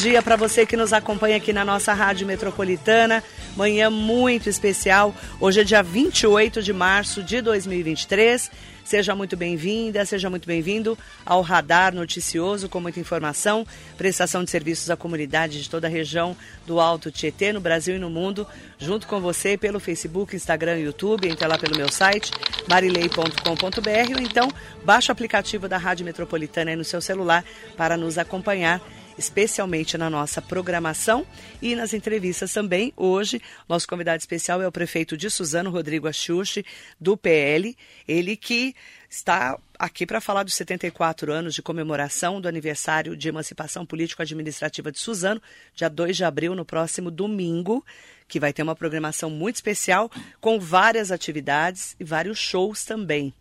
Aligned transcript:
dia 0.00 0.22
para 0.22 0.34
você 0.34 0.64
que 0.64 0.78
nos 0.78 0.94
acompanha 0.94 1.36
aqui 1.36 1.52
na 1.52 1.62
nossa 1.62 1.92
Rádio 1.92 2.26
Metropolitana. 2.26 3.22
Manhã 3.54 3.90
muito 3.90 4.48
especial. 4.48 5.14
Hoje 5.38 5.60
é 5.60 5.64
dia 5.64 5.82
28 5.82 6.62
de 6.62 6.72
março 6.72 7.22
de 7.22 7.42
2023. 7.42 8.50
Seja 8.82 9.14
muito 9.14 9.36
bem-vinda, 9.36 10.04
seja 10.06 10.30
muito 10.30 10.46
bem-vindo 10.46 10.96
ao 11.24 11.42
Radar 11.42 11.94
Noticioso 11.94 12.66
com 12.66 12.80
muita 12.80 12.98
informação, 12.98 13.66
prestação 13.98 14.42
de 14.42 14.50
serviços 14.50 14.88
à 14.88 14.96
comunidade 14.96 15.62
de 15.62 15.68
toda 15.68 15.86
a 15.86 15.90
região 15.90 16.34
do 16.66 16.80
Alto 16.80 17.10
Tietê, 17.10 17.52
no 17.52 17.60
Brasil 17.60 17.96
e 17.96 17.98
no 17.98 18.08
mundo, 18.08 18.46
junto 18.78 19.06
com 19.06 19.20
você 19.20 19.56
pelo 19.56 19.78
Facebook, 19.78 20.34
Instagram 20.34 20.78
e 20.78 20.84
YouTube. 20.84 21.28
Entre 21.28 21.46
lá 21.46 21.58
pelo 21.58 21.76
meu 21.76 21.92
site, 21.92 22.32
marilei.com.br 22.66 24.14
ou 24.16 24.22
então 24.22 24.48
baixe 24.82 25.10
o 25.10 25.12
aplicativo 25.12 25.68
da 25.68 25.76
Rádio 25.76 26.06
Metropolitana 26.06 26.70
aí 26.70 26.76
no 26.76 26.84
seu 26.84 27.02
celular 27.02 27.44
para 27.76 27.98
nos 27.98 28.16
acompanhar 28.16 28.80
especialmente 29.20 29.98
na 29.98 30.08
nossa 30.08 30.40
programação 30.40 31.26
e 31.60 31.76
nas 31.76 31.92
entrevistas 31.92 32.52
também. 32.52 32.92
Hoje, 32.96 33.40
nosso 33.68 33.86
convidado 33.86 34.18
especial 34.18 34.62
é 34.62 34.66
o 34.66 34.72
prefeito 34.72 35.14
de 35.16 35.30
Suzano, 35.30 35.70
Rodrigo 35.70 36.08
Axuxi, 36.08 36.64
do 36.98 37.16
PL, 37.18 37.76
ele 38.08 38.34
que 38.34 38.74
está 39.10 39.58
aqui 39.78 40.06
para 40.06 40.20
falar 40.20 40.42
dos 40.42 40.54
74 40.54 41.32
anos 41.32 41.54
de 41.54 41.60
comemoração 41.60 42.40
do 42.40 42.48
aniversário 42.48 43.14
de 43.14 43.28
emancipação 43.28 43.84
político-administrativa 43.84 44.90
de 44.90 44.98
Suzano, 44.98 45.42
dia 45.74 45.90
2 45.90 46.16
de 46.16 46.24
abril, 46.24 46.54
no 46.54 46.64
próximo 46.64 47.10
domingo, 47.10 47.84
que 48.26 48.40
vai 48.40 48.52
ter 48.54 48.62
uma 48.62 48.76
programação 48.76 49.28
muito 49.28 49.56
especial 49.56 50.10
com 50.40 50.58
várias 50.58 51.12
atividades 51.12 51.94
e 52.00 52.04
vários 52.04 52.38
shows 52.38 52.84
também. 52.84 53.34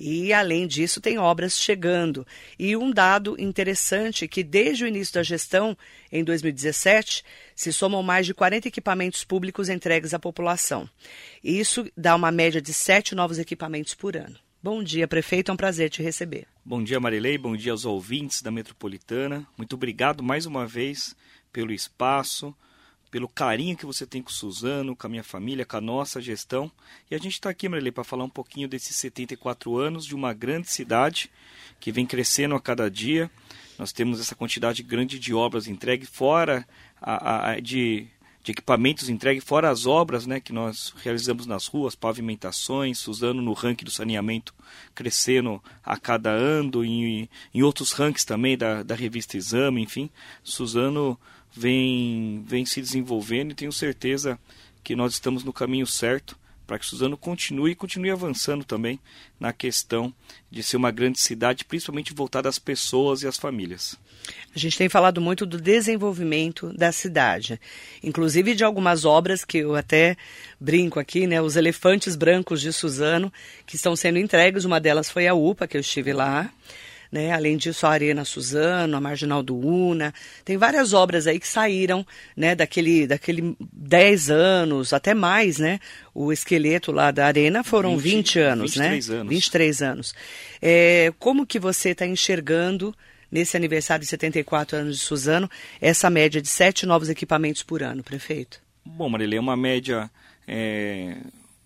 E, 0.00 0.32
além 0.32 0.66
disso, 0.66 0.98
tem 0.98 1.18
obras 1.18 1.58
chegando. 1.58 2.26
E 2.58 2.74
um 2.74 2.90
dado 2.90 3.36
interessante 3.38 4.26
que, 4.26 4.42
desde 4.42 4.84
o 4.84 4.86
início 4.86 5.12
da 5.12 5.22
gestão, 5.22 5.76
em 6.10 6.24
2017, 6.24 7.22
se 7.54 7.70
somam 7.70 8.02
mais 8.02 8.24
de 8.24 8.32
40 8.32 8.66
equipamentos 8.66 9.22
públicos 9.24 9.68
entregues 9.68 10.14
à 10.14 10.18
população. 10.18 10.88
Isso 11.44 11.86
dá 11.94 12.16
uma 12.16 12.32
média 12.32 12.62
de 12.62 12.72
sete 12.72 13.14
novos 13.14 13.38
equipamentos 13.38 13.94
por 13.94 14.16
ano. 14.16 14.38
Bom 14.62 14.82
dia, 14.82 15.06
prefeito. 15.06 15.50
É 15.50 15.54
um 15.54 15.56
prazer 15.56 15.90
te 15.90 16.02
receber. 16.02 16.46
Bom 16.64 16.82
dia, 16.82 16.98
Marilei. 16.98 17.36
Bom 17.36 17.54
dia 17.54 17.72
aos 17.72 17.84
ouvintes 17.84 18.40
da 18.40 18.50
Metropolitana. 18.50 19.46
Muito 19.56 19.74
obrigado 19.74 20.22
mais 20.22 20.46
uma 20.46 20.66
vez 20.66 21.14
pelo 21.52 21.72
espaço, 21.72 22.54
pelo 23.10 23.28
carinho 23.28 23.76
que 23.76 23.84
você 23.84 24.06
tem 24.06 24.22
com 24.22 24.30
o 24.30 24.32
Suzano, 24.32 24.94
com 24.94 25.06
a 25.06 25.10
minha 25.10 25.24
família, 25.24 25.66
com 25.66 25.76
a 25.76 25.80
nossa 25.80 26.20
gestão. 26.20 26.70
E 27.10 27.14
a 27.14 27.18
gente 27.18 27.32
está 27.32 27.50
aqui, 27.50 27.68
Marilei, 27.68 27.90
para 27.90 28.04
falar 28.04 28.24
um 28.24 28.30
pouquinho 28.30 28.68
desses 28.68 28.96
74 28.96 29.76
anos 29.76 30.06
de 30.06 30.14
uma 30.14 30.32
grande 30.32 30.70
cidade 30.70 31.30
que 31.80 31.90
vem 31.90 32.06
crescendo 32.06 32.54
a 32.54 32.60
cada 32.60 32.90
dia. 32.90 33.30
Nós 33.78 33.92
temos 33.92 34.20
essa 34.20 34.34
quantidade 34.34 34.82
grande 34.82 35.18
de 35.18 35.34
obras 35.34 35.66
entregues, 35.66 36.08
fora 36.08 36.68
a, 37.00 37.52
a, 37.52 37.60
de, 37.60 38.06
de 38.44 38.52
equipamentos 38.52 39.08
entregues, 39.08 39.42
fora 39.42 39.70
as 39.70 39.86
obras 39.86 40.26
né, 40.26 40.38
que 40.38 40.52
nós 40.52 40.94
realizamos 41.02 41.46
nas 41.46 41.66
ruas, 41.66 41.96
pavimentações, 41.96 42.98
Suzano 42.98 43.42
no 43.42 43.54
ranking 43.54 43.84
do 43.84 43.90
saneamento 43.90 44.54
crescendo 44.94 45.60
a 45.82 45.96
cada 45.96 46.30
ano, 46.30 46.84
e 46.84 47.28
em 47.52 47.62
outros 47.62 47.92
rankings 47.92 48.24
também 48.24 48.56
da, 48.56 48.82
da 48.82 48.94
revista 48.94 49.36
Exame, 49.36 49.82
enfim. 49.82 50.10
Suzano 50.44 51.18
vem, 51.52 52.42
vem 52.46 52.64
se 52.64 52.80
desenvolvendo 52.80 53.52
e 53.52 53.54
tenho 53.54 53.72
certeza 53.72 54.38
que 54.82 54.96
nós 54.96 55.12
estamos 55.12 55.44
no 55.44 55.52
caminho 55.52 55.86
certo 55.86 56.38
para 56.70 56.78
que 56.78 56.86
Suzano 56.86 57.16
continue 57.16 57.72
e 57.72 57.74
continue 57.74 58.12
avançando 58.12 58.64
também 58.64 59.00
na 59.40 59.52
questão 59.52 60.14
de 60.48 60.62
ser 60.62 60.76
uma 60.76 60.92
grande 60.92 61.18
cidade, 61.18 61.64
principalmente 61.64 62.14
voltada 62.14 62.48
às 62.48 62.60
pessoas 62.60 63.22
e 63.22 63.26
às 63.26 63.36
famílias. 63.36 63.98
A 64.54 64.58
gente 64.58 64.78
tem 64.78 64.88
falado 64.88 65.20
muito 65.20 65.44
do 65.44 65.60
desenvolvimento 65.60 66.72
da 66.72 66.92
cidade, 66.92 67.60
inclusive 68.04 68.54
de 68.54 68.62
algumas 68.62 69.04
obras 69.04 69.44
que 69.44 69.58
eu 69.58 69.74
até 69.74 70.16
brinco 70.60 71.00
aqui, 71.00 71.26
né? 71.26 71.42
Os 71.42 71.56
elefantes 71.56 72.14
brancos 72.14 72.60
de 72.60 72.72
Suzano, 72.72 73.32
que 73.66 73.74
estão 73.74 73.96
sendo 73.96 74.20
entregues. 74.20 74.64
Uma 74.64 74.78
delas 74.78 75.10
foi 75.10 75.26
a 75.26 75.34
UPA, 75.34 75.66
que 75.66 75.76
eu 75.76 75.80
estive 75.80 76.12
lá. 76.12 76.52
Né? 77.10 77.32
Além 77.32 77.56
disso, 77.56 77.86
a 77.86 77.90
Arena 77.90 78.24
Suzano, 78.24 78.96
a 78.96 79.00
Marginal 79.00 79.42
do 79.42 79.56
Una, 79.56 80.14
tem 80.44 80.56
várias 80.56 80.92
obras 80.92 81.26
aí 81.26 81.40
que 81.40 81.48
saíram, 81.48 82.06
né, 82.36 82.54
daquele, 82.54 83.06
daquele 83.06 83.56
10 83.72 84.30
anos, 84.30 84.92
até 84.92 85.12
mais, 85.12 85.58
né? 85.58 85.80
O 86.14 86.32
esqueleto 86.32 86.92
lá 86.92 87.10
da 87.10 87.26
Arena 87.26 87.64
foram 87.64 87.96
20, 87.96 88.14
20 88.14 88.38
anos, 88.38 88.74
23 88.74 89.08
né? 89.08 89.16
Anos. 89.16 89.30
23 89.30 89.82
anos. 89.82 90.14
É, 90.62 91.12
como 91.18 91.44
que 91.44 91.58
você 91.58 91.90
está 91.90 92.06
enxergando 92.06 92.94
nesse 93.30 93.56
aniversário 93.56 94.02
de 94.02 94.08
74 94.08 94.78
anos 94.78 94.98
de 94.98 95.04
Suzano, 95.04 95.50
essa 95.80 96.10
média 96.10 96.40
de 96.40 96.48
sete 96.48 96.84
novos 96.84 97.08
equipamentos 97.08 97.62
por 97.62 97.82
ano, 97.82 98.02
prefeito? 98.02 98.60
Bom, 98.84 99.08
Marilê, 99.08 99.36
é 99.36 99.40
uma 99.40 99.56
média, 99.56 100.10
é, 100.46 101.16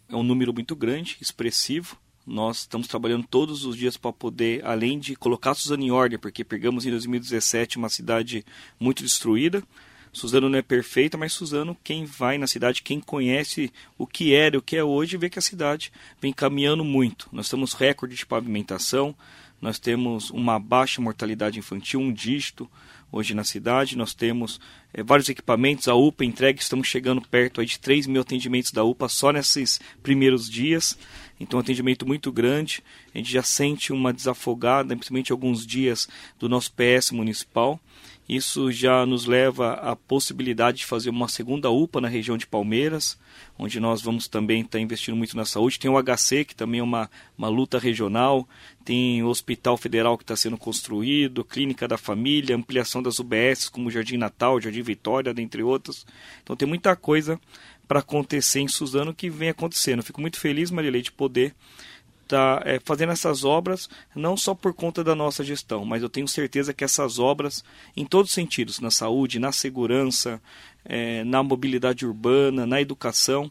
é 0.08 0.16
um 0.16 0.22
número 0.22 0.52
muito 0.52 0.76
grande, 0.76 1.16
expressivo. 1.20 1.96
Nós 2.26 2.60
estamos 2.60 2.88
trabalhando 2.88 3.26
todos 3.26 3.64
os 3.64 3.76
dias 3.76 3.96
para 3.96 4.12
poder, 4.12 4.64
além 4.64 4.98
de 4.98 5.14
colocar 5.14 5.54
Suzano 5.54 5.82
em 5.82 5.90
ordem, 5.90 6.18
porque 6.18 6.42
pegamos 6.42 6.86
em 6.86 6.90
2017 6.90 7.76
uma 7.76 7.88
cidade 7.88 8.44
muito 8.80 9.02
destruída. 9.02 9.62
Suzano 10.10 10.48
não 10.48 10.58
é 10.58 10.62
perfeita, 10.62 11.18
mas 11.18 11.32
Suzano, 11.32 11.76
quem 11.82 12.04
vai 12.04 12.38
na 12.38 12.46
cidade, 12.46 12.82
quem 12.82 13.00
conhece 13.00 13.72
o 13.98 14.06
que 14.06 14.32
era 14.32 14.54
e 14.54 14.58
o 14.58 14.62
que 14.62 14.76
é 14.76 14.84
hoje, 14.84 15.16
vê 15.16 15.28
que 15.28 15.38
a 15.38 15.42
cidade 15.42 15.92
vem 16.20 16.32
caminhando 16.32 16.84
muito. 16.84 17.28
Nós 17.32 17.48
temos 17.48 17.74
recorde 17.74 18.14
de 18.14 18.24
pavimentação, 18.24 19.14
nós 19.60 19.78
temos 19.78 20.30
uma 20.30 20.58
baixa 20.58 21.02
mortalidade 21.02 21.58
infantil, 21.58 22.00
um 22.00 22.12
dígito 22.12 22.70
hoje 23.10 23.34
na 23.34 23.44
cidade, 23.44 23.96
nós 23.96 24.14
temos 24.14 24.60
é, 24.92 25.02
vários 25.02 25.28
equipamentos, 25.28 25.88
a 25.88 25.94
UPA 25.94 26.24
entregue, 26.24 26.60
estamos 26.60 26.86
chegando 26.86 27.20
perto 27.22 27.64
de 27.64 27.78
3 27.78 28.06
mil 28.06 28.22
atendimentos 28.22 28.72
da 28.72 28.84
UPA 28.84 29.08
só 29.08 29.32
nesses 29.32 29.80
primeiros 30.02 30.50
dias. 30.50 30.98
Então, 31.38 31.58
um 31.58 31.60
atendimento 31.60 32.06
muito 32.06 32.30
grande. 32.30 32.82
A 33.14 33.18
gente 33.18 33.30
já 33.30 33.42
sente 33.42 33.92
uma 33.92 34.12
desafogada, 34.12 34.94
principalmente 34.94 35.32
alguns 35.32 35.66
dias 35.66 36.08
do 36.38 36.48
nosso 36.48 36.72
PS 36.72 37.10
municipal. 37.10 37.80
Isso 38.26 38.72
já 38.72 39.04
nos 39.04 39.26
leva 39.26 39.74
à 39.74 39.94
possibilidade 39.94 40.78
de 40.78 40.86
fazer 40.86 41.10
uma 41.10 41.28
segunda 41.28 41.68
UPA 41.68 42.00
na 42.00 42.08
região 42.08 42.38
de 42.38 42.46
Palmeiras, 42.46 43.18
onde 43.58 43.78
nós 43.78 44.00
vamos 44.00 44.26
também 44.28 44.62
estar 44.62 44.80
investindo 44.80 45.14
muito 45.14 45.36
na 45.36 45.44
saúde. 45.44 45.78
Tem 45.78 45.90
o 45.90 46.02
HC, 46.02 46.46
que 46.46 46.54
também 46.54 46.80
é 46.80 46.82
uma, 46.82 47.10
uma 47.36 47.48
luta 47.48 47.78
regional, 47.78 48.48
tem 48.82 49.22
o 49.22 49.28
Hospital 49.28 49.76
Federal 49.76 50.16
que 50.16 50.24
está 50.24 50.34
sendo 50.34 50.56
construído, 50.56 51.44
Clínica 51.44 51.86
da 51.86 51.98
Família, 51.98 52.56
ampliação 52.56 53.02
das 53.02 53.18
UBS, 53.18 53.68
como 53.68 53.90
Jardim 53.90 54.16
Natal, 54.16 54.58
Jardim 54.58 54.80
Vitória, 54.80 55.34
dentre 55.34 55.62
outros. 55.62 56.06
Então 56.42 56.56
tem 56.56 56.66
muita 56.66 56.96
coisa 56.96 57.38
para 57.86 58.00
acontecer 58.00 58.60
em 58.60 58.68
Suzano 58.68 59.14
que 59.14 59.28
vem 59.28 59.48
acontecendo. 59.48 60.02
fico 60.02 60.20
muito 60.20 60.38
feliz, 60.38 60.70
Marilei, 60.70 61.02
de 61.02 61.12
poder 61.12 61.54
tá, 62.26 62.62
é, 62.64 62.80
fazendo 62.84 63.12
essas 63.12 63.44
obras, 63.44 63.88
não 64.14 64.36
só 64.36 64.54
por 64.54 64.72
conta 64.74 65.04
da 65.04 65.14
nossa 65.14 65.44
gestão, 65.44 65.84
mas 65.84 66.02
eu 66.02 66.08
tenho 66.08 66.26
certeza 66.26 66.72
que 66.72 66.84
essas 66.84 67.18
obras, 67.18 67.64
em 67.96 68.04
todos 68.04 68.30
os 68.30 68.34
sentidos, 68.34 68.80
na 68.80 68.90
saúde, 68.90 69.38
na 69.38 69.52
segurança, 69.52 70.40
é, 70.84 71.22
na 71.24 71.42
mobilidade 71.42 72.06
urbana, 72.06 72.66
na 72.66 72.80
educação, 72.80 73.50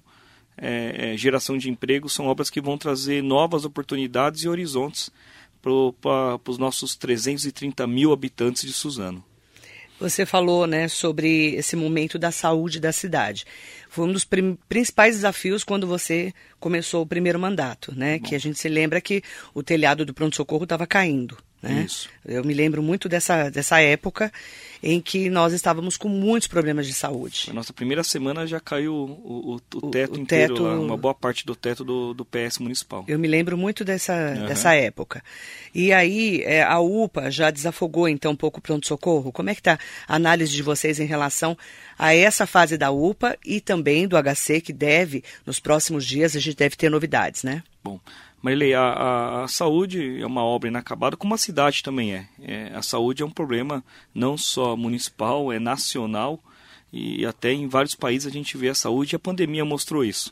é, 0.57 1.13
é 1.13 1.18
geração 1.18 1.57
de 1.57 1.69
emprego, 1.69 2.09
são 2.09 2.27
obras 2.27 2.50
que 2.50 2.62
vão 2.62 2.77
trazer 2.77 3.24
novas 3.24 3.65
oportunidades 3.65 4.44
e 4.44 4.50
horizontes 4.50 5.12
para 5.62 6.51
os 6.51 6.57
nossos 6.57 6.95
330 6.95 7.88
mil 7.88 8.12
habitantes 8.12 8.63
de 8.63 8.74
Suzano. 8.74 9.24
Você 10.03 10.25
falou 10.25 10.67
né, 10.67 10.89
sobre 10.89 11.55
esse 11.55 11.77
momento 11.77 12.19
da 12.19 12.29
saúde 12.29 12.77
da 12.77 12.91
cidade. 12.91 13.45
Foi 13.88 14.05
um 14.05 14.11
dos 14.11 14.27
principais 14.67 15.15
desafios 15.15 15.63
quando 15.63 15.88
você 15.88 16.33
começou 16.59 17.03
o 17.03 17.07
primeiro 17.07 17.39
mandato, 17.39 17.95
né? 17.95 18.19
Bom. 18.19 18.25
Que 18.25 18.35
a 18.35 18.39
gente 18.39 18.59
se 18.59 18.67
lembra 18.67 19.00
que 19.00 19.23
o 19.53 19.63
telhado 19.63 20.05
do 20.05 20.13
pronto-socorro 20.13 20.65
estava 20.65 20.85
caindo. 20.85 21.38
Né? 21.63 21.83
Isso. 21.86 22.10
Eu 22.25 22.44
me 22.44 22.54
lembro 22.54 22.83
muito 22.83 23.07
dessa, 23.07 23.50
dessa 23.50 23.80
época 23.80 24.30
em 24.83 25.00
que 25.00 25.30
nós 25.30 25.54
estávamos 25.54 25.95
com 25.95 26.10
muitos 26.10 26.45
problemas 26.45 26.86
de 26.86 26.94
saúde. 26.94 27.45
Na 27.48 27.54
nossa 27.54 27.71
primeira 27.71 28.04
semana 28.04 28.45
já 28.45 28.60
caiu 28.60 28.94
o, 28.94 29.54
o, 29.54 29.77
o 29.77 29.89
teto 29.89 30.18
o, 30.18 30.19
inteiro, 30.19 30.56
teto... 30.56 30.63
Lá, 30.63 30.77
uma 30.77 30.98
boa 30.98 31.13
parte 31.13 31.45
do 31.45 31.56
teto 31.56 31.86
do, 31.86 32.13
do 32.13 32.25
PS 32.25 32.57
municipal. 32.60 33.06
Eu 33.07 33.18
me 33.18 33.30
lembro 33.30 33.57
muito 33.57 33.86
dessa, 33.86 34.13
uhum. 34.13 34.45
dessa 34.45 34.75
época. 34.75 35.24
E 35.74 35.94
aí 35.94 36.42
é, 36.44 36.62
a 36.62 36.81
UPA 36.81 37.31
já 37.31 37.50
desafogou 37.50 38.10
então 38.10 38.33
um 38.33 38.36
pouco 38.36 38.60
o 38.60 38.62
pronto-socorro. 38.62 39.31
Como 39.31 39.50
é 39.50 39.56
que 39.56 39.62
está 39.62 39.80
a 40.06 40.15
análise 40.15 40.51
de 40.51 40.62
vocês 40.62 41.00
em 41.00 41.06
relação 41.06 41.57
a 41.98 42.13
essa 42.13 42.45
fase 42.45 42.77
da 42.77 42.92
UPA 42.92 43.38
e 43.45 43.62
também 43.62 44.06
do 44.06 44.18
HC, 44.21 44.60
que 44.60 44.74
deve, 44.74 45.24
nos 45.45 45.62
próximos 45.62 46.06
dias, 46.06 46.36
a 46.36 46.39
gente 46.42 46.57
deve 46.57 46.75
ter 46.75 46.89
novidades, 46.89 47.44
né? 47.44 47.63
Bom, 47.81 48.00
Marilei, 48.44 48.74
a, 48.74 48.81
a, 48.81 49.44
a, 49.45 49.48
saúde 49.48 50.22
é 50.22 50.25
uma 50.25 50.44
obra 50.44 50.68
inacabada, 50.68 51.16
como 51.16 51.34
a 51.34 51.38
cidade 51.38 51.81
também 51.81 52.13
é. 52.13 52.28
é. 52.42 52.75
A 52.75 52.81
saúde 52.81 53.24
é 53.24 53.25
um 53.25 53.31
problema 53.31 53.81
não 54.13 54.38
só 54.38 54.75
municipal, 54.75 55.50
é 55.50 55.60
nacional. 55.60 56.38
E 56.94 57.25
até 57.25 57.51
em 57.51 57.68
vários 57.68 57.95
países 57.95 58.28
a 58.28 58.30
gente 58.30 58.56
vê 58.56 58.69
a 58.69 58.75
saúde 58.75 59.16
e 59.16 59.18
a 59.18 59.19
pandemia 59.19 59.66
mostrou 59.66 60.06
isso. 60.06 60.31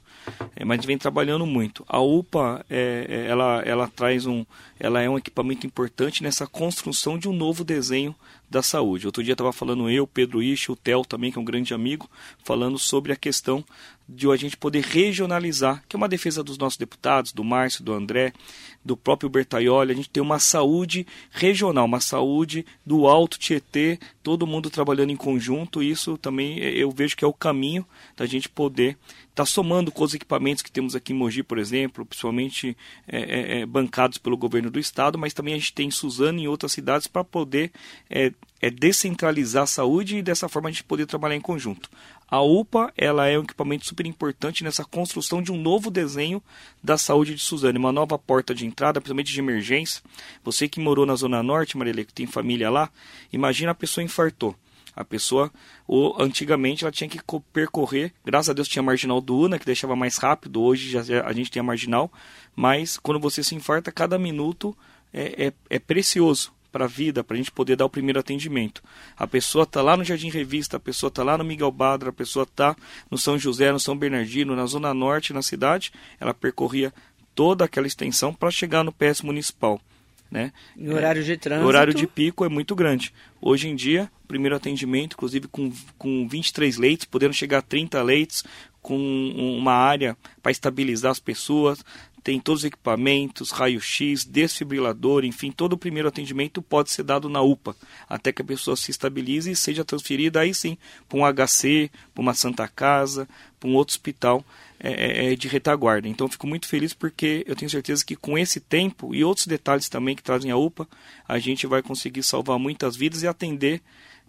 É, 0.56 0.64
mas 0.64 0.76
a 0.76 0.78
gente 0.78 0.88
vem 0.88 0.98
trabalhando 0.98 1.44
muito. 1.44 1.84
A 1.88 2.00
UPA, 2.00 2.64
é, 2.70 3.08
é, 3.10 3.26
ela, 3.28 3.64
ela 3.66 3.88
traz 3.88 4.28
um, 4.28 4.46
ela 4.80 5.02
é 5.02 5.10
um 5.10 5.18
equipamento 5.18 5.66
importante 5.66 6.22
nessa 6.22 6.46
construção 6.46 7.18
de 7.18 7.28
um 7.28 7.34
novo 7.34 7.64
desenho 7.64 8.16
da 8.48 8.62
saúde. 8.62 9.08
Outro 9.08 9.24
dia 9.24 9.32
estava 9.32 9.52
falando 9.52 9.90
eu, 9.90 10.06
Pedro 10.06 10.44
Isch, 10.44 10.70
o 10.70 10.76
Theo 10.76 11.04
também, 11.04 11.32
que 11.32 11.40
é 11.40 11.42
um 11.42 11.46
grande 11.46 11.74
amigo, 11.74 12.08
falando 12.44 12.78
sobre 12.78 13.12
a 13.12 13.16
questão 13.16 13.66
de 14.08 14.30
a 14.30 14.36
gente 14.36 14.56
poder 14.56 14.84
regionalizar, 14.84 15.84
que 15.90 15.96
é 15.96 15.98
uma 15.98 16.10
defesa 16.10 16.44
dos 16.44 16.60
nossos 16.60 16.78
deputados, 16.78 17.32
do 17.32 17.44
Márcio, 17.44 17.84
do 17.84 17.94
André, 17.94 18.34
do 18.84 18.98
próprio 18.98 19.30
Bertaioli, 19.30 19.92
a 19.92 19.96
gente 19.96 20.10
tem 20.10 20.22
uma 20.22 20.40
saúde 20.40 21.06
regional, 21.32 21.86
uma 21.86 22.00
saúde 22.00 22.66
do 22.86 23.08
Alto 23.08 23.38
Tietê, 23.38 24.00
todo 24.24 24.48
mundo 24.48 24.70
trabalhando 24.70 25.12
em 25.12 25.16
conjunto, 25.16 25.84
isso 25.84 26.18
também 26.18 26.58
eu 26.60 26.92
vejo 26.92 27.16
que 27.16 27.24
é 27.24 27.28
o 27.28 27.34
caminho 27.34 27.86
da 28.16 28.26
gente 28.26 28.50
poder 28.50 28.98
estar 29.32 29.44
tá 29.44 29.46
somando 29.46 29.92
com 29.92 30.04
os 30.04 30.14
equipamentos 30.14 30.62
que 30.62 30.72
temos 30.72 30.96
aqui 30.96 31.14
em 31.14 31.16
Mogi, 31.16 31.44
por 31.44 31.58
exemplo, 31.58 32.06
principalmente 32.06 32.76
é, 33.08 33.20
é, 33.20 33.60
é, 33.60 33.66
bancados 33.66 34.18
pelo 34.18 34.38
governo 34.38 34.70
do 34.70 34.80
estado, 34.80 35.18
mas 35.18 35.34
também 35.34 35.54
a 35.54 35.58
gente 35.58 35.74
tem 35.74 35.88
em 35.88 35.92
Suzano 35.92 36.40
e 36.40 36.44
em 36.44 36.48
outras 36.48 36.72
cidades 36.72 37.08
para 37.08 37.24
poder 37.24 37.72
é, 38.10 38.32
é, 38.62 38.70
descentralizar 38.70 39.64
a 39.64 39.68
saúde 39.68 40.18
e 40.18 40.22
dessa 40.22 40.50
forma 40.50 40.70
a 40.70 40.72
gente 40.72 40.84
poder 40.84 41.06
trabalhar 41.06 41.36
em 41.36 41.42
conjunto. 41.42 41.90
A 42.32 42.42
UPA 42.42 42.94
ela 42.96 43.28
é 43.28 43.38
um 43.38 43.44
equipamento 43.44 43.86
super 43.86 44.06
importante 44.06 44.64
nessa 44.64 44.86
construção 44.86 45.44
de 45.44 45.52
um 45.52 45.58
novo 45.58 45.92
desenho 45.92 46.42
da 46.82 46.98
saúde 46.98 47.36
de 47.36 47.42
Suzano, 47.42 47.78
uma 47.78 47.92
nova 47.92 48.18
porta 48.18 48.56
de 48.56 48.66
entrada, 48.66 49.02
principalmente 49.02 49.34
de 49.34 49.40
emergência. 49.40 50.02
Você 50.42 50.70
que 50.70 50.80
morou 50.80 51.06
na 51.06 51.14
Zona 51.16 51.44
Norte, 51.44 51.78
Maria 51.78 52.06
que 52.06 52.14
tem 52.14 52.26
família 52.26 52.70
lá, 52.70 52.90
imagina 53.34 53.72
a 53.72 53.76
pessoa 53.76 54.02
infartou. 54.02 54.56
A 54.96 55.04
pessoa, 55.04 55.52
ou, 55.86 56.16
antigamente, 56.22 56.86
ela 56.86 56.92
tinha 56.92 57.10
que 57.10 57.20
percorrer, 57.52 58.14
graças 58.24 58.50
a 58.50 58.54
Deus 58.54 58.68
tinha 58.70 58.82
a 58.82 58.86
marginal 58.86 59.20
do 59.20 59.38
UNA, 59.38 59.60
que 59.60 59.66
deixava 59.66 59.96
mais 59.96 60.18
rápido, 60.18 60.62
hoje 60.62 60.90
já, 60.90 61.26
a 61.26 61.34
gente 61.34 61.52
tem 61.52 61.60
a 61.60 61.64
marginal, 61.64 62.10
mas 62.56 62.98
quando 62.98 63.20
você 63.20 63.44
se 63.44 63.56
infarta, 63.56 63.92
cada 63.92 64.18
minuto 64.18 64.76
é, 65.14 65.48
é, 65.48 65.54
é 65.70 65.80
precioso 65.80 66.54
para 66.72 66.86
a 66.86 66.88
vida, 66.88 67.24
para 67.24 67.36
a 67.36 67.38
gente 67.38 67.52
poder 67.52 67.76
dar 67.76 67.86
o 67.86 67.90
primeiro 67.90 68.20
atendimento. 68.20 68.82
A 69.18 69.28
pessoa 69.28 69.64
está 69.64 69.82
lá 69.82 69.98
no 69.98 70.04
Jardim 70.04 70.30
Revista, 70.30 70.78
a 70.78 70.80
pessoa 70.80 71.10
está 71.10 71.24
lá 71.24 71.38
no 71.38 71.44
Miguel 71.44 71.72
Badra, 71.72 72.10
a 72.10 72.14
pessoa 72.14 72.44
está 72.44 72.76
no 73.10 73.18
São 73.18 73.38
José, 73.38 73.72
no 73.72 73.80
São 73.80 73.98
Bernardino, 73.98 74.56
na 74.56 74.66
Zona 74.66 74.94
Norte, 74.94 75.34
na 75.34 75.42
cidade, 75.42 75.92
ela 76.20 76.34
percorria 76.34 76.94
toda 77.36 77.66
aquela 77.66 77.88
extensão 77.88 78.34
para 78.34 78.52
chegar 78.52 78.84
no 78.84 78.92
PS 78.92 79.22
municipal. 79.22 79.82
Né? 80.30 80.54
Em 80.78 80.90
horário 80.90 81.22
de 81.22 81.36
trânsito. 81.36 81.66
O 81.66 81.68
horário 81.68 81.94
de 81.94 82.08
pico 82.08 82.46
é 82.46 82.50
muito 82.50 82.74
grande. 82.74 83.14
Hoje 83.42 83.68
em 83.68 83.76
dia, 83.76 84.10
primeiro 84.30 84.56
atendimento, 84.56 85.14
inclusive 85.14 85.50
com, 85.50 85.74
com 85.98 86.26
23 86.26 86.78
leitos, 86.78 87.06
podendo 87.06 87.34
chegar 87.34 87.58
a 87.58 87.62
30 87.62 88.02
leitos, 88.02 88.46
com 88.82 88.98
uma 88.98 89.74
área 89.74 90.18
para 90.42 90.52
estabilizar 90.52 91.12
as 91.12 91.20
pessoas, 91.20 91.84
tem 92.24 92.40
todos 92.40 92.62
os 92.62 92.66
equipamentos, 92.66 93.52
raio-x, 93.52 94.26
desfibrilador, 94.26 95.26
enfim, 95.26 95.52
todo 95.52 95.74
o 95.74 95.78
primeiro 95.78 96.08
atendimento 96.08 96.62
pode 96.62 96.92
ser 96.92 97.04
dado 97.04 97.28
na 97.28 97.42
UPA, 97.42 97.76
até 98.08 98.32
que 98.32 98.42
a 98.42 98.46
pessoa 98.46 98.78
se 98.78 98.92
estabilize 98.92 99.50
e 99.50 99.56
seja 99.56 99.84
transferida 99.84 100.40
aí 100.40 100.54
sim 100.54 100.78
para 101.10 101.18
um 101.18 101.26
HC, 101.26 101.90
para 102.14 102.22
uma 102.22 102.34
Santa 102.34 102.68
Casa, 102.68 103.28
para 103.60 103.70
um 103.70 103.76
outro 103.76 103.94
hospital 103.94 104.46
é, 104.80 104.92
é, 104.92 105.34
é, 105.34 105.36
de 105.36 105.48
retaguarda. 105.48 106.08
Então 106.08 106.28
fico 106.28 106.46
muito 106.46 106.68
feliz 106.68 106.94
porque 106.94 107.44
eu 107.48 107.56
tenho 107.56 107.70
certeza 107.70 108.06
que 108.06 108.16
com 108.16 108.38
esse 108.38 108.60
tempo 108.60 109.14
e 109.16 109.24
outros 109.24 109.48
detalhes 109.48 109.90
também 109.90 110.16
que 110.16 110.24
trazem 110.24 110.52
a 110.52 110.58
UPA, 110.58 110.88
a 111.28 111.40
gente 111.40 111.66
vai 111.66 111.82
conseguir 111.82 112.24
salvar 112.24 112.60
muitas 112.60 112.96
vidas 112.96 113.24
e 113.24 113.28
atender 113.28 113.82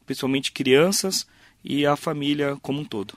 principalmente 0.07 0.53
crianças 0.53 1.27
e 1.65 1.87
a 1.87 1.95
família 1.95 2.57
como 2.61 2.81
um 2.81 2.85
todo. 2.85 3.15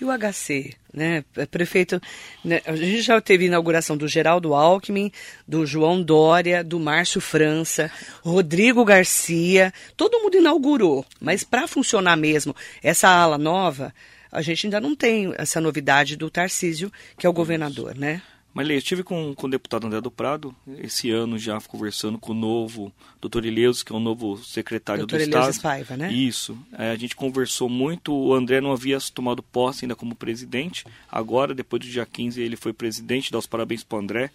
E 0.00 0.04
o 0.04 0.08
HC, 0.16 0.74
né? 0.94 1.24
Prefeito, 1.50 2.00
né? 2.44 2.60
a 2.64 2.76
gente 2.76 3.02
já 3.02 3.20
teve 3.20 3.46
inauguração 3.46 3.96
do 3.96 4.06
Geraldo 4.06 4.54
Alckmin, 4.54 5.10
do 5.46 5.66
João 5.66 6.00
Dória, 6.00 6.62
do 6.62 6.78
Márcio 6.78 7.20
França, 7.20 7.90
Rodrigo 8.22 8.84
Garcia, 8.84 9.72
todo 9.96 10.20
mundo 10.20 10.36
inaugurou, 10.36 11.04
mas 11.20 11.42
para 11.42 11.66
funcionar 11.66 12.16
mesmo 12.16 12.54
essa 12.82 13.08
ala 13.08 13.36
nova, 13.36 13.92
a 14.30 14.40
gente 14.40 14.66
ainda 14.66 14.80
não 14.80 14.94
tem 14.94 15.34
essa 15.36 15.60
novidade 15.60 16.16
do 16.16 16.30
Tarcísio, 16.30 16.92
que 17.18 17.26
é 17.26 17.28
o 17.28 17.32
governador, 17.32 17.96
né? 17.96 18.22
Mas 18.52 18.68
eu 18.68 18.76
estive 18.76 19.02
com, 19.04 19.34
com 19.34 19.46
o 19.46 19.50
deputado 19.50 19.86
André 19.86 20.00
do 20.00 20.10
Prado, 20.10 20.54
esse 20.78 21.10
ano 21.10 21.38
já 21.38 21.60
conversando 21.60 22.18
com 22.18 22.32
o 22.32 22.34
novo 22.34 22.92
doutor 23.20 23.44
Eleus, 23.44 23.82
que 23.82 23.92
é 23.92 23.96
o 23.96 24.00
novo 24.00 24.36
secretário 24.38 25.06
doutor 25.06 25.18
do 25.18 25.22
Eleus 25.22 25.56
Estado. 25.56 25.62
Paiva, 25.62 25.96
né? 25.96 26.12
Isso. 26.12 26.58
É, 26.72 26.90
a 26.90 26.96
gente 26.96 27.14
conversou 27.14 27.68
muito, 27.68 28.12
o 28.12 28.34
André 28.34 28.60
não 28.60 28.72
havia 28.72 28.98
tomado 29.14 29.42
posse 29.42 29.84
ainda 29.84 29.94
como 29.94 30.14
presidente, 30.14 30.84
agora, 31.10 31.54
depois 31.54 31.80
do 31.80 31.88
dia 31.88 32.06
15, 32.06 32.40
ele 32.40 32.56
foi 32.56 32.72
presidente, 32.72 33.30
dá 33.30 33.38
os 33.38 33.46
parabéns 33.46 33.84
para 33.84 33.96
o 33.96 34.00
André. 34.00 34.30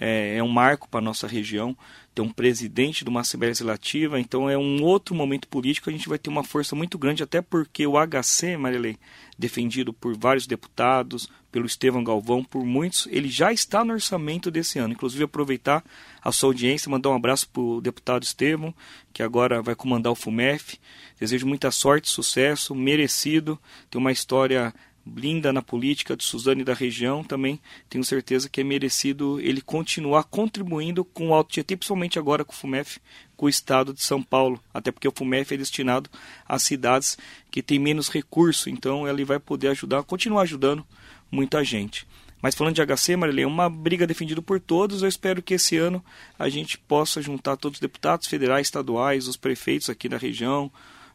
É, 0.00 0.38
é 0.38 0.42
um 0.42 0.48
marco 0.48 0.88
para 0.88 0.98
a 0.98 1.02
nossa 1.02 1.26
região 1.26 1.76
ter 2.14 2.22
um 2.22 2.30
presidente 2.30 3.04
de 3.04 3.10
uma 3.10 3.20
Assembleia 3.20 3.50
Legislativa, 3.50 4.18
então 4.18 4.50
é 4.50 4.58
um 4.58 4.82
outro 4.82 5.14
momento 5.14 5.46
político, 5.46 5.88
a 5.88 5.92
gente 5.92 6.08
vai 6.08 6.18
ter 6.18 6.28
uma 6.28 6.42
força 6.42 6.74
muito 6.74 6.98
grande, 6.98 7.22
até 7.22 7.40
porque 7.40 7.86
o 7.86 7.94
HC, 7.94 8.56
Marilei, 8.56 8.98
defendido 9.38 9.92
por 9.92 10.16
vários 10.16 10.46
deputados, 10.46 11.28
pelo 11.50 11.66
Estevão 11.66 12.04
Galvão, 12.04 12.44
por 12.44 12.64
muitos, 12.64 13.08
ele 13.10 13.28
já 13.28 13.52
está 13.52 13.84
no 13.84 13.92
orçamento 13.92 14.50
desse 14.50 14.78
ano. 14.78 14.92
Inclusive, 14.92 15.24
aproveitar 15.24 15.84
a 16.22 16.30
sua 16.30 16.50
audiência, 16.50 16.90
mandar 16.90 17.10
um 17.10 17.14
abraço 17.14 17.48
para 17.48 17.62
o 17.62 17.80
deputado 17.80 18.22
Estevão, 18.22 18.74
que 19.12 19.22
agora 19.22 19.60
vai 19.60 19.74
comandar 19.74 20.12
o 20.12 20.16
FUMEF. 20.16 20.78
Desejo 21.18 21.46
muita 21.46 21.70
sorte, 21.70 22.08
sucesso, 22.08 22.74
merecido, 22.74 23.58
tem 23.90 24.00
uma 24.00 24.12
história 24.12 24.72
linda 25.06 25.52
na 25.52 25.62
política 25.62 26.16
de 26.16 26.24
Suzane 26.24 26.64
da 26.64 26.74
região, 26.74 27.24
também 27.24 27.60
tenho 27.88 28.04
certeza 28.04 28.48
que 28.48 28.60
é 28.60 28.64
merecido 28.64 29.40
ele 29.40 29.60
continuar 29.60 30.24
contribuindo 30.24 31.04
com 31.04 31.28
o 31.28 31.34
Alto 31.34 31.52
Tietê, 31.52 31.76
principalmente 31.76 32.18
agora 32.18 32.44
com 32.44 32.52
o 32.52 32.56
FUMEF, 32.56 33.00
com 33.36 33.46
o 33.46 33.48
estado 33.48 33.94
de 33.94 34.02
São 34.02 34.22
Paulo, 34.22 34.60
até 34.72 34.92
porque 34.92 35.08
o 35.08 35.12
FUMEF 35.14 35.54
é 35.54 35.56
destinado 35.56 36.10
a 36.46 36.58
cidades 36.58 37.16
que 37.50 37.62
têm 37.62 37.78
menos 37.78 38.08
recurso, 38.08 38.68
então 38.68 39.08
ele 39.08 39.24
vai 39.24 39.38
poder 39.38 39.68
ajudar, 39.68 40.02
continuar 40.02 40.42
ajudando 40.42 40.86
muita 41.30 41.64
gente. 41.64 42.06
Mas 42.42 42.54
falando 42.54 42.74
de 42.74 42.82
HC, 42.82 43.16
Marilene, 43.16 43.42
é 43.42 43.46
uma 43.46 43.68
briga 43.68 44.06
defendida 44.06 44.40
por 44.40 44.58
todos. 44.58 45.02
Eu 45.02 45.08
espero 45.08 45.42
que 45.42 45.54
esse 45.54 45.76
ano 45.76 46.02
a 46.38 46.48
gente 46.48 46.78
possa 46.78 47.20
juntar 47.20 47.56
todos 47.56 47.76
os 47.76 47.80
deputados 47.80 48.26
federais, 48.26 48.66
estaduais, 48.66 49.28
os 49.28 49.36
prefeitos 49.36 49.90
aqui 49.90 50.08
da 50.08 50.16
região, 50.16 50.72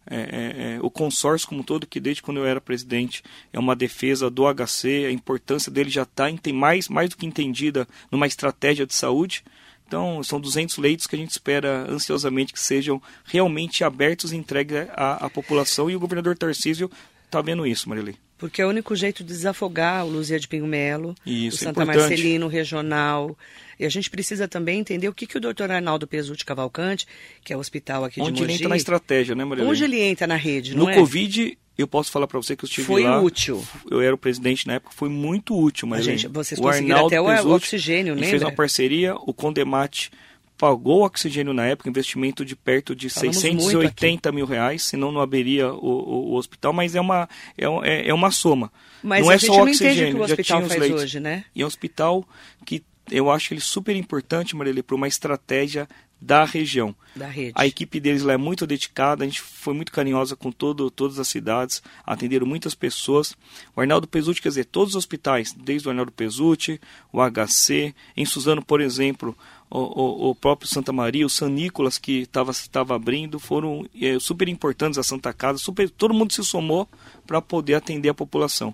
é, 0.09 0.17
é, 0.17 0.75
é, 0.75 0.79
o 0.81 0.89
consórcio 0.89 1.47
como 1.47 1.63
todo, 1.63 1.87
que 1.87 1.99
desde 1.99 2.21
quando 2.21 2.37
eu 2.37 2.45
era 2.45 2.61
presidente 2.61 3.23
é 3.51 3.59
uma 3.59 3.75
defesa 3.75 4.29
do 4.29 4.43
HC, 4.45 5.05
a 5.07 5.11
importância 5.11 5.71
dele 5.71 5.89
já 5.89 6.03
está 6.03 6.25
mais, 6.53 6.87
mais 6.87 7.09
do 7.09 7.17
que 7.17 7.25
entendida 7.25 7.87
numa 8.11 8.27
estratégia 8.27 8.85
de 8.85 8.93
saúde. 8.93 9.43
Então, 9.87 10.23
são 10.23 10.39
200 10.39 10.77
leitos 10.77 11.05
que 11.05 11.15
a 11.15 11.19
gente 11.19 11.31
espera 11.31 11.85
ansiosamente 11.89 12.53
que 12.53 12.59
sejam 12.59 13.01
realmente 13.23 13.83
abertos 13.83 14.31
e 14.31 14.35
entregues 14.35 14.87
à, 14.93 15.25
à 15.25 15.29
população. 15.29 15.89
E 15.89 15.95
o 15.95 15.99
governador 15.99 16.37
Tarcísio 16.37 16.89
está 17.25 17.41
vendo 17.41 17.67
isso, 17.67 17.87
Marilei. 17.87 18.24
Porque 18.37 18.61
é 18.61 18.65
o 18.65 18.69
único 18.69 18.95
jeito 18.95 19.23
de 19.23 19.29
desafogar 19.29 20.05
o 20.05 20.09
Luzia 20.09 20.39
de 20.39 20.47
Pinho 20.47 20.67
Melo, 20.67 21.15
Isso, 21.25 21.57
o 21.57 21.59
Santa 21.59 21.83
é 21.83 21.85
Marcelino 21.85 22.47
regional. 22.47 23.37
E 23.79 23.85
a 23.85 23.89
gente 23.89 24.09
precisa 24.09 24.47
também 24.47 24.79
entender 24.79 25.07
o 25.07 25.13
que, 25.13 25.25
que 25.25 25.37
o 25.37 25.41
doutor 25.41 25.71
Arnaldo 25.71 26.05
Pesutti 26.05 26.45
Cavalcante, 26.45 27.07
que 27.43 27.53
é 27.53 27.57
o 27.57 27.59
hospital 27.59 28.03
aqui 28.03 28.21
Onde 28.21 28.31
de 28.31 28.33
Mogi... 28.33 28.43
Onde 28.43 28.51
ele 28.51 28.57
entra 28.57 28.69
na 28.69 28.77
estratégia, 28.77 29.35
né, 29.35 29.45
Maria 29.45 29.65
Onde 29.65 29.83
ele 29.83 30.01
entra 30.01 30.27
na 30.27 30.35
rede, 30.35 30.75
No 30.75 30.89
é? 30.89 30.95
Covid, 30.95 31.57
eu 31.77 31.87
posso 31.87 32.11
falar 32.11 32.27
para 32.27 32.37
você 32.37 32.55
que 32.55 32.65
eu 32.65 32.67
estive 32.67 32.87
foi 32.87 33.03
lá... 33.03 33.17
Foi 33.17 33.25
útil. 33.25 33.65
Eu 33.89 34.01
era 34.01 34.13
o 34.13 34.17
presidente 34.17 34.67
na 34.67 34.75
época, 34.75 34.93
foi 34.95 35.09
muito 35.09 35.57
útil, 35.57 35.87
Maria 35.87 36.03
gente, 36.03 36.27
Vocês 36.27 36.59
o 36.59 36.63
conseguiram 36.63 37.05
Arnaldo 37.05 37.15
até 37.15 37.43
o, 37.43 37.47
o 37.47 37.53
oxigênio, 37.53 38.13
lembra? 38.13 38.29
fez 38.29 38.41
uma 38.41 38.51
parceria, 38.51 39.15
o 39.15 39.33
Condemate 39.33 40.11
pagou 40.57 41.01
o 41.01 41.05
oxigênio 41.05 41.53
na 41.53 41.65
época, 41.65 41.89
investimento 41.89 42.45
de 42.45 42.55
perto 42.55 42.95
de 42.95 43.09
Falamos 43.09 43.37
680 43.37 44.31
mil 44.31 44.45
reais, 44.45 44.83
senão 44.83 45.11
não 45.11 45.21
haveria 45.21 45.73
o, 45.73 45.87
o, 45.87 46.31
o, 46.31 46.35
hospital, 46.35 46.73
mas 46.73 46.95
é 46.95 47.01
uma, 47.01 47.27
é, 47.57 48.09
é 48.09 48.13
uma 48.13 48.31
soma. 48.31 48.71
Mas 49.03 49.23
não 49.23 49.29
a 49.29 49.35
é 49.35 49.37
só 49.37 49.53
não 49.53 49.63
oxigênio, 49.63 49.93
entende 49.93 50.11
o 50.11 50.15
que 50.15 50.21
o 50.21 50.23
hospital 50.23 50.61
faz 50.63 50.91
hoje, 50.91 51.19
né? 51.19 51.45
E 51.55 51.61
é 51.61 51.65
um 51.65 51.67
hospital 51.67 52.27
que 52.65 52.83
eu 53.11 53.29
acho 53.29 53.53
ele 53.53 53.61
super 53.61 53.95
importante, 53.95 54.55
Marília, 54.55 54.83
para 54.83 54.95
uma 54.95 55.07
estratégia 55.07 55.87
da 56.19 56.43
região. 56.43 56.95
Da 57.15 57.27
rede. 57.27 57.53
A 57.55 57.67
equipe 57.67 57.99
deles 57.99 58.23
lá 58.23 58.33
é 58.33 58.37
muito 58.37 58.65
dedicada, 58.65 59.23
a 59.23 59.27
gente 59.27 59.41
foi 59.41 59.73
muito 59.73 59.91
carinhosa 59.91 60.35
com 60.35 60.51
todo, 60.51 60.89
todas 60.89 61.19
as 61.19 61.27
cidades, 61.27 61.83
atenderam 62.05 62.47
muitas 62.47 62.73
pessoas. 62.73 63.35
O 63.75 63.81
Arnaldo 63.81 64.07
Pesutti, 64.07 64.41
quer 64.41 64.49
dizer, 64.49 64.65
todos 64.65 64.91
os 64.91 64.95
hospitais, 64.95 65.53
desde 65.53 65.87
o 65.87 65.91
Arnaldo 65.91 66.11
Pesutti, 66.11 66.79
o 67.11 67.19
HC, 67.21 67.93
em 68.17 68.25
Suzano, 68.25 68.63
por 68.63 68.81
exemplo, 68.81 69.37
o, 69.77 70.29
o, 70.29 70.35
próprio 70.35 70.69
Santa 70.69 70.93
Maria, 70.93 71.25
o 71.25 71.29
San 71.29 71.49
Nicolas, 71.49 71.97
que 71.97 72.21
estava 72.21 72.95
abrindo, 72.95 73.39
foram 73.39 73.87
é, 73.99 74.17
super 74.19 74.47
importantes 74.47 74.97
a 74.97 75.03
Santa 75.03 75.33
Casa, 75.33 75.59
super, 75.59 75.89
todo 75.89 76.13
mundo 76.13 76.33
se 76.33 76.43
somou 76.43 76.87
para 77.25 77.41
poder 77.41 77.75
atender 77.75 78.09
a 78.09 78.13
população. 78.13 78.73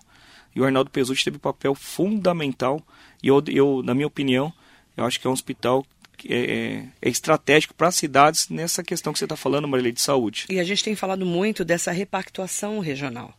E 0.55 0.61
o 0.61 0.65
Arnaldo 0.65 0.91
Pesutti 0.91 1.23
teve 1.23 1.37
um 1.37 1.39
papel 1.39 1.73
fundamental, 1.73 2.81
e 3.23 3.27
eu, 3.27 3.41
eu, 3.47 3.81
na 3.83 3.93
minha 3.93 4.07
opinião, 4.07 4.53
eu 4.95 5.05
acho 5.05 5.19
que 5.19 5.25
é 5.25 5.29
um 5.29 5.33
hospital 5.33 5.85
é, 6.27 6.35
é, 6.35 6.87
é, 7.01 7.09
estratégico 7.09 7.73
para 7.73 7.87
as 7.87 7.95
cidades 7.95 8.49
nessa 8.49 8.83
questão 8.83 9.11
que 9.11 9.19
você 9.19 9.25
está 9.25 9.35
falando, 9.35 9.67
Marília, 9.67 9.91
de 9.91 10.01
saúde. 10.01 10.45
E 10.49 10.59
a 10.59 10.63
gente 10.63 10.83
tem 10.83 10.95
falado 10.95 11.25
muito 11.25 11.65
dessa 11.65 11.91
repactuação 11.91 12.79
regional. 12.79 13.33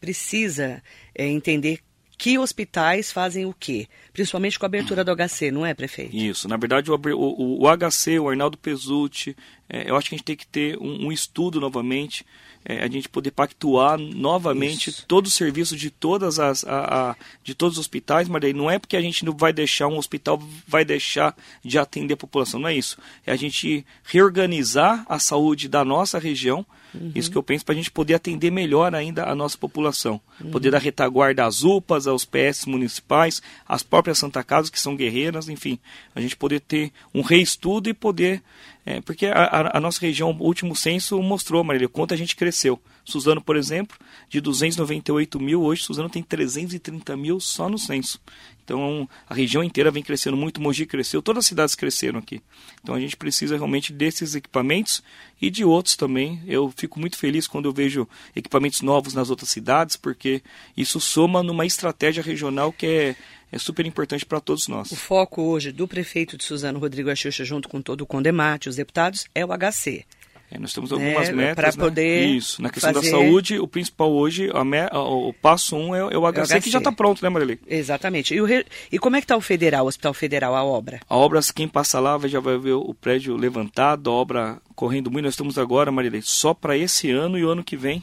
precisa 0.00 0.82
é, 1.14 1.26
entender 1.26 1.80
que 2.22 2.38
hospitais 2.38 3.10
fazem 3.10 3.46
o 3.46 3.52
quê? 3.52 3.88
Principalmente 4.12 4.56
com 4.56 4.64
a 4.64 4.68
abertura 4.68 5.02
do 5.02 5.12
HC, 5.12 5.50
não 5.50 5.66
é, 5.66 5.74
prefeito? 5.74 6.14
Isso. 6.14 6.46
Na 6.46 6.56
verdade, 6.56 6.88
o, 6.88 6.94
o, 6.94 7.64
o 7.64 7.76
HC, 7.76 8.20
o 8.20 8.28
Arnaldo 8.28 8.56
Pesutti, 8.56 9.36
é, 9.68 9.90
eu 9.90 9.96
acho 9.96 10.08
que 10.08 10.14
a 10.14 10.18
gente 10.18 10.24
tem 10.24 10.36
que 10.36 10.46
ter 10.46 10.78
um, 10.78 11.06
um 11.06 11.10
estudo 11.10 11.60
novamente, 11.60 12.24
é, 12.64 12.78
a 12.84 12.86
gente 12.86 13.08
poder 13.08 13.32
pactuar 13.32 13.98
novamente 13.98 14.88
Isso. 14.88 15.04
todo 15.08 15.26
o 15.26 15.30
serviço 15.30 15.76
de 15.76 15.90
todas 15.90 16.38
as 16.38 16.64
a, 16.64 17.10
a, 17.10 17.16
de 17.42 17.56
todos 17.56 17.76
os 17.76 17.80
hospitais, 17.80 18.28
mas 18.28 18.44
aí 18.44 18.52
não 18.52 18.70
é 18.70 18.78
porque 18.78 18.96
a 18.96 19.02
gente 19.02 19.24
não 19.24 19.36
vai 19.36 19.52
deixar 19.52 19.88
um 19.88 19.98
hospital 19.98 20.40
vai 20.64 20.84
deixar 20.84 21.36
de 21.64 21.76
atender 21.76 22.14
a 22.14 22.16
população, 22.16 22.60
não 22.60 22.68
é 22.68 22.74
isso. 22.76 22.98
É 23.26 23.32
a 23.32 23.36
gente 23.36 23.84
reorganizar 24.04 25.04
a 25.08 25.18
saúde 25.18 25.68
da 25.68 25.84
nossa 25.84 26.20
região 26.20 26.64
Uhum. 26.94 27.12
Isso 27.14 27.30
que 27.30 27.36
eu 27.36 27.42
penso 27.42 27.64
para 27.64 27.72
a 27.72 27.76
gente 27.76 27.90
poder 27.90 28.14
atender 28.14 28.50
melhor 28.50 28.94
ainda 28.94 29.24
a 29.24 29.34
nossa 29.34 29.56
população. 29.56 30.20
Uhum. 30.40 30.50
Poder 30.50 30.70
dar 30.70 30.80
retaguarda 30.80 31.44
às 31.44 31.62
UPAs, 31.62 32.06
aos 32.06 32.24
PS 32.24 32.66
municipais, 32.66 33.42
às 33.66 33.82
próprias 33.82 34.18
Santa 34.18 34.42
Casas, 34.42 34.70
que 34.70 34.80
são 34.80 34.96
guerreiras, 34.96 35.48
enfim. 35.48 35.78
A 36.14 36.20
gente 36.20 36.36
poder 36.36 36.60
ter 36.60 36.92
um 37.14 37.22
reestudo 37.22 37.88
e 37.88 37.94
poder. 37.94 38.42
É, 38.84 39.00
porque 39.00 39.26
a, 39.26 39.76
a, 39.76 39.80
nossa 39.80 40.00
região, 40.00 40.30
o 40.30 40.44
último 40.44 40.74
censo 40.74 41.20
mostrou, 41.22 41.62
Marília, 41.62 41.88
quanto 41.88 42.14
a 42.14 42.16
gente 42.16 42.34
cresceu. 42.34 42.80
Suzano, 43.04 43.40
por 43.40 43.56
exemplo, 43.56 43.96
de 44.28 44.40
298 44.40 45.38
mil, 45.38 45.62
hoje 45.62 45.84
Suzano 45.84 46.08
tem 46.08 46.22
330 46.22 47.16
mil 47.16 47.38
só 47.38 47.68
no 47.68 47.78
censo. 47.78 48.20
Então 48.64 49.08
a 49.28 49.34
região 49.34 49.62
inteira 49.62 49.90
vem 49.90 50.02
crescendo 50.02 50.36
muito, 50.36 50.60
Mogi 50.60 50.86
cresceu, 50.86 51.20
todas 51.20 51.44
as 51.44 51.46
cidades 51.46 51.74
cresceram 51.74 52.18
aqui. 52.18 52.40
Então 52.82 52.94
a 52.94 53.00
gente 53.00 53.16
precisa 53.16 53.56
realmente 53.56 53.92
desses 53.92 54.34
equipamentos 54.34 55.02
e 55.40 55.50
de 55.50 55.64
outros 55.64 55.96
também. 55.96 56.40
Eu 56.46 56.72
fico 56.76 56.98
muito 56.98 57.16
feliz 57.16 57.46
quando 57.46 57.66
eu 57.66 57.72
vejo 57.72 58.08
equipamentos 58.34 58.80
novos 58.80 59.14
nas 59.14 59.30
outras 59.30 59.50
cidades, 59.50 59.96
porque 59.96 60.42
isso 60.76 61.00
soma 61.00 61.42
numa 61.42 61.66
estratégia 61.66 62.22
regional 62.22 62.72
que 62.72 62.86
é, 62.86 63.16
é 63.52 63.58
super 63.58 63.84
importante 63.84 64.24
para 64.24 64.40
todos 64.40 64.66
nós. 64.66 64.90
O 64.90 64.96
foco 64.96 65.42
hoje 65.42 65.70
do 65.70 65.86
prefeito 65.86 66.38
de 66.38 66.44
Suzano, 66.44 66.78
Rodrigo 66.78 67.10
Axuxa, 67.10 67.44
junto 67.44 67.68
com 67.68 67.82
todo 67.82 68.00
o 68.00 68.06
Condemate, 68.06 68.70
os 68.70 68.76
deputados, 68.76 69.26
é 69.34 69.44
o 69.44 69.48
HC. 69.48 70.06
É, 70.50 70.58
nós 70.58 70.72
temos 70.72 70.92
algumas 70.92 71.28
é, 71.28 71.32
metas. 71.32 71.54
Para 71.54 71.70
né? 71.70 71.76
poder. 71.76 72.26
Isso. 72.26 72.60
Na 72.60 72.68
questão 72.68 72.92
fazer... 72.92 73.10
da 73.10 73.16
saúde, 73.16 73.58
o 73.58 73.66
principal 73.66 74.12
hoje, 74.12 74.50
a 74.52 74.62
me... 74.62 74.84
o 74.92 75.32
passo 75.32 75.76
um 75.76 75.94
é, 75.94 76.00
é 76.00 76.04
o, 76.04 76.08
HC, 76.08 76.14
é 76.14 76.18
o 76.18 76.46
HC, 76.46 76.60
que 76.60 76.70
já 76.70 76.78
está 76.78 76.92
pronto, 76.92 77.22
né, 77.22 77.30
Marilei? 77.30 77.58
Exatamente. 77.66 78.34
E, 78.34 78.44
re... 78.44 78.66
e 78.90 78.98
como 78.98 79.16
é 79.16 79.20
que 79.20 79.24
está 79.24 79.36
o 79.36 79.40
federal, 79.40 79.86
o 79.86 79.88
Hospital 79.88 80.12
Federal, 80.12 80.54
a 80.54 80.62
obra? 80.62 81.00
A 81.08 81.16
obra, 81.16 81.40
quem 81.54 81.66
passa 81.66 82.00
lá 82.00 82.18
já 82.26 82.40
vai 82.40 82.58
ver 82.58 82.72
o 82.72 82.92
prédio 82.92 83.34
levantado, 83.36 84.10
a 84.10 84.12
obra 84.12 84.60
correndo 84.74 85.10
muito. 85.10 85.24
Nós 85.24 85.34
estamos 85.34 85.58
agora, 85.58 85.90
Marilei, 85.90 86.20
só 86.22 86.52
para 86.52 86.76
esse 86.76 87.10
ano 87.10 87.38
e 87.38 87.44
o 87.44 87.50
ano 87.50 87.64
que 87.64 87.76
vem. 87.76 88.02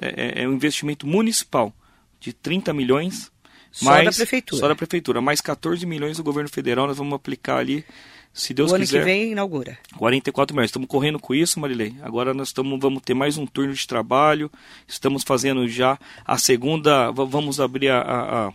É, 0.00 0.40
é, 0.40 0.42
é 0.44 0.48
um 0.48 0.54
investimento 0.54 1.06
municipal 1.06 1.72
de 2.18 2.32
30 2.32 2.72
milhões. 2.72 3.30
Só 3.70 4.02
da 4.02 4.10
prefeitura. 4.10 4.60
Só 4.60 4.68
da 4.68 4.74
prefeitura. 4.74 5.20
Mais 5.20 5.40
14 5.40 5.84
milhões 5.86 6.16
do 6.16 6.22
governo 6.22 6.48
federal, 6.48 6.86
nós 6.86 6.98
vamos 6.98 7.14
aplicar 7.14 7.58
ali 7.58 7.84
se 8.32 8.54
Deus 8.54 8.70
o 8.70 8.74
ano 8.76 8.84
quiser, 8.84 9.00
que 9.00 9.04
vem 9.04 9.32
inaugura. 9.32 9.78
44 9.96 10.54
milhões. 10.54 10.68
Estamos 10.68 10.88
correndo 10.88 11.18
com 11.18 11.34
isso, 11.34 11.58
Marilei. 11.58 11.96
Agora 12.02 12.32
nós 12.32 12.48
estamos, 12.48 12.78
vamos 12.80 13.02
ter 13.02 13.14
mais 13.14 13.36
um 13.36 13.46
turno 13.46 13.74
de 13.74 13.86
trabalho. 13.86 14.50
Estamos 14.86 15.24
fazendo 15.24 15.66
já 15.68 15.98
a 16.24 16.38
segunda. 16.38 17.10
Vamos 17.10 17.58
abrir 17.58 17.88
a, 17.88 18.00
a, 18.00 18.52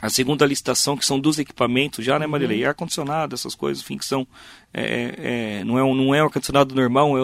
a 0.00 0.10
segunda 0.10 0.44
licitação, 0.44 0.96
que 0.96 1.06
são 1.06 1.20
dos 1.20 1.38
equipamentos 1.38 2.04
já, 2.04 2.18
né, 2.18 2.26
Marilei? 2.26 2.62
Uhum. 2.62 2.68
Ar-condicionado, 2.68 3.34
essas 3.34 3.54
coisas, 3.54 3.82
enfim, 3.82 3.96
que 3.96 4.04
são. 4.04 4.26
É, 4.74 4.82
é, 4.82 5.60
é 5.60 5.64
não 5.64 5.78
é 5.78 5.84
um, 5.84 5.94
não 5.94 6.14
é 6.14 6.20
um 6.20 6.26
ar-condicionado 6.26 6.74
normal, 6.74 7.16
é, 7.16 7.22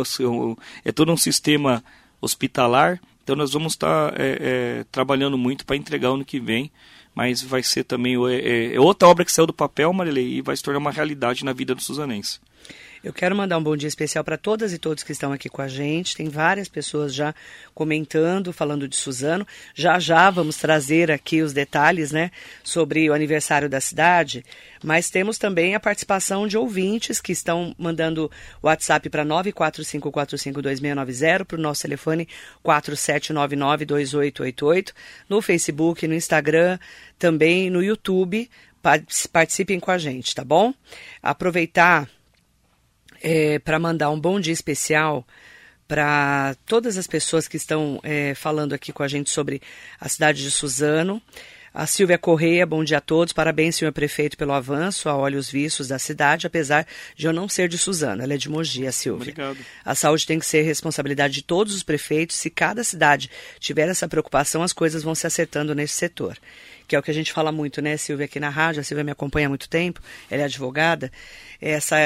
é 0.85 0.93
todo 0.93 1.11
um 1.11 1.17
sistema 1.17 1.83
hospitalar. 2.21 3.01
Então 3.25 3.37
nós 3.37 3.53
vamos 3.53 3.73
estar 3.73 4.13
é, 4.21 4.39
é, 4.41 4.85
trabalhando 4.91 5.37
muito 5.39 5.65
para 5.65 5.77
entregar 5.77 6.11
ano 6.11 6.25
que 6.25 6.41
vem 6.41 6.71
mas 7.15 7.43
vai 7.43 7.63
ser 7.63 7.85
também 7.85 8.15
é, 8.29 8.35
é, 8.35 8.75
é, 8.75 8.81
outra 8.81 9.09
obra 9.09 9.25
que 9.25 9.33
saiu 9.33 9.47
do 9.47 9.53
papel, 9.53 9.93
Marilei, 9.93 10.39
e 10.39 10.43
vai 10.43 10.57
se 10.57 10.63
tornar 10.63 10.79
uma 10.79 10.91
realidade 10.91 11.45
na 11.45 11.53
vida 11.53 11.75
do 11.75 11.83
Suzanense. 11.83 12.41
Eu 13.03 13.13
quero 13.13 13.35
mandar 13.35 13.59
um 13.59 13.63
bom 13.63 13.77
dia 13.77 13.89
especial 13.89 14.23
para 14.23 14.39
todas 14.39 14.73
e 14.73 14.79
todos 14.79 15.03
que 15.03 15.11
estão 15.11 15.33
aqui 15.33 15.49
com 15.49 15.61
a 15.61 15.67
gente. 15.67 16.15
Tem 16.15 16.29
várias 16.29 16.69
pessoas 16.69 17.13
já 17.13 17.35
comentando, 17.75 18.53
falando 18.53 18.87
de 18.87 18.95
Suzano. 18.95 19.45
Já 19.75 19.99
já 19.99 20.31
vamos 20.31 20.57
trazer 20.57 21.11
aqui 21.11 21.43
os 21.43 21.53
detalhes, 21.53 22.13
né, 22.13 22.31
sobre 22.63 23.11
o 23.11 23.13
aniversário 23.13 23.69
da 23.69 23.81
cidade. 23.81 24.45
Mas 24.85 25.11
temos 25.11 25.37
também 25.37 25.75
a 25.75 25.81
participação 25.81 26.47
de 26.47 26.57
ouvintes 26.57 27.21
que 27.21 27.33
estão 27.33 27.75
mandando 27.77 28.31
WhatsApp 28.63 29.11
para 29.11 29.25
945452690 29.25 31.45
para 31.45 31.59
o 31.59 31.61
nosso 31.61 31.83
telefone 31.83 32.29
47992888, 32.65 34.93
no 35.29 35.43
Facebook, 35.43 36.07
no 36.07 36.15
Instagram, 36.15 36.79
também 37.19 37.69
no 37.69 37.83
YouTube. 37.83 38.49
Participem 39.33 39.81
com 39.81 39.91
a 39.91 39.99
gente, 39.99 40.37
tá 40.37 40.45
bom? 40.45 40.73
Aproveitar 41.21 42.09
é, 43.23 43.59
para 43.59 43.79
mandar 43.79 44.11
um 44.11 44.21
bom 44.21 44.41
dia 44.41 44.53
especial 44.53 45.27
para 45.87 46.57
todas 46.67 46.97
as 46.97 47.07
pessoas 47.07 47.47
que 47.47 47.57
estão 47.57 48.01
é, 48.03 48.35
falando 48.35 48.73
aqui 48.73 48.93
com 48.93 49.03
a 49.03 49.09
gente 49.09 49.31
sobre 49.31 49.61
a 50.01 50.09
cidade 50.09 50.43
de 50.43 50.51
Suzano. 50.51 51.23
A 51.75 51.87
Silvia 51.87 52.19
Correia, 52.19 52.67
bom 52.67 52.85
dia 52.85 52.99
a 52.99 53.01
todos. 53.01 53.33
Parabéns, 53.33 53.77
senhor 53.77 53.93
prefeito, 53.93 54.37
pelo 54.37 54.53
avanço 54.53 55.09
a 55.09 55.17
olhos 55.17 55.51
vistos 55.51 55.89
da 55.89 55.99
cidade, 55.99 56.47
apesar 56.47 56.87
de 57.17 57.27
eu 57.27 57.33
não 57.33 57.49
ser 57.49 57.67
de 57.67 57.79
Suzano. 57.79 58.23
Ela 58.23 58.35
é 58.35 58.37
de 58.37 58.51
Mogi, 58.51 58.87
a 58.87 58.93
Silvia. 58.93 59.33
Obrigado. 59.33 59.59
A 59.83 59.95
saúde 59.95 60.27
tem 60.27 60.39
que 60.39 60.45
ser 60.45 60.63
responsabilidade 60.63 61.33
de 61.33 61.43
todos 61.43 61.75
os 61.75 61.83
prefeitos. 61.83 62.37
Se 62.37 62.51
cada 62.51 62.85
cidade 62.85 63.31
tiver 63.59 63.89
essa 63.89 64.07
preocupação, 64.07 64.63
as 64.63 64.73
coisas 64.73 65.03
vão 65.03 65.15
se 65.15 65.27
acertando 65.27 65.75
nesse 65.75 65.95
setor 65.95 66.37
que 66.87 66.97
é 66.97 66.99
o 66.99 67.03
que 67.03 67.11
a 67.11 67.15
gente 67.15 67.33
fala 67.33 67.53
muito, 67.53 67.81
né, 67.81 67.97
Silvia, 67.97 68.27
aqui 68.27 68.39
na 68.41 68.49
rádio, 68.49 68.81
a 68.81 68.85
Silvia 68.85 69.05
me 69.05 69.11
acompanha 69.11 69.47
há 69.47 69.49
muito 69.49 69.69
tempo, 69.69 70.01
ela 70.31 70.43
é 70.43 70.45
advogada, 70.45 71.11
essa 71.61 71.97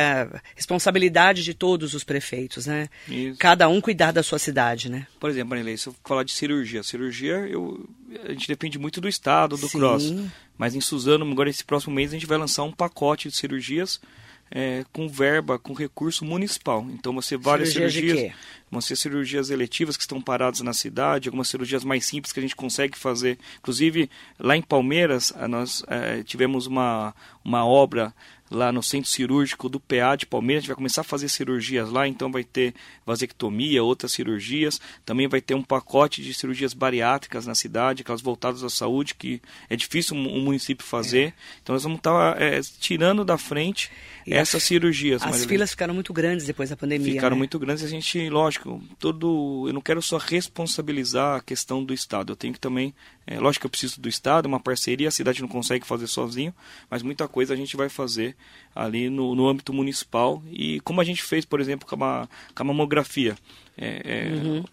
responsabilidade 0.55 1.43
de 1.43 1.55
todos 1.55 1.95
os 1.95 2.05
prefeitos, 2.05 2.67
né? 2.67 2.89
Isso. 3.09 3.39
Cada 3.39 3.69
um 3.69 3.81
cuidar 3.81 4.13
da 4.13 4.23
sua 4.23 4.39
cidade, 4.39 4.91
né? 4.91 5.07
Por 5.19 5.31
exemplo, 5.31 5.51
Marilei, 5.51 5.77
se 5.77 5.89
eu 5.89 5.95
falar 6.05 6.23
de 6.23 6.33
cirurgia, 6.33 6.83
cirurgia, 6.83 7.37
eu, 7.49 7.89
a 8.25 8.33
gente 8.33 8.49
depende 8.49 8.79
muito 8.79 9.01
do 9.01 9.09
estado, 9.09 9.57
do 9.57 9.69
Sim. 9.69 9.79
CROSS, 9.79 10.15
mas 10.59 10.75
em 10.75 10.81
Suzano, 10.81 11.31
agora 11.31 11.49
esse 11.49 11.65
próximo 11.65 11.95
mês, 11.95 12.11
a 12.11 12.15
gente 12.15 12.27
vai 12.27 12.39
lançar 12.39 12.65
um 12.65 12.73
pacote 12.73 13.29
de 13.29 13.37
cirurgias 13.37 14.01
é, 14.51 14.85
com 14.93 15.09
verba, 15.09 15.59
com 15.59 15.73
recurso 15.73 16.25
municipal. 16.25 16.87
Então, 16.91 17.13
você 17.15 17.37
várias 17.37 17.71
Cirurgia 17.71 18.01
cirurgias, 18.01 18.37
vão 18.71 18.81
ser 18.81 18.97
cirurgias 18.97 19.51
eletivas 19.51 19.97
que 19.97 20.03
estão 20.03 20.21
paradas 20.21 20.61
na 20.61 20.73
cidade, 20.73 21.29
algumas 21.29 21.49
cirurgias 21.49 21.85
mais 21.85 22.05
simples 22.05 22.33
que 22.33 22.41
a 22.41 22.43
gente 22.43 22.57
consegue 22.57 22.97
fazer. 22.97 23.39
Inclusive, 23.59 24.11
lá 24.39 24.57
em 24.57 24.63
Palmeiras, 24.63 25.33
nós 25.49 25.83
é, 25.89 26.23
tivemos 26.23 26.67
uma, 26.67 27.15
uma 27.45 27.67
obra 27.67 28.15
lá 28.51 28.71
no 28.73 28.83
centro 28.83 29.11
cirúrgico 29.11 29.69
do 29.69 29.81
PA 29.81 30.17
de 30.17 30.27
Palmeiras. 30.27 30.61
A 30.61 30.63
gente 30.63 30.69
vai 30.69 30.77
começar 30.77 31.01
a 31.01 31.05
fazer 31.05 31.29
cirurgias 31.29 31.91
lá, 31.91 32.07
então 32.07 32.31
vai 32.31 32.45
ter 32.45 32.75
vasectomia, 33.05 33.83
outras 33.83 34.13
cirurgias. 34.13 34.81
Também 35.05 35.29
vai 35.29 35.41
ter 35.41 35.55
um 35.55 35.63
pacote 35.63 36.23
de 36.23 36.33
cirurgias 36.33 36.75
bariátricas 36.75 37.47
na 37.47 37.55
cidade, 37.55 38.03
aquelas 38.03 38.23
voltadas 38.23 38.63
à 38.63 38.71
saúde, 38.71 39.15
que 39.15 39.41
é 39.69 39.77
difícil 39.77 40.17
um 40.17 40.41
município 40.41 40.85
fazer. 40.85 41.29
É. 41.29 41.33
Então 41.63 41.75
nós 41.75 41.83
vamos 41.83 41.99
estar 41.99 42.41
é, 42.41 42.61
tirando 42.79 43.25
da 43.25 43.39
frente 43.39 43.91
e 44.27 44.35
essas 44.35 44.63
cirurgias. 44.63 45.23
As 45.23 45.45
filas 45.45 45.71
ficaram 45.71 45.95
muito 45.95 46.13
grandes 46.13 46.47
depois 46.47 46.71
da 46.71 46.77
pandemia. 46.77 47.13
Ficaram 47.13 47.37
né? 47.37 47.39
muito 47.39 47.59
grandes 47.59 47.85
e 47.85 47.87
a 47.87 47.89
gente, 47.89 48.29
lógico, 48.29 48.83
todo. 48.99 49.65
Eu 49.69 49.73
não 49.73 49.81
quero 49.81 50.03
só 50.03 50.19
responsabilizar 50.19 51.37
a 51.37 51.41
questão 51.41 51.85
do 51.85 51.95
Estado. 51.95 52.33
Eu 52.33 52.37
tenho 52.37 52.53
que 52.53 52.61
também. 52.61 52.93
É, 53.27 53.41
lógico 53.41 53.63
que 53.63 53.67
eu 53.67 53.71
preciso 53.71 54.01
do 54.01 54.09
Estado, 54.09 54.47
uma 54.47 54.61
parceria, 54.61 55.09
a 55.09 55.11
cidade 55.11 55.43
não 55.43 55.49
consegue 55.49 55.85
fazer 55.85 56.07
sozinho, 56.07 56.55
mas 56.89 57.03
muita 57.03 57.27
coisa 57.27 57.55
a 57.55 57.57
gente 57.57 57.77
vai 57.77 57.89
fazer 57.89 58.37
ali 58.75 59.11
no, 59.11 59.35
no 59.35 59.49
âmbito 59.49 59.73
municipal. 59.73 60.43
E 60.49 60.81
como 60.81 61.01
a 61.01 61.05
gente 61.05 61.23
fez, 61.23 61.45
por 61.45 61.61
exemplo, 61.61 61.89
com 61.89 62.05
a, 62.05 62.29
com 62.55 62.63
a 62.63 62.65
mamografia. 62.65 63.37
É, 63.77 64.03
é, 64.05 64.33
uhum. 64.33 64.65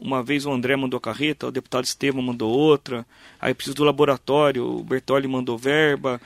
Uma 0.00 0.22
vez 0.22 0.44
o 0.44 0.52
André 0.52 0.76
mandou 0.76 1.00
carreta, 1.00 1.46
o 1.46 1.52
deputado 1.52 1.84
Estevam 1.84 2.22
mandou 2.22 2.50
outra, 2.50 3.06
aí 3.40 3.54
preciso 3.54 3.76
do 3.76 3.84
laboratório, 3.84 4.64
o 4.64 4.82
Bertoli 4.82 5.26
mandou 5.26 5.56
verba, 5.56 6.20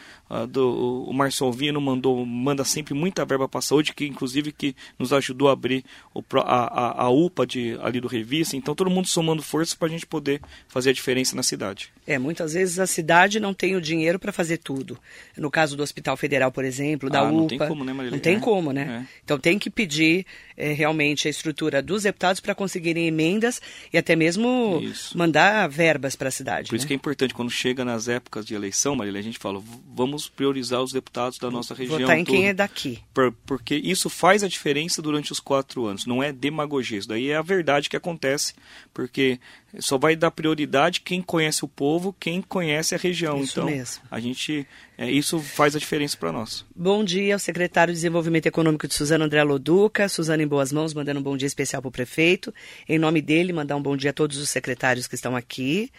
do, 0.49 1.05
o 1.05 1.13
Marcio 1.13 1.47
Alvino 1.47 1.81
mandou, 1.81 2.25
manda 2.25 2.65
sempre 2.65 2.93
muita 2.93 3.25
verba 3.25 3.49
para 3.49 3.59
a 3.59 3.63
saúde, 3.63 3.95
que 3.95 4.07
inclusive 4.07 4.53
que 4.53 4.77
nos 4.99 5.13
ajudou 5.13 5.49
a 5.49 5.53
abrir 5.53 5.85
o, 6.15 6.23
a, 6.41 7.03
a, 7.03 7.03
a 7.05 7.11
UPA 7.11 7.47
de, 7.47 7.79
ali 7.83 8.01
do 8.01 8.09
Revista. 8.09 8.57
Então 8.57 8.75
todo 8.75 8.91
mundo 8.91 9.09
somando 9.09 9.43
forças 9.43 9.75
para 9.75 9.89
a 9.89 9.91
gente 9.91 10.07
poder 10.07 10.41
fazer 10.69 10.91
a 10.91 10.93
diferença 10.93 11.35
na 11.35 11.43
cidade. 11.43 11.91
É, 12.07 12.19
muitas 12.19 12.53
vezes 12.53 12.79
a 12.79 12.87
cidade 12.87 13.41
não 13.41 13.55
tem 13.55 13.75
o 13.75 13.81
dinheiro 13.81 14.19
para 14.19 14.33
fazer 14.33 14.59
tudo. 14.59 14.99
No 15.37 15.51
caso 15.51 15.77
do 15.77 15.83
Hospital 15.83 16.17
Federal, 16.17 16.53
por 16.53 16.65
exemplo, 16.65 17.09
da 17.09 17.21
ah, 17.21 17.25
UPA. 17.25 17.37
Não 17.37 17.47
tem 17.47 17.59
como, 17.59 17.85
né, 17.85 17.93
Marília? 17.93 18.17
Não 18.17 18.23
tem 18.23 18.37
é. 18.37 18.41
como, 18.41 18.73
né? 18.73 19.07
É. 19.07 19.21
Então 19.25 19.39
tem 19.39 19.59
que 19.59 19.71
pedir 19.71 20.27
é, 20.59 20.73
realmente 20.73 21.29
a 21.29 21.31
estrutura 21.31 21.81
dos 21.81 22.03
deputados 22.03 22.41
para 22.41 22.55
conseguirem 22.55 23.07
emendas 23.07 23.63
e 23.93 23.97
até 23.97 24.17
mesmo 24.17 24.81
isso. 24.83 25.17
mandar 25.17 25.69
verbas 25.69 26.17
para 26.17 26.29
a 26.29 26.33
cidade. 26.33 26.69
Por 26.69 26.75
né? 26.75 26.79
isso 26.79 26.87
que 26.87 26.93
é 26.93 26.97
importante, 26.97 27.33
quando 27.33 27.51
chega 27.51 27.85
nas 27.85 28.09
épocas 28.09 28.45
de 28.45 28.55
eleição, 28.55 28.97
Marília, 28.97 29.21
a 29.21 29.23
gente 29.23 29.39
fala, 29.39 29.63
vamos 29.95 30.29
priorizar 30.29 30.83
os 30.83 30.93
deputados 30.93 31.39
da 31.39 31.51
nossa 31.51 31.75
região. 31.75 32.01
Votar 32.01 32.19
em 32.19 32.25
toda, 32.25 32.37
quem 32.37 32.49
é 32.49 32.53
daqui. 32.53 32.99
Por, 33.15 33.33
porque 33.47 33.77
isso 33.77 34.11
faz 34.11 34.43
a 34.43 34.49
diferença 34.49 35.01
durante 35.01 35.31
os 35.31 35.39
quatro 35.39 35.87
anos, 35.87 36.05
não 36.05 36.21
é 36.21 36.33
demagogia. 36.33 36.99
Isso 36.99 37.09
daí 37.09 37.31
é 37.31 37.37
a 37.37 37.43
verdade 37.43 37.89
que 37.89 37.97
acontece, 37.97 38.55
porque 38.93 39.39
só 39.79 39.99
vai 39.99 40.17
dar 40.17 40.31
prioridade 40.31 41.01
quem 41.01 41.21
conhece 41.21 41.65
o 41.65 41.69
povo, 41.69 42.15
quem 42.19 42.41
conhece 42.41 42.95
a 42.95 42.99
região. 42.99 43.41
Isso 43.41 43.61
então, 43.61 43.67
mesmo. 43.67 44.03
a 44.11 44.19
gente 44.19 44.67
é, 45.01 45.09
isso 45.09 45.39
faz 45.39 45.77
a 45.77 45.79
diferença 45.79 46.17
para 46.17 46.33
nós. 46.33 46.65
Bom 46.75 47.05
dia 47.05 47.35
ao 47.35 47.39
secretário 47.39 47.95
de 47.95 47.99
Desenvolvimento 47.99 48.47
Econômico 48.47 48.89
de 48.89 48.95
Suzano 48.95 49.25
André 49.25 49.41
Loduca. 49.45 50.09
Suzano 50.09 50.43
em 50.43 50.47
boas 50.47 50.73
mãos, 50.73 50.93
mandando 50.93 51.21
um 51.21 51.23
bom 51.23 51.37
dia 51.37 51.47
especial 51.47 51.81
para 51.81 51.89
o 51.89 51.93
prefeito. 51.93 52.53
Em 52.89 52.99
nome 52.99 53.23
dele, 53.23 53.53
mandar 53.53 53.77
um 53.77 53.83
bom 53.83 53.97
dia 53.97 54.11
a 54.11 54.13
todos 54.13 54.39
os 54.39 54.51
secretários 54.51 55.07
que 55.07 55.15
estão 55.15 55.37
aqui. 55.37 55.93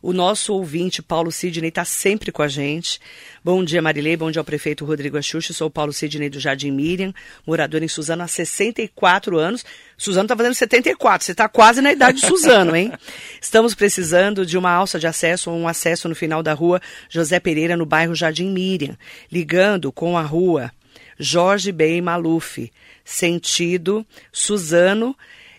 O 0.00 0.12
nosso 0.12 0.54
ouvinte, 0.54 1.02
Paulo 1.02 1.32
Sidney, 1.32 1.70
está 1.70 1.84
sempre 1.84 2.30
com 2.30 2.42
a 2.42 2.48
gente. 2.48 3.00
Bom 3.42 3.64
dia, 3.64 3.82
Marilei. 3.82 4.16
Bom 4.16 4.30
dia 4.30 4.40
ao 4.40 4.44
prefeito 4.44 4.84
Rodrigo 4.84 5.18
Axuxa. 5.18 5.52
Sou 5.52 5.66
o 5.66 5.70
Paulo 5.70 5.92
Sidney 5.92 6.28
do 6.28 6.38
Jardim 6.38 6.70
Miriam, 6.70 7.12
morador 7.44 7.82
em 7.82 7.88
Suzano 7.88 8.22
há 8.22 8.28
64 8.28 9.36
anos. 9.36 9.64
Suzano 9.96 10.24
está 10.24 10.36
fazendo 10.36 10.54
74. 10.54 11.24
Você 11.24 11.32
está 11.32 11.48
quase 11.48 11.80
na 11.80 11.92
idade 11.92 12.20
de 12.20 12.26
Suzano, 12.26 12.74
hein? 12.74 12.92
Estamos 13.40 13.74
precisando 13.74 14.44
de 14.44 14.58
uma 14.58 14.70
alça 14.70 14.98
de 14.98 15.06
acesso 15.06 15.50
ou 15.50 15.56
um 15.56 15.68
acesso 15.68 16.08
no 16.08 16.14
final 16.14 16.42
da 16.42 16.52
rua 16.52 16.80
José 17.08 17.38
Pereira, 17.40 17.76
no 17.76 17.86
bairro 17.86 18.14
Jardim 18.14 18.50
Miriam, 18.50 18.96
ligando 19.30 19.92
com 19.92 20.18
a 20.18 20.22
rua 20.22 20.72
Jorge 21.18 21.72
Bem 21.72 22.00
Maluf, 22.00 22.70
sentido 23.04 24.04
Suzano 24.32 25.16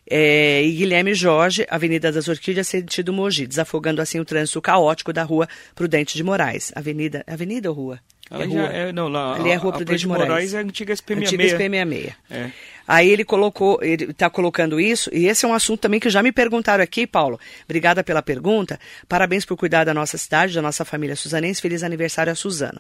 é, 0.10 0.62
e 0.64 0.72
Guilherme 0.72 1.14
Jorge, 1.14 1.66
Avenida 1.70 2.12
das 2.12 2.28
Orquídeas, 2.28 2.68
sentido 2.68 3.12
Mogi, 3.12 3.48
desafogando 3.48 4.02
assim 4.02 4.20
o 4.20 4.26
trânsito 4.26 4.62
caótico 4.62 5.12
da 5.12 5.24
rua 5.24 5.48
Prudente 5.74 6.16
de 6.16 6.24
Moraes. 6.24 6.72
Avenida, 6.76 7.24
avenida 7.26 7.70
ou 7.70 7.76
rua? 7.76 8.00
É, 8.30 8.44
rua. 8.44 8.62
É, 8.62 8.92
não, 8.92 9.08
lá, 9.08 9.36
Ali 9.36 9.50
é 9.50 9.56
a 9.56 9.58
rua 9.58 9.74
Prudente 9.74 10.00
de 10.00 10.08
Moraes. 10.08 10.28
Moraes 10.28 10.54
é 10.54 10.58
a 10.58 10.62
antiga 10.62 10.94
SP66. 10.94 11.18
Antiga 11.18 11.44
SP66. 11.44 12.14
É. 12.30 12.52
Aí 12.88 13.10
ele 13.10 13.26
colocou, 13.26 13.80
ele 13.82 14.12
está 14.12 14.30
colocando 14.30 14.80
isso, 14.80 15.10
e 15.12 15.26
esse 15.26 15.44
é 15.46 15.48
um 15.48 15.54
assunto 15.54 15.80
também 15.80 16.00
que 16.00 16.10
já 16.10 16.22
me 16.22 16.32
perguntaram 16.32 16.84
aqui, 16.84 17.08
Paulo. 17.08 17.40
Obrigada 17.64 18.04
pela 18.04 18.22
pergunta. 18.22 18.80
Parabéns 19.10 19.44
por 19.44 19.58
cuidar 19.58 19.84
da 19.84 19.94
nossa 19.94 20.18
cidade, 20.18 20.54
da 20.54 20.62
nossa 20.62 20.86
família 20.86 21.16
suzanense. 21.16 21.62
Feliz 21.62 21.84
aniversário 21.84 22.32
a 22.32 22.36
Suzano. 22.36 22.80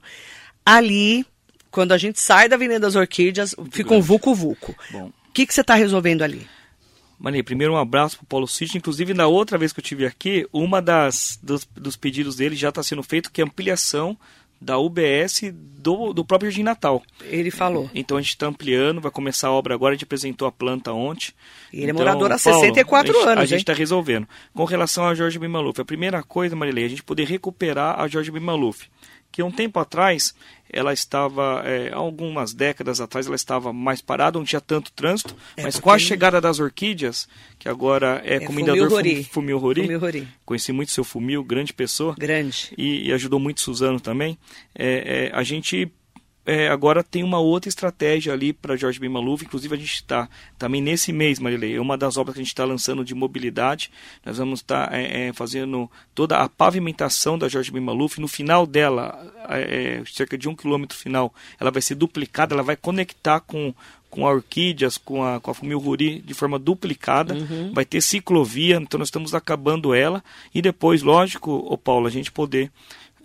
Ali, 0.65 1.25
quando 1.71 1.91
a 1.91 1.97
gente 1.97 2.19
sai 2.19 2.47
da 2.47 2.55
Avenida 2.55 2.79
das 2.79 2.95
Orquídeas, 2.95 3.55
Muito 3.57 3.75
fica 3.75 3.89
grande. 3.89 4.03
um 4.03 4.07
vucu-vucu. 4.07 4.75
O 4.93 5.12
que, 5.33 5.45
que 5.45 5.53
você 5.53 5.62
está 5.62 5.75
resolvendo 5.75 6.21
ali? 6.21 6.47
Maria, 7.19 7.43
primeiro 7.43 7.74
um 7.74 7.77
abraço 7.77 8.17
para 8.17 8.24
o 8.24 8.27
Paulo 8.27 8.47
Cid. 8.47 8.77
Inclusive, 8.77 9.13
na 9.13 9.25
outra 9.27 9.57
vez 9.57 9.74
que 9.74 9.79
eu 9.79 9.83
tive 9.83 10.05
aqui, 10.05 10.47
uma 10.51 10.81
das 10.81 11.39
dos, 11.41 11.67
dos 11.75 11.95
pedidos 11.95 12.35
dele 12.35 12.55
já 12.55 12.69
está 12.69 12.83
sendo 12.83 13.01
feito, 13.03 13.31
que 13.31 13.41
é 13.41 13.43
ampliação 13.43 14.17
da 14.65 14.79
UBS 14.79 15.41
do, 15.53 16.12
do 16.12 16.25
próprio 16.25 16.50
Jardim 16.50 16.63
Natal. 16.63 17.03
Ele 17.25 17.51
falou. 17.51 17.89
Então 17.93 18.17
a 18.17 18.22
gente 18.22 18.31
está 18.31 18.48
ampliando, 18.48 19.00
vai 19.00 19.12
começar 19.12 19.50
a 19.50 19.51
obra 19.51 19.75
agora, 19.75 19.93
a 19.93 19.95
gente 19.95 20.05
apresentou 20.05 20.48
a 20.48 20.51
planta 20.51 20.91
ontem. 20.91 21.31
E 21.72 21.77
ele 21.77 21.86
é 21.86 21.89
então, 21.91 22.01
é 22.01 22.05
morador 22.05 22.31
há 22.31 22.38
64 22.39 23.13
Paulo, 23.13 23.29
anos. 23.29 23.43
A 23.43 23.45
gente 23.45 23.60
está 23.60 23.74
resolvendo. 23.74 24.27
Com 24.53 24.65
relação 24.65 25.05
a 25.05 25.13
Jorge 25.13 25.38
Bimaluf, 25.38 25.79
a 25.79 25.86
primeira 25.86 26.24
coisa, 26.24 26.55
Marilei, 26.55 26.86
é 26.86 26.88
a 26.88 26.89
gente 26.89 27.03
poder 27.03 27.27
recuperar 27.27 28.00
a 28.00 28.07
Jorge 28.07 28.31
Bimaluf 28.31 28.88
que 29.36 29.44
um 29.44 29.51
tempo 29.51 29.77
atrás 29.80 30.34
ela 30.72 30.94
estava, 30.94 31.62
é, 31.65 31.92
algumas 31.92 32.54
décadas 32.54 33.01
atrás, 33.01 33.27
ela 33.27 33.36
estava 33.36 33.74
mais 33.74 34.00
parada, 34.00 34.39
não 34.39 34.46
tinha 34.46 34.62
tanto 34.62 34.94
trânsito, 34.94 35.36
é 35.58 35.63
mas 35.63 35.77
com 35.77 35.92
a 35.92 36.00
chegada 36.00 36.39
das 36.39 36.58
orquídeas, 36.58 37.27
que 37.60 37.68
agora 37.68 38.22
é, 38.24 38.36
é 38.36 38.39
comendador 38.39 38.89
Fumil 39.30 39.58
Rori, 39.58 39.94
Rori, 39.98 40.27
conheci 40.46 40.72
muito 40.72 40.94
seu 40.94 41.04
Fumil, 41.04 41.44
grande 41.44 41.74
pessoa, 41.74 42.15
grande, 42.18 42.74
e, 42.77 43.10
e 43.10 43.12
ajudou 43.12 43.38
muito 43.38 43.59
Suzano 43.59 44.00
também, 44.00 44.38
é, 44.74 45.29
é, 45.33 45.38
a 45.38 45.44
gente 45.44 45.92
é, 46.46 46.70
agora 46.70 47.03
tem 47.03 47.24
uma 47.24 47.40
outra 47.40 47.68
estratégia 47.68 48.31
ali 48.31 48.53
para 48.53 48.75
Jorge 48.75 49.00
Ben 49.00 49.10
Maluf. 49.10 49.44
Inclusive, 49.44 49.74
a 49.74 49.77
gente 49.77 49.96
está 49.96 50.29
também 50.60 50.79
nesse 50.79 51.12
mês, 51.12 51.40
Marilei, 51.40 51.75
é 51.75 51.81
uma 51.81 51.98
das 51.98 52.18
obras 52.18 52.36
que 52.36 52.40
a 52.40 52.44
gente 52.44 52.51
está 52.51 52.64
lançando 52.64 53.03
de 53.03 53.16
mobilidade. 53.16 53.90
Nós 54.24 54.38
vamos 54.38 54.60
estar 54.60 54.90
tá, 54.90 54.98
é, 54.98 55.27
é, 55.27 55.34
fazendo 55.34 55.90
toda 56.14 56.38
a 56.38 56.48
pavimentação 56.48 57.38
da 57.38 57.50
Jorge 57.50 57.72
Ben 57.72 57.81
Maluf. 57.81 58.22
No 58.22 58.27
final 58.27 58.68
dela, 58.68 59.34
é, 59.50 60.01
é, 60.01 60.03
cerca 60.05 60.38
de 60.38 60.48
um 60.48 60.55
quilômetro 60.55 60.96
final, 60.96 61.34
ela 61.60 61.72
vai 61.72 61.81
ser 61.81 61.96
duplicada, 61.96 62.53
ela 62.53 62.64
vai 62.64 62.75
conectar 62.75 63.40
com, 63.40 63.74
com 64.12 64.27
a 64.27 64.31
Orquídeas, 64.31 65.00
com 65.00 65.24
a, 65.24 65.40
com 65.40 65.50
a 65.50 65.53
Fumil 65.55 65.79
Ruri 65.79 66.20
de 66.20 66.36
forma 66.36 66.60
duplicada. 66.60 67.34
Uhum. 67.34 67.74
Vai 67.74 67.86
ter 67.86 68.01
ciclovia, 68.01 68.75
então 68.75 69.00
nós 69.00 69.08
estamos 69.08 69.34
acabando 69.34 69.96
ela. 69.96 70.24
E 70.53 70.62
depois, 70.62 71.01
lógico, 71.01 71.51
o 71.51 71.75
Paulo, 71.75 72.05
a 72.05 72.12
gente 72.12 72.31
poder 72.31 72.72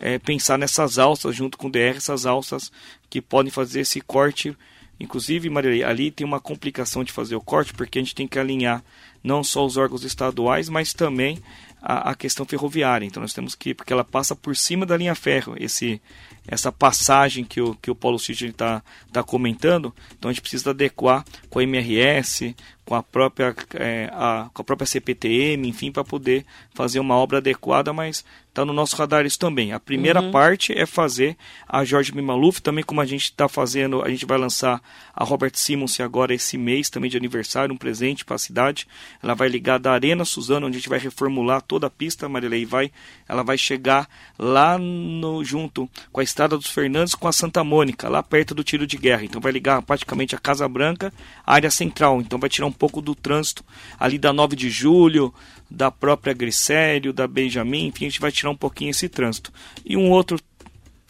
é, 0.00 0.18
pensar 0.18 0.58
nessas 0.58 0.98
alças 0.98 1.36
junto 1.36 1.58
com 1.58 1.68
o 1.68 1.70
DR, 1.70 1.96
essas 1.96 2.26
alças 2.26 2.72
que 3.08 3.20
podem 3.20 3.52
fazer 3.52 3.80
esse 3.80 4.00
corte. 4.00 4.56
Inclusive, 4.98 5.48
Maria, 5.48 5.88
ali 5.88 6.10
tem 6.10 6.26
uma 6.26 6.40
complicação 6.40 7.04
de 7.04 7.12
fazer 7.12 7.36
o 7.36 7.40
corte, 7.40 7.72
porque 7.72 7.98
a 7.98 8.02
gente 8.02 8.14
tem 8.14 8.26
que 8.26 8.38
alinhar 8.38 8.82
não 9.22 9.44
só 9.44 9.64
os 9.64 9.76
órgãos 9.76 10.04
estaduais, 10.04 10.68
mas 10.68 10.92
também 10.92 11.38
a, 11.82 12.10
a 12.10 12.14
questão 12.14 12.44
ferroviária. 12.46 13.06
Então 13.06 13.20
nós 13.20 13.32
temos 13.32 13.54
que, 13.54 13.74
porque 13.74 13.92
ela 13.92 14.04
passa 14.04 14.36
por 14.36 14.56
cima 14.56 14.84
da 14.84 14.96
linha 14.96 15.14
ferro, 15.14 15.54
esse, 15.58 16.00
essa 16.46 16.70
passagem 16.70 17.44
que 17.44 17.60
o, 17.60 17.74
que 17.74 17.90
o 17.90 17.94
Paulo 17.94 18.18
Cid 18.18 18.46
está 18.46 18.82
tá 19.12 19.22
comentando, 19.22 19.94
então 20.16 20.28
a 20.28 20.32
gente 20.32 20.42
precisa 20.42 20.70
adequar 20.70 21.24
com 21.48 21.58
a 21.58 21.62
MRS, 21.62 22.54
com 22.84 22.94
a 22.96 23.02
própria, 23.02 23.54
é, 23.74 24.10
a, 24.12 24.50
com 24.52 24.62
a 24.62 24.64
própria 24.64 24.86
CPTM, 24.86 25.68
enfim, 25.68 25.92
para 25.92 26.02
poder 26.02 26.44
fazer 26.74 26.98
uma 26.98 27.14
obra 27.14 27.38
adequada, 27.38 27.92
mas 27.92 28.24
está 28.48 28.64
no 28.64 28.72
nosso 28.72 28.96
radar 28.96 29.24
isso 29.24 29.38
também. 29.38 29.72
A 29.72 29.78
primeira 29.78 30.20
uhum. 30.20 30.32
parte 30.32 30.76
é 30.76 30.84
fazer 30.84 31.36
a 31.68 31.84
Jorge 31.84 32.12
Mimaluf, 32.12 32.60
também 32.60 32.82
como 32.82 33.00
a 33.00 33.06
gente 33.06 33.26
está 33.26 33.48
fazendo, 33.48 34.02
a 34.02 34.08
gente 34.08 34.26
vai 34.26 34.36
lançar 34.36 34.82
a 35.14 35.22
Robert 35.22 35.52
Simmons 35.54 36.00
agora 36.00 36.34
esse 36.34 36.58
mês, 36.58 36.90
também 36.90 37.08
de 37.08 37.16
aniversário, 37.16 37.72
um 37.72 37.78
presente 37.78 38.24
para 38.24 38.34
a 38.34 38.40
cidade. 38.40 38.88
Ela 39.22 39.34
vai 39.34 39.48
ligar 39.48 39.78
da 39.78 39.92
Arena 39.92 40.24
Suzano, 40.24 40.66
onde 40.66 40.76
a 40.76 40.80
gente 40.80 40.88
vai 40.88 40.98
reformular 40.98 41.62
toda 41.62 41.86
a 41.86 41.90
pista, 41.90 42.28
Marilei, 42.28 42.64
vai, 42.64 42.90
ela 43.28 43.42
vai 43.42 43.58
chegar 43.58 44.08
lá 44.38 44.78
no, 44.78 45.44
junto 45.44 45.88
com 46.12 46.20
a 46.20 46.24
Estrada 46.24 46.56
dos 46.56 46.68
Fernandes 46.68 47.14
com 47.14 47.28
a 47.28 47.32
Santa 47.32 47.62
Mônica, 47.64 48.08
lá 48.08 48.22
perto 48.22 48.54
do 48.54 48.64
tiro 48.64 48.86
de 48.86 48.96
guerra. 48.96 49.24
Então 49.24 49.40
vai 49.40 49.52
ligar 49.52 49.82
praticamente 49.82 50.34
a 50.34 50.38
Casa 50.38 50.68
Branca, 50.68 51.12
a 51.46 51.54
área 51.54 51.70
central. 51.70 52.20
Então 52.20 52.38
vai 52.38 52.48
tirar 52.48 52.66
um 52.66 52.72
pouco 52.72 53.00
do 53.00 53.14
trânsito 53.14 53.64
ali 53.98 54.18
da 54.18 54.32
9 54.32 54.56
de 54.56 54.70
julho, 54.70 55.32
da 55.70 55.90
própria 55.90 56.34
Grissério, 56.34 57.12
da 57.12 57.26
Benjamin, 57.28 57.86
enfim, 57.86 58.06
a 58.06 58.08
gente 58.08 58.20
vai 58.20 58.32
tirar 58.32 58.50
um 58.50 58.56
pouquinho 58.56 58.90
esse 58.90 59.08
trânsito. 59.08 59.52
E 59.84 59.96
um 59.96 60.10
outro 60.10 60.38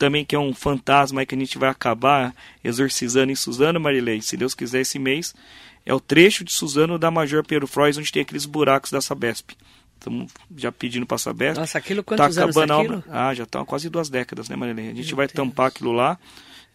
também 0.00 0.24
que 0.24 0.34
é 0.34 0.38
um 0.38 0.54
fantasma 0.54 1.24
que 1.26 1.34
a 1.34 1.38
gente 1.38 1.58
vai 1.58 1.68
acabar 1.68 2.34
exorcizando 2.64 3.30
em 3.32 3.34
Suzano, 3.34 3.78
Marilei, 3.78 4.22
se 4.22 4.34
Deus 4.34 4.54
quiser 4.54 4.80
esse 4.80 4.98
mês, 4.98 5.34
é 5.84 5.94
o 5.94 6.00
trecho 6.00 6.44
de 6.44 6.52
Suzano 6.52 6.98
da 6.98 7.10
Major 7.10 7.44
Pedro 7.44 7.66
Frois, 7.66 7.96
onde 7.96 8.12
tem 8.12 8.22
aqueles 8.22 8.46
buracos 8.46 8.90
da 8.90 9.00
Sabesp. 9.00 9.52
Estamos 9.98 10.32
já 10.56 10.72
pedindo 10.72 11.04
para 11.04 11.16
a 11.16 11.18
Sabesp. 11.18 11.60
Nossa, 11.60 11.78
aquilo 11.78 12.02
quantos 12.02 12.34
tá 12.34 12.44
acabando 12.44 12.72
anos 12.72 12.98
aquilo? 12.98 13.04
Ah, 13.10 13.34
já 13.34 13.44
está 13.44 13.64
quase 13.64 13.90
duas 13.90 14.08
décadas, 14.08 14.48
né, 14.48 14.56
Marilei? 14.56 14.90
A 14.90 14.94
gente 14.94 15.08
Meu 15.08 15.16
vai 15.16 15.26
Deus. 15.26 15.34
tampar 15.34 15.66
aquilo 15.66 15.92
lá. 15.92 16.18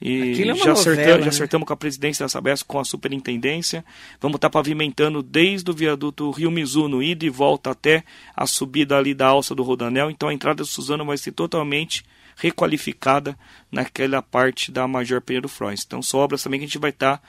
E 0.02 0.42
é 0.42 0.56
já, 0.56 0.74
acertamos, 0.74 1.18
né? 1.18 1.24
já 1.24 1.30
acertamos 1.30 1.66
com 1.66 1.74
a 1.74 1.78
presidência 1.78 2.26
da 2.26 2.30
Sabesp, 2.30 2.68
com 2.68 2.80
a 2.80 2.86
superintendência. 2.86 3.84
Vamos 4.20 4.36
estar 4.36 4.50
tá 4.50 4.54
pavimentando 4.54 5.24
desde 5.24 5.72
o 5.72 5.74
viaduto 5.74 6.30
Rio 6.32 6.52
Mizuno, 6.52 7.02
ida 7.02 7.26
e 7.26 7.30
volta 7.30 7.72
até 7.72 8.04
a 8.36 8.46
subida 8.46 8.98
ali 8.98 9.14
da 9.14 9.28
alça 9.28 9.56
do 9.56 9.64
Rodanel. 9.64 10.12
Então 10.12 10.30
a 10.30 10.34
entrada 10.34 10.58
do 10.58 10.66
Suzano 10.66 11.06
vai 11.06 11.18
ser 11.18 11.32
totalmente 11.32 12.04
requalificada 12.36 13.38
naquela 13.72 14.22
parte 14.22 14.72
da 14.72 14.88
Major 14.88 15.22
Pedro 15.22 15.48
Frois. 15.48 15.84
Então 15.86 16.02
são 16.02 16.20
obras 16.20 16.44
também 16.44 16.60
que 16.60 16.66
a 16.66 16.68
gente 16.68 16.78
vai 16.78 16.90
estar 16.90 17.18
tá, 17.18 17.24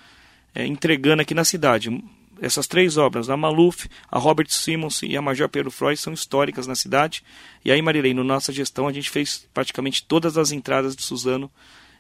é, 0.57 0.67
entregando 0.67 1.21
aqui 1.21 1.35
na 1.35 1.45
cidade. 1.45 2.03
Essas 2.41 2.67
três 2.67 2.97
obras, 2.97 3.29
a 3.29 3.37
Maluf, 3.37 3.89
a 4.11 4.19
Robert 4.19 4.49
Simmons 4.49 5.03
e 5.03 5.15
a 5.15 5.21
Major 5.21 5.49
Pedro 5.51 5.71
Frois, 5.71 6.01
são 6.01 6.15
históricas 6.15 6.67
na 6.67 6.75
cidade. 6.75 7.23
E 7.63 7.71
aí, 7.71 7.81
Marilei, 7.83 8.15
na 8.15 8.25
nossa 8.25 8.51
gestão, 8.53 8.89
a 8.89 8.93
gente 8.93 9.11
fez 9.11 9.47
praticamente 9.53 10.03
todas 10.05 10.39
as 10.39 10.53
entradas 10.53 10.97
de 10.97 11.03
Suzano 11.03 11.51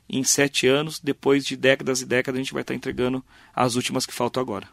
em 0.08 0.24
sete 0.24 0.66
anos. 0.66 0.98
Depois 0.98 1.44
de 1.44 1.54
décadas 1.54 2.00
e 2.00 2.06
décadas, 2.06 2.38
a 2.38 2.42
gente 2.42 2.54
vai 2.54 2.62
estar 2.62 2.74
entregando 2.74 3.22
as 3.54 3.74
últimas 3.74 4.06
que 4.06 4.14
faltam 4.14 4.42
agora. 4.42 4.66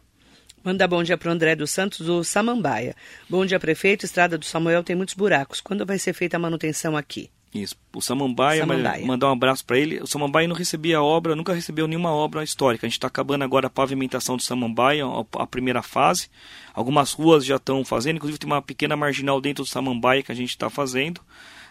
Manda 0.62 0.88
bom 0.88 1.02
dia 1.02 1.18
para 1.18 1.28
o 1.28 1.32
André 1.32 1.54
dos 1.54 1.70
Santos, 1.70 2.00
do 2.00 2.24
Samambaia. 2.24 2.96
Bom 3.28 3.44
dia, 3.44 3.60
prefeito. 3.60 4.06
Estrada 4.06 4.38
do 4.38 4.46
Samuel 4.46 4.82
tem 4.82 4.96
muitos 4.96 5.14
buracos. 5.14 5.60
Quando 5.60 5.84
vai 5.84 5.98
ser 5.98 6.14
feita 6.14 6.38
a 6.38 6.40
manutenção 6.40 6.96
aqui? 6.96 7.30
Isso. 7.54 7.76
O 7.94 8.02
Samambaia, 8.02 8.60
Samambaia. 8.62 9.06
mandar 9.06 9.28
um 9.28 9.32
abraço 9.32 9.64
para 9.64 9.78
ele. 9.78 10.00
O 10.00 10.06
Samambaia 10.06 10.48
não 10.48 10.56
recebia 10.56 11.00
obra, 11.00 11.36
nunca 11.36 11.54
recebeu 11.54 11.86
nenhuma 11.86 12.10
obra 12.10 12.42
histórica. 12.42 12.84
A 12.84 12.88
gente 12.88 12.98
está 12.98 13.06
acabando 13.06 13.44
agora 13.44 13.68
a 13.68 13.70
pavimentação 13.70 14.36
do 14.36 14.42
Samambaia, 14.42 15.04
a 15.34 15.46
primeira 15.46 15.80
fase. 15.80 16.28
Algumas 16.74 17.12
ruas 17.12 17.44
já 17.44 17.56
estão 17.56 17.84
fazendo, 17.84 18.16
inclusive 18.16 18.38
tem 18.38 18.50
uma 18.50 18.60
pequena 18.60 18.96
marginal 18.96 19.40
dentro 19.40 19.62
do 19.62 19.70
Samambaia 19.70 20.22
que 20.22 20.32
a 20.32 20.34
gente 20.34 20.50
está 20.50 20.68
fazendo 20.68 21.20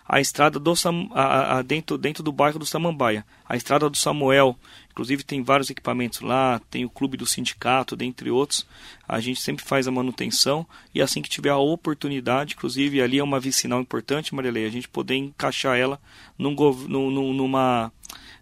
a 0.08 0.20
estrada 0.20 0.60
do 0.60 0.76
Sam, 0.76 1.08
a, 1.12 1.58
a, 1.58 1.62
dentro, 1.62 1.98
dentro 1.98 2.22
do 2.22 2.32
bairro 2.32 2.60
do 2.60 2.66
Samambaia. 2.66 3.26
A 3.48 3.56
estrada 3.56 3.90
do 3.90 3.98
Samuel, 3.98 4.58
inclusive 4.92 5.24
tem 5.24 5.42
vários 5.42 5.70
equipamentos 5.70 6.22
lá, 6.22 6.62
tem 6.70 6.84
o 6.84 6.90
clube 6.90 7.16
do 7.16 7.26
sindicato, 7.26 7.96
dentre 7.96 8.30
outros. 8.30 8.66
A 9.08 9.20
gente 9.20 9.42
sempre 9.42 9.64
faz 9.64 9.88
a 9.88 9.92
manutenção 9.92 10.68
e 10.94 11.02
assim 11.02 11.22
que 11.22 11.30
tiver 11.30 11.50
a 11.50 11.58
oportunidade, 11.58 12.54
inclusive 12.54 13.02
ali 13.02 13.18
é 13.18 13.24
uma 13.24 13.40
vicinal 13.40 13.80
importante, 13.80 14.36
Marilei, 14.36 14.66
a 14.66 14.72
gente 14.72 14.90
poder 14.90 15.16
encaixar 15.16 15.78
ela 15.78 16.00
num, 16.38 16.54
num, 16.54 17.34
numa, 17.34 17.92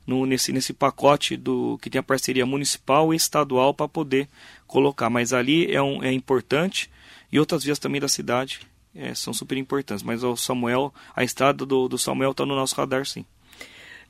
num, 0.05 0.25
nesse, 0.25 0.51
nesse 0.51 0.73
pacote 0.73 1.37
do 1.37 1.77
que 1.81 1.89
tem 1.89 1.99
a 1.99 2.03
parceria 2.03 2.45
municipal 2.45 3.13
e 3.13 3.17
estadual 3.17 3.73
para 3.73 3.87
poder 3.87 4.27
colocar. 4.65 5.09
Mas 5.09 5.31
ali 5.31 5.71
é, 5.71 5.81
um, 5.81 6.03
é 6.03 6.11
importante 6.11 6.89
e 7.31 7.39
outras 7.39 7.63
vias 7.63 7.77
também 7.77 8.01
da 8.01 8.07
cidade 8.07 8.70
é, 8.95 9.13
são 9.13 9.33
super 9.33 9.57
importantes. 9.57 10.03
Mas 10.03 10.23
o 10.23 10.35
Samuel, 10.35 10.93
a 11.15 11.23
estrada 11.23 11.65
do, 11.65 11.87
do 11.87 11.97
Samuel 11.97 12.31
está 12.31 12.45
no 12.45 12.55
nosso 12.55 12.75
radar, 12.75 13.05
sim. 13.05 13.25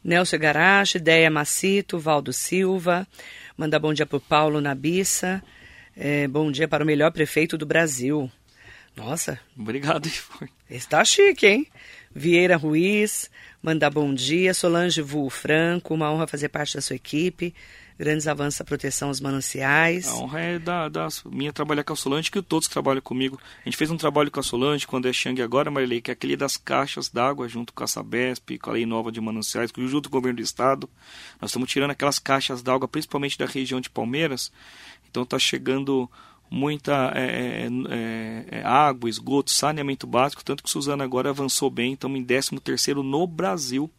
Nelson 0.03 0.37
Garache, 0.39 0.99
Deia 0.99 1.29
Macito, 1.29 1.99
Valdo 1.99 2.33
Silva, 2.33 3.07
manda 3.55 3.77
bom 3.77 3.93
dia 3.93 4.05
para 4.05 4.17
o 4.17 4.21
Paulo 4.21 4.59
Nabissa, 4.59 5.43
é, 5.95 6.27
bom 6.27 6.51
dia 6.51 6.67
para 6.67 6.83
o 6.83 6.87
melhor 6.87 7.11
prefeito 7.11 7.55
do 7.55 7.67
Brasil. 7.67 8.29
Nossa. 8.95 9.39
Obrigado, 9.57 10.09
Está 10.69 11.05
chique, 11.05 11.45
hein? 11.45 11.67
Vieira 12.13 12.57
Ruiz, 12.57 13.29
manda 13.61 13.89
bom 13.89 14.13
dia. 14.13 14.53
Solange 14.53 15.01
Vu 15.01 15.29
Franco, 15.29 15.93
uma 15.93 16.11
honra 16.11 16.27
fazer 16.27 16.49
parte 16.49 16.75
da 16.75 16.81
sua 16.81 16.95
equipe 16.95 17.53
grandes 17.97 18.27
avanços 18.27 18.61
à 18.61 18.63
proteção 18.63 19.09
aos 19.09 19.19
mananciais. 19.19 20.07
A 20.07 20.15
honra 20.15 20.39
é 20.39 20.59
da, 20.59 20.89
da 20.89 21.07
minha 21.25 21.53
trabalhar 21.53 21.83
com 21.83 21.93
a 21.93 21.95
Solange, 21.95 22.31
que 22.31 22.41
todos 22.41 22.67
trabalham 22.67 23.01
comigo. 23.01 23.39
A 23.61 23.69
gente 23.69 23.77
fez 23.77 23.91
um 23.91 23.97
trabalho 23.97 24.31
com 24.31 24.39
a 24.39 24.43
Solange, 24.43 24.87
quando 24.87 25.07
é 25.07 25.13
Xang 25.13 25.41
agora, 25.41 25.71
Marilei, 25.71 26.01
que 26.01 26.11
é 26.11 26.13
aquele 26.13 26.35
das 26.35 26.57
caixas 26.57 27.09
d'água, 27.09 27.47
junto 27.47 27.73
com 27.73 27.83
a 27.83 27.87
Sabesp, 27.87 28.57
com 28.57 28.69
a 28.69 28.73
Lei 28.73 28.85
Nova 28.85 29.11
de 29.11 29.21
Mananciais, 29.21 29.71
junto 29.75 30.09
com 30.09 30.17
o 30.17 30.19
Governo 30.19 30.37
do 30.37 30.43
Estado. 30.43 30.89
Nós 31.39 31.51
estamos 31.51 31.69
tirando 31.69 31.91
aquelas 31.91 32.19
caixas 32.19 32.61
d'água, 32.61 32.87
principalmente 32.87 33.37
da 33.37 33.45
região 33.45 33.79
de 33.79 33.89
Palmeiras. 33.89 34.51
Então 35.09 35.23
está 35.23 35.37
chegando 35.37 36.09
muita 36.49 37.13
é, 37.15 37.67
é, 37.67 38.57
é, 38.57 38.63
água, 38.65 39.09
esgoto, 39.09 39.51
saneamento 39.51 40.05
básico, 40.05 40.43
tanto 40.43 40.61
que 40.61 40.69
Suzana 40.69 41.03
agora 41.03 41.29
avançou 41.29 41.69
bem, 41.69 41.93
estamos 41.93 42.19
em 42.19 42.25
13 42.25 42.59
terceiro 42.59 43.01
no 43.01 43.25
Brasil 43.25 43.89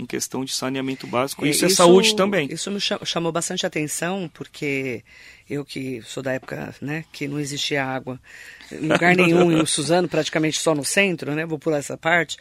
em 0.00 0.06
questão 0.06 0.44
de 0.44 0.52
saneamento 0.52 1.06
básico. 1.06 1.46
Isso, 1.46 1.64
é, 1.64 1.68
isso 1.68 1.82
é 1.82 1.84
saúde 1.84 2.16
também. 2.16 2.48
Isso 2.50 2.70
me 2.70 2.80
chamou 2.80 3.30
bastante 3.30 3.66
atenção, 3.66 4.30
porque 4.32 5.04
eu 5.48 5.64
que 5.64 6.00
sou 6.02 6.22
da 6.22 6.32
época 6.32 6.74
né, 6.80 7.04
que 7.12 7.28
não 7.28 7.38
existia 7.38 7.84
água 7.84 8.18
em 8.72 8.88
lugar 8.88 9.14
nenhum, 9.16 9.52
em 9.52 9.66
Suzano, 9.66 10.08
praticamente 10.08 10.58
só 10.58 10.74
no 10.74 10.84
centro, 10.84 11.34
né? 11.34 11.44
Vou 11.44 11.58
pular 11.58 11.78
essa 11.78 11.96
parte. 11.96 12.38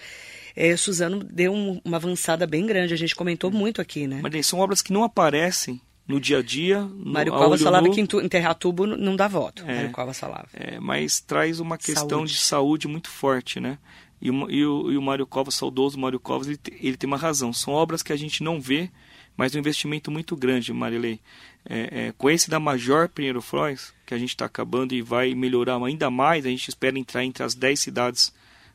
É, 0.55 0.75
Suzano 0.75 1.23
deu 1.23 1.53
um, 1.53 1.79
uma 1.83 1.97
avançada 1.97 2.47
bem 2.47 2.65
grande, 2.65 2.93
a 2.93 2.97
gente 2.97 3.15
comentou 3.15 3.51
muito 3.51 3.81
aqui, 3.81 4.07
né? 4.07 4.19
Mas 4.23 4.45
são 4.45 4.59
obras 4.59 4.81
que 4.81 4.93
não 4.93 5.03
aparecem 5.03 5.81
no 6.07 6.19
dia 6.19 6.39
a 6.39 6.41
dia. 6.41 6.81
No, 6.81 7.13
Mário 7.13 7.31
Covas 7.31 7.61
falava 7.61 7.87
nu. 7.87 7.93
que 7.93 8.01
enterrar 8.01 8.55
tubo 8.55 8.87
não 8.87 9.15
dá 9.15 9.27
voto. 9.27 9.63
É, 9.67 9.75
Mário 9.75 9.91
Covas 9.91 10.19
falava. 10.19 10.47
É, 10.53 10.79
mas 10.79 11.19
traz 11.19 11.59
uma 11.59 11.77
questão 11.77 12.09
saúde. 12.09 12.31
de 12.33 12.39
saúde 12.39 12.87
muito 12.87 13.09
forte, 13.09 13.59
né? 13.59 13.77
E 14.21 14.29
o, 14.29 14.49
e 14.49 14.65
o, 14.65 14.91
e 14.91 14.97
o 14.97 15.01
Mário 15.01 15.25
Covas, 15.25 15.55
saudoso 15.55 15.99
Mário 15.99 16.19
Covas, 16.19 16.47
ele, 16.47 16.59
ele, 16.81 16.97
tem 16.97 17.07
uma 17.07 17.17
razão. 17.17 17.53
São 17.53 17.73
obras 17.73 18.03
que 18.03 18.11
a 18.11 18.17
gente 18.17 18.43
não 18.43 18.59
vê, 18.59 18.89
mas 19.37 19.55
um 19.55 19.59
investimento 19.59 20.11
muito 20.11 20.35
grande, 20.35 20.73
Marilei. 20.73 21.19
É, 21.65 22.07
é, 22.07 22.13
com 22.17 22.29
esse 22.29 22.49
da 22.49 22.59
Major 22.59 23.07
Pinheiro 23.09 23.41
Frois, 23.41 23.93
que 24.05 24.13
a 24.13 24.17
gente 24.17 24.29
está 24.29 24.45
acabando 24.45 24.93
e 24.93 25.01
vai 25.01 25.33
melhorar 25.33 25.77
ainda 25.83 26.09
mais, 26.09 26.45
a 26.45 26.49
gente 26.49 26.67
espera 26.67 26.97
entrar 26.97 27.23
entre 27.23 27.43
as 27.43 27.55
10 27.55 27.79
cidades 27.79 28.33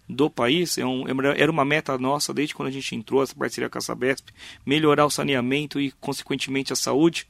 do 0.08 0.30
país. 0.30 0.78
É 0.78 0.86
um, 0.86 1.06
é 1.06 1.40
era 1.40 1.50
uma 1.50 1.64
meta 1.64 1.96
nossa 1.98 2.32
desde 2.32 2.54
quando 2.54 2.68
a 2.68 2.72
gente 2.72 2.94
entrou, 2.94 3.22
essa 3.22 3.34
parceria 3.34 3.68
com 3.68 3.78
a 3.78 3.80
Sabesp, 3.80 4.30
melhorar 4.64 5.06
o 5.06 5.10
saneamento 5.10 5.80
e, 5.80 5.90
consequentemente, 5.92 6.72
a 6.72 6.76
saúde 6.76 7.26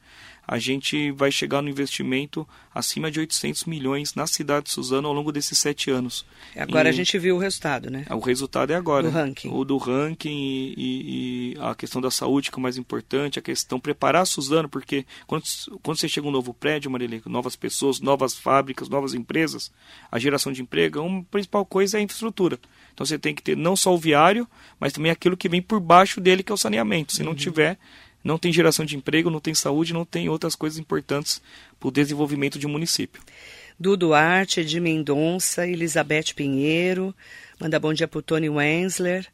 a 0.47 0.59
gente 0.59 1.11
vai 1.13 1.31
chegar 1.31 1.63
no 1.63 1.69
investimento 1.69 2.47
acima 2.75 3.11
de 3.11 3.21
800 3.21 3.65
milhões 3.65 4.15
na 4.15 4.27
cidade 4.27 4.67
de 4.67 4.73
Suzano 4.73 5.09
ao 5.09 5.15
longo 5.15 5.33
desses 5.33 5.57
sete 5.59 5.91
anos. 5.91 6.27
Agora 6.57 6.89
e, 6.89 6.91
a 6.91 6.93
gente 6.93 7.19
viu 7.19 7.37
o 7.37 7.39
resultado, 7.39 7.91
né? 7.91 8.05
O 8.11 8.19
resultado 8.19 8.73
é 8.73 8.77
agora. 8.77 9.11
Do 9.11 9.15
ranking. 9.15 9.51
O 9.51 9.65
do 9.65 9.77
ranking 9.77 10.31
e, 10.31 10.75
e, 10.77 11.55
e 11.55 11.57
a 11.61 11.75
questão 11.75 12.01
da 12.01 12.11
saúde, 12.11 12.51
que 12.51 12.57
é 12.57 12.59
o 12.59 12.63
mais 12.63 12.77
importante, 12.77 13.39
a 13.39 13.43
questão 13.43 13.79
preparar 13.79 14.27
Suzano, 14.27 14.69
porque 14.69 15.07
quando, 15.27 15.45
quando 15.83 15.99
você 15.99 16.09
chega 16.09 16.27
um 16.27 16.33
novo 16.33 16.53
prédio, 16.53 16.91
Marilene, 16.91 17.23
novas 17.27 17.57
pessoas, 17.57 18.01
novas 18.01 18.35
fábricas, 18.35 18.89
novas 18.89 19.15
empresas, 19.15 19.73
a 20.11 20.19
geração 20.19 20.53
de 20.53 20.63
emprego, 20.63 21.01
a 21.01 21.23
principal 21.31 21.65
coisa 21.65 21.97
é 21.97 22.01
a 22.01 22.03
infraestrutura. 22.03 22.59
Então 22.93 23.07
você 23.07 23.19
tem 23.19 23.35
que 23.35 23.43
ter 23.43 23.57
não 23.57 23.77
só 23.77 23.95
o 23.95 23.99
viário, 23.99 24.49
mas 24.79 24.93
também 24.93 25.11
aquilo 25.11 25.37
que 25.37 25.49
vem 25.49 25.63
por 25.63 25.81
baixo 25.81 26.21
dele, 26.21 26.43
que 26.43 26.53
é 26.53 26.55
o 26.55 26.59
saneamento. 26.59 27.13
Se 27.13 27.23
não 27.23 27.31
uhum. 27.31 27.37
tiver, 27.37 27.79
não 28.25 28.39
tem 28.39 28.53
geração 28.53 28.85
de 28.87 28.97
emprego, 28.97 29.31
não 29.31 29.39
tem 29.39 29.55
saúde, 29.55 29.93
não 29.93 30.05
tem 30.05 30.29
outras 30.29 30.57
coisas 30.57 30.79
importantes 30.79 31.43
para 31.79 31.89
o 31.89 31.93
desenvolvimento 31.93 32.59
de 32.59 32.67
um 32.67 32.71
município. 32.71 33.23
Dudu 33.79 34.09
Duarte, 34.09 34.65
de 34.65 34.81
Mendonça, 34.81 35.67
Elizabeth 35.67 36.33
Pinheiro, 36.35 37.15
manda 37.61 37.79
bom 37.79 37.93
dia 37.93 38.09
para 38.09 38.19
o 38.19 38.23
Tony 38.23 38.49
Wensler, 38.49 39.27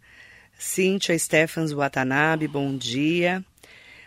Cíntia 0.58 1.16
Stephens 1.16 1.72
Watanabe, 1.72 2.48
bom 2.48 2.76
dia. 2.76 3.44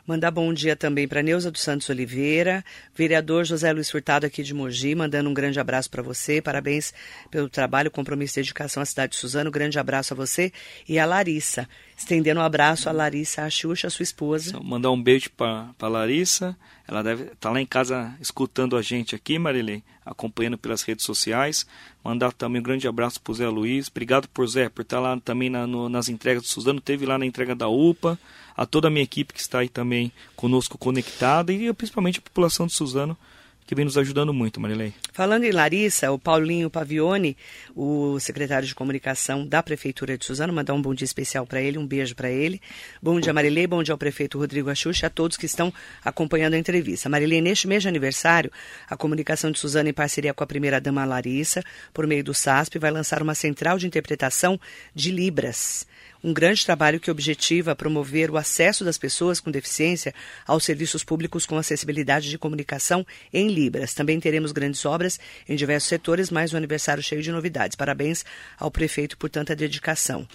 Mandar 0.06 0.32
bom 0.32 0.54
dia 0.54 0.76
também 0.76 1.08
para 1.08 1.24
Neuza 1.24 1.50
dos 1.50 1.62
Santos 1.62 1.88
Oliveira, 1.88 2.62
vereador 2.94 3.46
José 3.46 3.72
Luiz 3.72 3.90
Furtado 3.90 4.26
aqui 4.26 4.44
de 4.44 4.54
Mogi, 4.54 4.94
mandando 4.94 5.30
um 5.30 5.34
grande 5.34 5.62
abraço 5.62 5.90
para 5.90 6.04
você. 6.04 6.42
Parabéns 6.42 6.94
pelo 7.32 7.48
trabalho, 7.48 7.90
compromisso 7.90 8.38
e 8.38 8.42
dedicação 8.42 8.84
à 8.84 8.86
cidade 8.86 9.14
de 9.14 9.18
Suzano. 9.18 9.50
Grande 9.50 9.80
abraço 9.80 10.14
a 10.14 10.18
você 10.18 10.52
e 10.90 11.00
a 11.00 11.06
Larissa. 11.06 11.70
Estendendo 11.98 12.42
um 12.42 12.44
abraço 12.44 12.90
a 12.90 12.92
Larissa 12.92 13.44
a 13.44 13.50
Xuxa, 13.50 13.90
sua 13.90 14.04
esposa. 14.04 14.60
Mandar 14.62 14.92
um 14.92 15.02
beijo 15.02 15.30
para 15.30 15.88
Larissa. 15.88 16.54
Ela 16.86 17.02
deve 17.02 17.24
estar 17.24 17.36
tá 17.40 17.52
lá 17.52 17.62
em 17.62 17.66
casa 17.66 18.14
escutando 18.20 18.76
a 18.76 18.82
gente 18.82 19.16
aqui, 19.16 19.40
Marilei, 19.40 19.82
acompanhando 20.06 20.58
pelas 20.58 20.82
redes 20.82 21.06
sociais. 21.06 21.66
Mandar 22.04 22.34
também 22.34 22.60
um 22.60 22.64
grande 22.64 22.90
abraço 22.90 23.22
para 23.22 23.32
o 23.32 23.36
Zé 23.36 23.48
Luiz. 23.48 23.88
Obrigado 23.88 24.28
por 24.28 24.46
Zé, 24.48 24.68
por 24.68 24.82
estar 24.82 24.98
tá 24.98 25.02
lá 25.02 25.18
também 25.22 25.50
na, 25.50 25.66
no, 25.66 25.88
nas 25.88 26.10
entregas 26.10 26.44
do 26.44 26.50
Suzano. 26.50 26.82
Teve 26.82 27.06
lá 27.06 27.18
na 27.18 27.26
entrega 27.26 27.56
da 27.56 27.70
UPA 27.70 28.20
a 28.56 28.66
toda 28.66 28.88
a 28.88 28.92
minha 28.92 29.04
equipe 29.04 29.34
que 29.34 29.40
está 29.40 29.60
aí 29.60 29.70
também 29.70 30.12
conosco 30.36 30.78
conectada 30.78 31.52
e 31.52 31.72
principalmente 31.74 32.20
a 32.20 32.22
população 32.22 32.68
de 32.68 32.74
Suzano 32.74 33.18
que 33.66 33.76
vem 33.76 33.86
nos 33.86 33.98
ajudando 33.98 34.34
muito, 34.34 34.60
Marilei. 34.60 34.94
Falando 35.12 35.44
em 35.46 35.52
Larissa, 35.52 36.12
o 36.12 36.20
Paulinho 36.20 36.70
Pavione, 36.70 37.38
o 37.76 38.20
secretário 38.20 38.68
de 38.68 38.76
comunicação 38.76 39.46
da 39.46 39.64
Prefeitura 39.64 40.18
de 40.18 40.26
Suzano, 40.26 40.54
mandar 40.54 40.74
um 40.74 40.82
bom 40.82 40.94
dia 40.94 41.06
especial 41.06 41.46
para 41.46 41.62
ele, 41.62 41.78
um 41.78 41.86
beijo 41.86 42.16
para 42.16 42.30
ele. 42.30 42.62
Bom 43.02 43.20
dia, 43.20 43.34
Marilei, 43.34 43.66
bom 43.66 43.82
dia 43.82 43.94
ao 43.94 43.98
prefeito 43.98 44.38
Rodrigo 44.38 44.70
Axuxa 44.70 45.08
a 45.08 45.10
todos 45.10 45.38
que 45.38 45.46
estão 45.46 45.74
acompanhando 46.04 46.56
a 46.56 46.58
entrevista. 46.58 47.10
Marilei, 47.10 47.42
neste 47.42 47.68
mês 47.68 47.82
de 47.82 47.88
aniversário, 47.88 48.52
a 48.90 48.98
comunicação 48.98 49.52
de 49.52 49.60
Suzano, 49.60 49.90
em 49.90 49.94
parceria 49.94 50.34
com 50.34 50.44
a 50.44 50.48
primeira-dama 50.48 51.06
Larissa, 51.06 51.64
por 51.94 52.06
meio 52.06 52.24
do 52.24 52.34
SASP, 52.34 52.78
vai 52.80 52.92
lançar 52.92 53.22
uma 53.22 53.36
central 53.36 53.78
de 53.78 53.88
interpretação 53.88 54.60
de 54.94 55.12
Libras 55.12 55.86
um 56.24 56.34
grande 56.34 56.66
trabalho 56.66 57.00
que 57.00 57.12
objetiva 57.12 57.76
promover 57.76 58.32
o 58.32 58.38
acesso 58.38 58.86
das 58.86 58.98
pessoas 58.98 59.40
com 59.40 59.52
deficiência 59.52 60.14
aos 60.48 60.64
serviços 60.64 61.04
públicos 61.04 61.46
com 61.46 61.58
acessibilidade 61.58 62.30
de 62.30 62.38
comunicação 62.38 63.06
em 63.32 63.48
Libras. 63.50 63.94
Também 63.94 64.20
teremos 64.20 64.52
grandes 64.52 64.86
obras 64.86 65.20
em 65.48 65.56
diversos 65.56 65.90
setores, 65.90 66.32
mais 66.32 66.54
um 66.54 66.58
aniversário 66.58 67.04
cheio 67.04 67.22
de 67.22 67.32
novidades. 67.32 67.76
Parabéns 67.76 68.24
ao 68.58 68.72
prefeito 68.72 69.18
por 69.18 69.30
tanta 69.30 69.56
dedicação. 69.56 70.28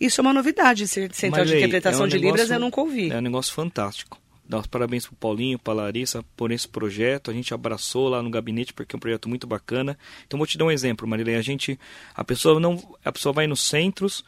Isso 0.00 0.20
é 0.20 0.22
uma 0.22 0.32
novidade, 0.32 0.86
Central 0.88 1.44
de 1.44 1.56
Interpretação 1.56 2.02
é 2.02 2.04
um 2.06 2.08
de 2.08 2.16
negócio, 2.16 2.32
Libras, 2.32 2.50
eu 2.50 2.60
nunca 2.60 2.80
ouvi. 2.80 3.10
É 3.10 3.18
um 3.18 3.22
negócio 3.22 3.54
fantástico 3.54 4.20
dar 4.48 4.60
os 4.60 4.66
parabéns 4.66 5.06
para 5.06 5.14
o 5.14 5.16
Paulinho, 5.16 5.58
para 5.58 5.72
a 5.72 5.76
Larissa 5.76 6.24
por 6.36 6.52
esse 6.52 6.68
projeto. 6.68 7.30
A 7.30 7.34
gente 7.34 7.52
abraçou 7.52 8.08
lá 8.08 8.22
no 8.22 8.30
gabinete 8.30 8.72
porque 8.72 8.94
é 8.94 8.96
um 8.96 9.00
projeto 9.00 9.28
muito 9.28 9.46
bacana. 9.46 9.98
Então 10.26 10.38
vou 10.38 10.46
te 10.46 10.56
dar 10.56 10.66
um 10.66 10.70
exemplo, 10.70 11.06
Marilei. 11.06 11.36
A 11.36 11.42
gente, 11.42 11.78
a 12.14 12.24
pessoa 12.24 12.60
não, 12.60 12.80
a 13.04 13.12
pessoa 13.12 13.32
vai 13.32 13.46
nos 13.46 13.60
centros, 13.60 14.24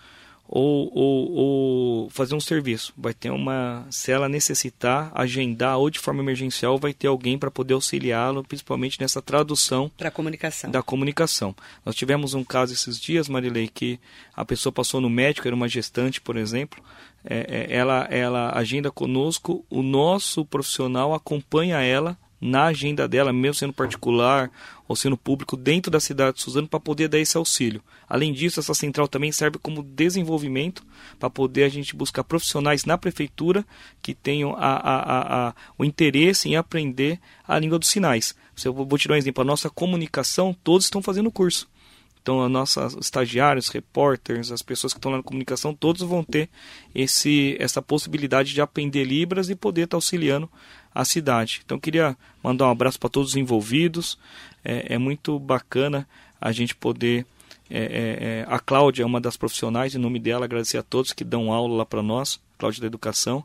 ou, 0.49 0.91
ou, 0.95 1.31
ou, 1.33 2.11
fazer 2.11 2.35
um 2.35 2.41
serviço. 2.41 2.93
Vai 2.97 3.13
ter 3.13 3.31
uma, 3.31 3.87
se 3.91 4.11
ela 4.11 4.29
necessitar, 4.29 5.13
agendar 5.15 5.77
ou 5.79 5.91
de 5.91 5.99
forma 5.99 6.23
emergencial, 6.23 6.79
vai 6.79 6.95
ter 6.95 7.07
alguém 7.07 7.39
para 7.39 7.51
poder 7.51 7.75
auxiliá-lo, 7.75 8.43
principalmente 8.43 8.99
nessa 8.99 9.21
tradução 9.21 9.91
para 9.97 10.11
comunicação. 10.11 10.71
da 10.71 10.83
comunicação. 10.83 11.55
Nós 11.85 11.95
tivemos 11.95 12.33
um 12.33 12.43
caso 12.43 12.73
esses 12.73 12.99
dias, 12.99 13.29
Marilei, 13.29 13.69
que 13.69 14.01
a 14.35 14.45
pessoa 14.45 14.73
passou 14.73 15.01
no 15.01 15.11
médico, 15.11 15.47
era 15.47 15.55
uma 15.55 15.69
gestante, 15.69 16.21
por 16.21 16.37
exemplo, 16.37 16.83
é, 17.25 17.67
é, 17.71 17.77
ela, 17.77 18.07
ela 18.11 18.53
agenda 18.57 18.91
conosco, 18.91 19.65
o 19.69 19.83
nosso 19.83 20.47
profissional 20.47 21.13
acompanha 21.13 21.83
ela 21.83 22.17
na 22.41 22.67
agenda 22.67 23.09
dela, 23.09 23.33
mesmo 23.33 23.55
sendo 23.55 23.73
particular 23.73 24.51
ou 24.87 24.97
sendo 24.97 25.17
público, 25.17 25.57
dentro 25.57 25.91
da 25.91 26.01
cidade 26.01 26.37
de 26.37 26.43
Suzano, 26.43 26.69
para 26.69 26.81
poder 26.81 27.09
dar 27.09 27.19
esse 27.19 27.37
auxílio. 27.37 27.83
Além 28.09 28.33
disso, 28.33 28.61
essa 28.61 28.73
central 28.73 29.07
também 29.07 29.31
serve 29.33 29.59
como 29.59 29.83
desenvolvimento 29.83 30.85
para 31.19 31.29
poder 31.29 31.65
a 31.65 31.69
gente 31.69 31.95
buscar 31.95 32.25
profissionais 32.25 32.85
na 32.85 32.97
prefeitura 32.97 33.67
que 34.01 34.15
tenham 34.15 34.55
a, 34.57 34.77
a, 34.77 35.49
a, 35.49 35.55
o 35.77 35.85
interesse 35.85 36.49
em 36.49 36.57
aprender 36.57 37.21
a 37.47 37.59
língua 37.59 37.79
dos 37.79 37.89
sinais. 37.89 38.35
Eu 38.65 38.73
vou 38.73 38.99
te 38.99 39.09
dar 39.09 39.15
um 39.15 39.19
exemplo: 39.19 39.43
a 39.43 39.45
nossa 39.45 39.69
comunicação, 39.69 40.57
todos 40.65 40.87
estão 40.87 41.03
fazendo 41.03 41.31
curso. 41.31 41.69
Então, 42.29 42.45
os 42.45 42.51
nossos 42.51 42.95
estagiários, 43.01 43.69
repórteres, 43.69 44.53
as 44.53 44.61
pessoas 44.61 44.93
que 44.93 44.99
estão 44.99 45.11
lá 45.11 45.17
na 45.17 45.23
comunicação, 45.23 45.73
todos 45.73 46.03
vão 46.03 46.23
ter 46.23 46.51
esse, 46.95 47.57
essa 47.59 47.81
possibilidade 47.81 48.53
de 48.53 48.61
aprender 48.61 49.05
Libras 49.05 49.49
e 49.49 49.55
poder 49.55 49.85
estar 49.85 49.97
auxiliando 49.97 50.47
a 50.99 51.05
cidade. 51.05 51.61
Então, 51.65 51.79
queria 51.79 52.17
mandar 52.43 52.67
um 52.67 52.71
abraço 52.73 52.99
para 52.99 53.09
todos 53.09 53.31
os 53.31 53.37
envolvidos. 53.37 54.19
É, 54.65 54.95
é, 54.95 54.99
muito 54.99 55.39
bacana 55.39 56.09
a 56.41 56.51
gente 56.51 56.75
poder. 56.75 57.25
É, 57.71 57.79
é, 57.79 57.85
é, 57.85 58.47
a 58.49 58.59
Cláudia 58.59 59.05
é 59.05 59.07
uma 59.07 59.21
das 59.21 59.37
profissionais, 59.37 59.95
em 59.95 59.99
nome 59.99 60.19
dela, 60.19 60.45
agradecer 60.45 60.77
a 60.77 60.83
todos 60.83 61.13
que 61.13 61.23
dão 61.23 61.53
aula 61.53 61.77
lá 61.77 61.87
para 61.87 62.03
nós, 62.03 62.41
Cláudia 62.59 62.81
da 62.81 62.89
Educação. 62.89 63.45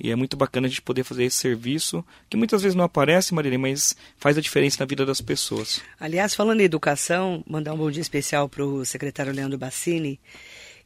E 0.00 0.10
é 0.10 0.16
muito 0.16 0.34
bacana 0.34 0.66
a 0.66 0.70
gente 0.70 0.80
poder 0.80 1.04
fazer 1.04 1.24
esse 1.24 1.36
serviço, 1.36 2.02
que 2.30 2.38
muitas 2.38 2.62
vezes 2.62 2.74
não 2.74 2.84
aparece, 2.84 3.34
Marilene, 3.34 3.60
mas 3.60 3.94
faz 4.16 4.38
a 4.38 4.40
diferença 4.40 4.78
na 4.80 4.86
vida 4.86 5.04
das 5.04 5.20
pessoas. 5.20 5.82
Aliás, 6.00 6.34
falando 6.34 6.62
em 6.62 6.64
educação, 6.64 7.44
mandar 7.46 7.74
um 7.74 7.76
bom 7.76 7.90
dia 7.90 8.00
especial 8.00 8.48
para 8.48 8.64
o 8.64 8.82
secretário 8.86 9.32
Leandro 9.32 9.58
Bassini, 9.58 10.18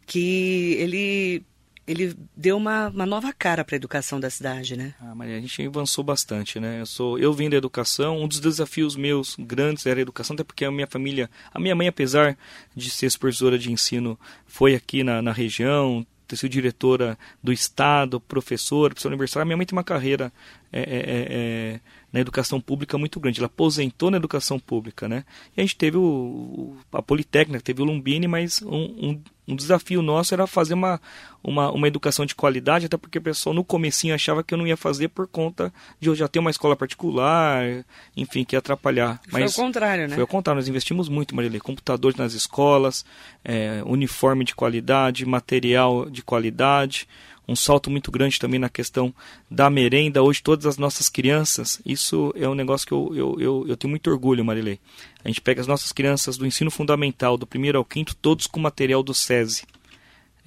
que 0.05 0.75
ele 0.81 1.45
ele 1.89 2.15
deu 2.37 2.57
uma, 2.57 2.89
uma 2.89 3.07
nova 3.07 3.33
cara 3.33 3.65
para 3.65 3.75
a 3.75 3.79
educação 3.79 4.21
da 4.21 4.29
cidade, 4.29 4.77
né? 4.77 4.95
Ah, 5.01 5.15
Maria, 5.15 5.39
a 5.39 5.41
gente 5.41 5.67
avançou 5.67 6.05
bastante, 6.05 6.61
né? 6.61 6.83
Eu 6.83 6.87
sou, 6.87 7.19
eu 7.19 7.33
vim 7.33 7.49
da 7.49 7.57
educação, 7.57 8.23
um 8.23 8.29
dos 8.29 8.41
desafios 8.41 8.95
meus 8.95 9.35
grandes 9.39 9.87
era 9.87 9.99
a 9.99 10.03
educação, 10.03 10.35
até 10.35 10.45
porque 10.45 10.67
a 10.67 10.71
minha 10.71 10.87
família, 10.87 11.31
a 11.53 11.59
minha 11.59 11.75
mãe, 11.75 11.89
apesar 11.89 12.37
de 12.77 12.91
ser 12.91 13.11
supervisora 13.11 13.59
de 13.59 13.73
ensino, 13.73 14.21
foi 14.47 14.75
aqui 14.75 15.03
na, 15.03 15.23
na 15.23 15.33
região, 15.33 16.07
ter 16.29 16.37
sido 16.37 16.51
diretora 16.51 17.19
do 17.43 17.51
estado, 17.51 18.21
professora, 18.21 18.91
professora 18.91 19.15
universitária. 19.15 19.47
Minha 19.47 19.57
mãe 19.57 19.65
tem 19.65 19.77
uma 19.77 19.83
carreira 19.83 20.31
é, 20.73 20.81
é, 20.81 20.83
é, 20.83 21.75
é 21.75 21.81
na 22.13 22.21
educação 22.21 22.61
pública 22.61 22.97
muito 22.97 23.21
grande. 23.21 23.41
Ela 23.41 23.47
aposentou 23.47 24.11
na 24.11 24.17
educação 24.17 24.59
pública, 24.59 25.09
né? 25.09 25.25
E 25.57 25.61
a 25.61 25.65
gente 25.65 25.77
teve 25.77 25.97
o, 25.97 26.77
a 26.93 27.03
Politécnica, 27.03 27.61
teve 27.61 27.83
o 27.83 27.85
Lumbini, 27.85 28.27
mas 28.27 28.63
um, 28.63 28.71
um, 28.77 29.23
um, 29.49 29.57
desafio 29.57 30.01
nosso 30.01 30.33
era 30.33 30.47
fazer 30.47 30.73
uma, 30.73 30.99
uma, 31.45 31.71
uma 31.71 31.87
educação 31.87 32.25
de 32.25 32.35
qualidade, 32.35 32.87
até 32.87 32.97
porque 32.97 33.19
o 33.19 33.23
pessoal 33.23 33.55
no 33.55 33.63
comecinho 33.63 34.15
achava 34.15 34.43
que 34.43 34.55
eu 34.55 34.59
não 34.59 34.67
ia 34.67 34.77
fazer 34.77 35.09
por 35.09 35.27
conta 35.27 35.73
de 36.01 36.09
eu 36.09 36.15
já 36.15 36.27
ter 36.27 36.39
uma 36.39 36.51
escola 36.51 36.75
particular, 36.75 37.85
enfim, 38.17 38.43
que 38.43 38.57
ia 38.57 38.59
atrapalhar. 38.59 39.21
Mas 39.31 39.55
foi 39.55 39.65
o 39.65 39.67
contrário, 39.67 40.09
né? 40.09 40.15
Foi 40.15 40.25
o 40.25 40.29
contrário, 40.29 40.59
nós 40.59 40.69
investimos 40.69 41.11
muito, 41.11 41.37
Marilê, 41.37 41.61
computadores 41.61 42.17
nas 42.17 42.33
escolas, 42.33 43.05
é, 43.45 43.83
uniforme 43.85 44.45
de 44.45 44.55
qualidade, 44.55 45.27
material 45.27 46.09
de 46.09 46.23
qualidade, 46.23 47.07
um 47.49 47.57
salto 47.57 47.91
muito 47.91 48.11
grande 48.11 48.39
também 48.39 48.61
na 48.61 48.69
questão 48.69 49.13
da 49.51 49.71
merenda. 49.71 50.23
Hoje, 50.23 50.43
todas 50.43 50.67
as 50.67 50.77
nossas 50.77 51.09
crianças, 51.09 51.81
isso 51.85 52.33
é 52.37 52.47
um 52.47 52.55
negócio 52.55 52.87
que 52.87 52.93
eu, 52.93 53.11
eu, 53.15 53.41
eu, 53.41 53.65
eu 53.69 53.77
tenho 53.77 53.91
muito 53.91 54.11
orgulho, 54.11 54.45
Marilei. 54.45 54.79
A 55.25 55.29
gente 55.29 55.41
pega 55.41 55.61
as 55.61 55.67
nossas 55.67 55.91
crianças 55.91 56.37
do 56.37 56.47
ensino 56.47 56.71
fundamental, 56.71 57.39
do 57.39 57.47
primeiro 57.47 57.79
ao 57.79 57.85
quinto, 57.85 58.15
todos 58.15 58.47
com 58.47 58.61
material 58.61 59.03
do 59.03 59.15
SESI. 59.15 59.65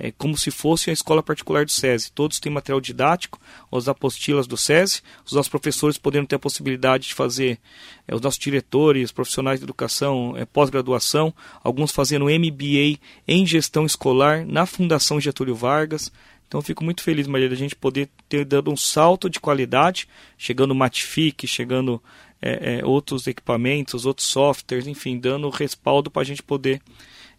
É 0.03 0.11
como 0.11 0.35
se 0.35 0.49
fosse 0.49 0.89
a 0.89 0.93
escola 0.93 1.21
particular 1.21 1.63
do 1.63 1.71
SESI. 1.71 2.11
Todos 2.11 2.39
têm 2.39 2.51
material 2.51 2.81
didático, 2.81 3.39
as 3.71 3.87
apostilas 3.87 4.47
do 4.47 4.57
SESI, 4.57 5.03
os 5.23 5.33
nossos 5.33 5.47
professores 5.49 5.95
podendo 5.95 6.25
ter 6.25 6.37
a 6.37 6.39
possibilidade 6.39 7.09
de 7.09 7.13
fazer, 7.13 7.59
é, 8.07 8.15
os 8.15 8.19
nossos 8.19 8.39
diretores, 8.39 9.11
profissionais 9.11 9.59
de 9.59 9.63
educação, 9.63 10.35
é, 10.35 10.43
pós-graduação, 10.43 11.31
alguns 11.63 11.91
fazendo 11.91 12.25
MBA 12.25 12.99
em 13.27 13.45
gestão 13.45 13.85
escolar 13.85 14.43
na 14.43 14.65
Fundação 14.65 15.21
Getúlio 15.21 15.53
Vargas. 15.53 16.11
Então 16.51 16.61
fico 16.61 16.83
muito 16.83 17.01
feliz, 17.01 17.27
Maria, 17.27 17.47
da 17.47 17.55
gente 17.55 17.77
poder 17.77 18.09
ter 18.27 18.43
dado 18.43 18.69
um 18.69 18.75
salto 18.75 19.29
de 19.29 19.39
qualidade, 19.39 20.05
chegando 20.37 20.75
Matific, 20.75 21.47
chegando 21.47 22.03
é, 22.41 22.79
é, 22.79 22.85
outros 22.85 23.25
equipamentos, 23.25 24.05
outros 24.05 24.27
softwares, 24.27 24.85
enfim, 24.85 25.17
dando 25.17 25.49
respaldo 25.49 26.11
para 26.11 26.23
a 26.23 26.25
gente 26.25 26.43
poder 26.43 26.81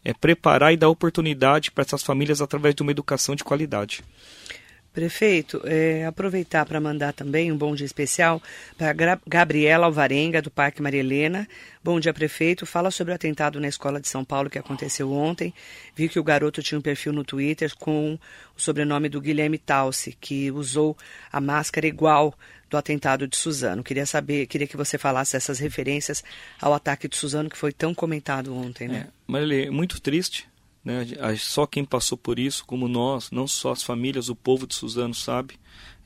é, 0.03 0.14
preparar 0.14 0.72
e 0.72 0.79
dar 0.79 0.88
oportunidade 0.88 1.70
para 1.70 1.83
essas 1.83 2.03
famílias 2.03 2.40
através 2.40 2.75
de 2.75 2.81
uma 2.81 2.90
educação 2.90 3.35
de 3.35 3.44
qualidade. 3.44 4.03
Prefeito, 4.92 5.62
é, 5.64 6.05
aproveitar 6.05 6.66
para 6.66 6.78
mandar 6.78 7.14
também 7.14 7.50
um 7.50 7.57
bom 7.57 7.74
dia 7.74 7.87
especial 7.87 8.42
para 8.76 9.18
Gabriela 9.26 9.87
Alvarenga, 9.87 10.42
do 10.42 10.50
Parque 10.50 10.83
Maria 10.83 11.00
Helena. 11.00 11.48
Bom 11.83 11.98
dia, 11.98 12.12
prefeito. 12.12 12.66
Fala 12.66 12.90
sobre 12.90 13.11
o 13.11 13.16
atentado 13.16 13.59
na 13.59 13.68
escola 13.68 13.98
de 13.98 14.07
São 14.07 14.22
Paulo 14.22 14.50
que 14.50 14.59
aconteceu 14.59 15.11
ontem. 15.11 15.55
Vi 15.96 16.11
que 16.11 16.20
o 16.20 16.22
garoto 16.22 16.62
tinha 16.62 16.78
um 16.78 16.83
perfil 16.83 17.14
no 17.14 17.24
Twitter 17.24 17.74
com 17.78 18.18
o 18.55 18.61
sobrenome 18.61 19.09
do 19.09 19.18
Guilherme 19.18 19.57
Talsi, 19.57 20.14
que 20.20 20.50
usou 20.50 20.94
a 21.33 21.40
máscara 21.40 21.87
igual 21.87 22.35
do 22.68 22.76
atentado 22.76 23.26
de 23.26 23.35
Suzano. 23.35 23.83
Queria 23.83 24.05
saber, 24.05 24.46
queria 24.46 24.66
que 24.66 24.76
você 24.76 24.98
falasse 24.98 25.37
essas 25.37 25.59
referências 25.59 26.22
ao 26.61 26.74
ataque 26.74 27.09
de 27.09 27.16
Suzano 27.16 27.48
que 27.48 27.57
foi 27.57 27.72
tão 27.72 27.94
comentado 27.94 28.55
ontem, 28.55 28.88
né? 28.88 29.07
É, 29.09 29.12
Marilê, 29.26 29.70
muito 29.70 30.02
triste 30.02 30.51
né? 30.85 31.07
Só 31.38 31.66
quem 31.66 31.85
passou 31.85 32.18
por 32.18 32.38
isso, 32.38 32.64
como 32.64 32.88
nós, 32.88 33.31
não 33.31 33.47
só 33.47 33.73
as 33.73 33.83
famílias, 33.83 34.29
o 34.29 34.35
povo 34.35 34.66
de 34.66 34.75
Suzano 34.75 35.14
sabe. 35.14 35.55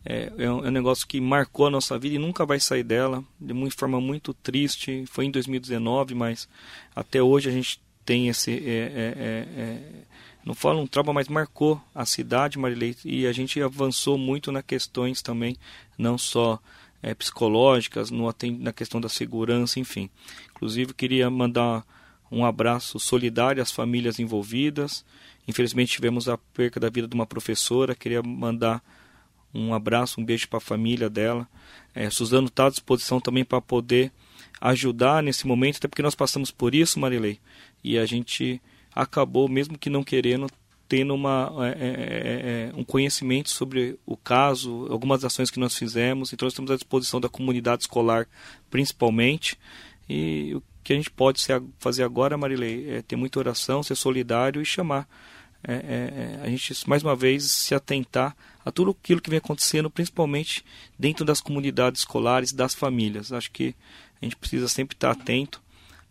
É, 0.04 0.32
é, 0.38 0.50
um, 0.50 0.64
é 0.64 0.68
um 0.68 0.72
negócio 0.72 1.06
que 1.06 1.20
marcou 1.20 1.66
a 1.66 1.70
nossa 1.70 1.98
vida 1.98 2.14
e 2.14 2.18
nunca 2.18 2.46
vai 2.46 2.60
sair 2.60 2.84
dela, 2.84 3.24
de 3.40 3.52
uma 3.52 3.70
forma 3.70 4.00
muito 4.00 4.32
triste. 4.34 5.04
Foi 5.08 5.24
em 5.24 5.30
2019, 5.30 6.14
mas 6.14 6.48
até 6.94 7.22
hoje 7.22 7.48
a 7.48 7.52
gente 7.52 7.80
tem 8.04 8.28
esse. 8.28 8.52
É, 8.52 8.54
é, 8.56 9.14
é, 9.16 9.60
é 9.60 10.02
não 10.44 10.54
falo 10.54 10.80
um 10.80 10.86
trauma, 10.86 11.12
mas 11.12 11.26
marcou 11.26 11.82
a 11.92 12.06
cidade, 12.06 12.56
Marilei, 12.56 12.94
e 13.04 13.26
a 13.26 13.32
gente 13.32 13.60
avançou 13.60 14.16
muito 14.16 14.52
nas 14.52 14.62
questões 14.64 15.20
também, 15.20 15.56
não 15.98 16.16
só 16.16 16.60
psicológicas, 17.18 18.12
no, 18.12 18.32
na 18.60 18.72
questão 18.72 19.00
da 19.00 19.08
segurança, 19.08 19.80
enfim. 19.80 20.08
Inclusive, 20.54 20.94
queria 20.94 21.28
mandar 21.28 21.84
um 22.30 22.44
abraço 22.44 22.98
solidário 22.98 23.62
às 23.62 23.70
famílias 23.70 24.18
envolvidas. 24.18 25.04
Infelizmente 25.46 25.92
tivemos 25.92 26.28
a 26.28 26.36
perca 26.36 26.80
da 26.80 26.90
vida 26.90 27.06
de 27.06 27.14
uma 27.14 27.26
professora. 27.26 27.94
Queria 27.94 28.22
mandar 28.22 28.82
um 29.54 29.72
abraço, 29.72 30.20
um 30.20 30.24
beijo 30.24 30.48
para 30.48 30.58
a 30.58 30.60
família 30.60 31.08
dela. 31.08 31.48
É, 31.94 32.10
Suzano 32.10 32.48
está 32.48 32.66
à 32.66 32.70
disposição 32.70 33.20
também 33.20 33.44
para 33.44 33.60
poder 33.60 34.12
ajudar 34.60 35.22
nesse 35.22 35.46
momento, 35.46 35.76
até 35.76 35.88
porque 35.88 36.02
nós 36.02 36.14
passamos 36.14 36.50
por 36.50 36.74
isso, 36.74 36.98
Marilei, 36.98 37.38
e 37.82 37.98
a 37.98 38.06
gente 38.06 38.60
acabou, 38.94 39.48
mesmo 39.48 39.78
que 39.78 39.90
não 39.90 40.02
querendo, 40.02 40.46
tendo 40.88 41.14
uma, 41.14 41.52
é, 41.60 41.68
é, 41.68 41.86
é, 41.88 42.70
é 42.70 42.72
um 42.74 42.84
conhecimento 42.84 43.50
sobre 43.50 43.98
o 44.06 44.16
caso, 44.16 44.86
algumas 44.90 45.24
ações 45.24 45.50
que 45.50 45.60
nós 45.60 45.76
fizemos, 45.76 46.32
então 46.32 46.46
nós 46.46 46.52
estamos 46.52 46.70
à 46.70 46.74
disposição 46.74 47.20
da 47.20 47.28
comunidade 47.28 47.82
escolar, 47.82 48.26
principalmente, 48.70 49.58
e 50.08 50.56
que 50.86 50.92
a 50.92 50.96
gente 50.96 51.10
pode 51.10 51.40
ser, 51.40 51.60
fazer 51.80 52.04
agora, 52.04 52.38
Marilei, 52.38 52.88
é 52.90 53.02
ter 53.02 53.16
muita 53.16 53.40
oração, 53.40 53.82
ser 53.82 53.96
solidário 53.96 54.62
e 54.62 54.64
chamar 54.64 55.08
é, 55.66 55.72
é, 55.72 55.74
é, 55.74 56.40
a 56.44 56.48
gente, 56.48 56.88
mais 56.88 57.02
uma 57.02 57.16
vez, 57.16 57.50
se 57.50 57.74
atentar 57.74 58.36
a 58.64 58.70
tudo 58.70 58.92
aquilo 58.92 59.20
que 59.20 59.28
vem 59.28 59.38
acontecendo, 59.38 59.90
principalmente 59.90 60.64
dentro 60.96 61.24
das 61.24 61.40
comunidades 61.40 62.02
escolares, 62.02 62.52
das 62.52 62.72
famílias. 62.72 63.32
Acho 63.32 63.50
que 63.50 63.74
a 64.22 64.24
gente 64.24 64.36
precisa 64.36 64.68
sempre 64.68 64.94
estar 64.94 65.10
atento 65.10 65.60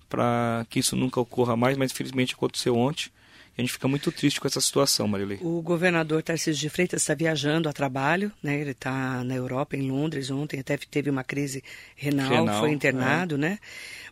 para 0.10 0.66
que 0.70 0.80
isso 0.80 0.94
nunca 0.98 1.22
ocorra 1.22 1.56
mais, 1.56 1.78
mas 1.78 1.94
infelizmente 1.94 2.34
aconteceu 2.34 2.76
ontem. 2.76 3.10
A 3.58 3.62
gente 3.62 3.72
fica 3.72 3.88
muito 3.88 4.12
triste 4.12 4.42
com 4.42 4.48
essa 4.48 4.60
situação, 4.60 5.08
Marilei. 5.08 5.40
O 5.42 5.62
governador 5.62 6.22
Tarcísio 6.22 6.60
de 6.60 6.70
Freitas 6.70 7.02
está 7.02 7.14
viajando 7.14 7.70
a 7.70 7.74
trabalho, 7.74 8.30
né? 8.44 8.60
Ele 8.60 8.72
está 8.72 9.24
na 9.24 9.34
Europa, 9.34 9.78
em 9.78 9.90
Londres, 9.90 10.30
ontem 10.30 10.60
até 10.60 10.76
teve 10.76 11.10
uma 11.10 11.24
crise 11.24 11.64
renal, 11.96 12.30
renal 12.30 12.60
foi 12.60 12.72
internado, 12.72 13.36
é. 13.36 13.38
né? 13.38 13.60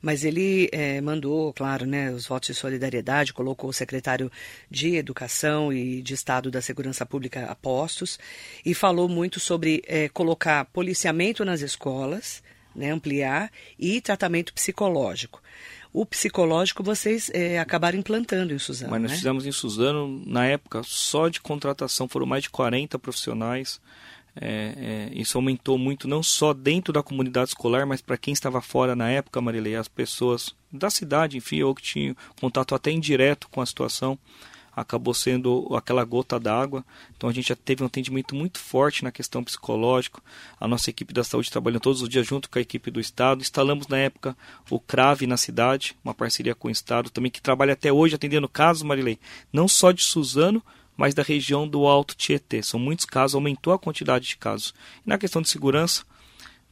Mas 0.02 0.24
ele 0.24 0.70
é, 0.72 1.02
mandou, 1.02 1.52
claro, 1.52 1.86
né, 1.86 2.10
os 2.12 2.26
votos 2.26 2.48
de 2.48 2.54
solidariedade, 2.54 3.34
colocou 3.34 3.70
o 3.70 3.74
secretário 3.74 4.32
de 4.72 4.96
Educação 4.96 5.74
e 5.74 6.02
de 6.02 6.14
Estado 6.14 6.50
da 6.50 6.62
Segurança 6.62 7.06
Pública 7.06 7.46
a 7.46 7.56
postos 7.56 8.18
e 8.66 8.74
falou 8.74 9.10
muito 9.10 9.42
sobre 9.42 9.84
é, 9.86 10.08
colocar 10.08 10.66
policiamento 10.66 11.44
nas 11.44 11.62
escolas, 11.62 12.42
né, 12.74 12.92
ampliar 12.92 13.52
e 13.78 14.00
tratamento 14.00 14.54
psicológico 14.54 15.42
o 15.94 16.06
psicológico 16.06 16.84
vocês 16.84 17.30
é, 17.34 17.60
acabaram 17.60 18.00
implantando 18.00 18.52
em 18.52 18.58
Suzano. 18.58 18.92
Mas 18.92 19.02
nós 19.04 19.12
né? 19.12 19.18
fizemos 19.18 19.46
em 19.46 19.52
Suzano, 19.52 20.24
na 20.26 20.46
época, 20.46 20.82
só 20.84 21.30
de 21.30 21.40
contratação 21.40 22.10
foram 22.10 22.26
mais 22.26 22.44
de 22.44 22.50
40 22.50 22.98
profissionais. 22.98 23.80
É, 24.36 25.10
é, 25.12 25.12
isso 25.14 25.38
aumentou 25.38 25.78
muito, 25.78 26.08
não 26.08 26.24
só 26.24 26.54
dentro 26.54 26.92
da 26.92 27.04
comunidade 27.04 27.50
escolar, 27.50 27.86
mas 27.86 28.02
para 28.02 28.18
quem 28.18 28.34
estava 28.34 28.60
fora 28.60 28.96
na 28.96 29.08
época, 29.10 29.40
Marilei, 29.40 29.76
as 29.76 29.88
pessoas 29.88 30.56
da 30.72 30.90
cidade, 30.90 31.38
enfim, 31.38 31.62
ou 31.62 31.76
que 31.76 31.84
tinham 31.84 32.16
contato 32.42 32.74
até 32.74 32.90
indireto 32.90 33.48
com 33.50 33.62
a 33.62 33.66
situação 33.66 34.18
acabou 34.76 35.14
sendo 35.14 35.68
aquela 35.76 36.04
gota 36.04 36.40
d'água. 36.40 36.84
Então 37.16 37.30
a 37.30 37.34
gente 37.34 37.50
já 37.50 37.56
teve 37.56 37.84
um 37.84 37.88
atendimento 37.88 38.36
muito 38.36 38.60
forte 38.60 39.04
na 39.04 39.12
questão 39.12 39.44
psicológica. 39.44 40.22
A 40.60 40.68
nossa 40.68 40.90
equipe 40.90 41.14
da 41.14 41.24
saúde 41.24 41.52
trabalhando 41.52 41.82
todos 41.82 42.02
os 42.02 42.10
dias 42.10 42.26
junto 42.26 42.50
com 42.50 42.58
a 42.58 42.62
equipe 42.62 42.90
do 42.90 43.00
Estado. 43.00 43.42
Instalamos 43.42 43.88
na 43.88 43.98
época 43.98 44.36
o 44.70 44.80
CRAVE 44.80 45.28
na 45.28 45.38
cidade, 45.38 45.96
uma 46.04 46.14
parceria 46.14 46.56
com 46.56 46.68
o 46.68 46.72
Estado 46.72 47.10
também, 47.10 47.32
que 47.32 47.42
trabalha 47.42 47.74
até 47.74 47.92
hoje 47.92 48.16
atendendo 48.16 48.50
casos, 48.50 48.84
Marilei, 48.84 49.20
não 49.52 49.68
só 49.68 49.92
de 49.92 50.02
Suzano, 50.02 50.64
mas 50.96 51.14
da 51.14 51.24
região 51.24 51.68
do 51.68 51.86
Alto 51.86 52.16
Tietê. 52.16 52.62
São 52.62 52.80
muitos 52.80 53.06
casos, 53.06 53.36
aumentou 53.36 53.74
a 53.74 53.80
quantidade 53.80 54.28
de 54.28 54.38
casos. 54.38 54.74
E 55.06 55.10
na 55.10 55.18
questão 55.18 55.42
de 55.42 55.50
segurança, 55.50 56.04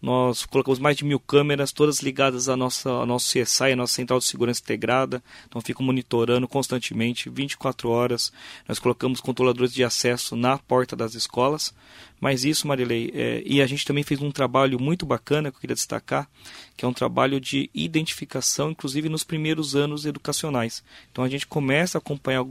nós 0.01 0.45
colocamos 0.45 0.79
mais 0.79 0.97
de 0.97 1.05
mil 1.05 1.19
câmeras, 1.19 1.71
todas 1.71 1.99
ligadas 1.99 2.49
à 2.49 2.57
nossa, 2.57 2.89
ao 2.89 3.05
nosso 3.05 3.27
CSI, 3.27 3.73
a 3.73 3.75
nossa 3.75 3.93
Central 3.93 4.17
de 4.17 4.25
Segurança 4.25 4.59
Integrada. 4.61 5.23
Então, 5.47 5.61
fico 5.61 5.83
monitorando 5.83 6.47
constantemente, 6.47 7.29
24 7.29 7.89
horas. 7.89 8.33
Nós 8.67 8.79
colocamos 8.79 9.21
controladores 9.21 9.73
de 9.73 9.83
acesso 9.83 10.35
na 10.35 10.57
porta 10.57 10.95
das 10.95 11.13
escolas. 11.13 11.73
Mas 12.19 12.43
isso, 12.43 12.67
Marilei, 12.67 13.11
é, 13.13 13.43
e 13.45 13.61
a 13.61 13.67
gente 13.67 13.85
também 13.85 14.03
fez 14.03 14.21
um 14.21 14.31
trabalho 14.31 14.79
muito 14.79 15.05
bacana 15.05 15.49
que 15.51 15.57
eu 15.57 15.61
queria 15.61 15.75
destacar, 15.75 16.29
que 16.75 16.85
é 16.85 16.87
um 16.87 16.93
trabalho 16.93 17.39
de 17.39 17.69
identificação, 17.73 18.71
inclusive 18.71 19.09
nos 19.09 19.23
primeiros 19.23 19.75
anos 19.75 20.05
educacionais. 20.05 20.83
Então, 21.11 21.23
a 21.23 21.29
gente 21.29 21.45
começa 21.45 21.97
a 21.97 21.99
acompanhar 21.99 22.45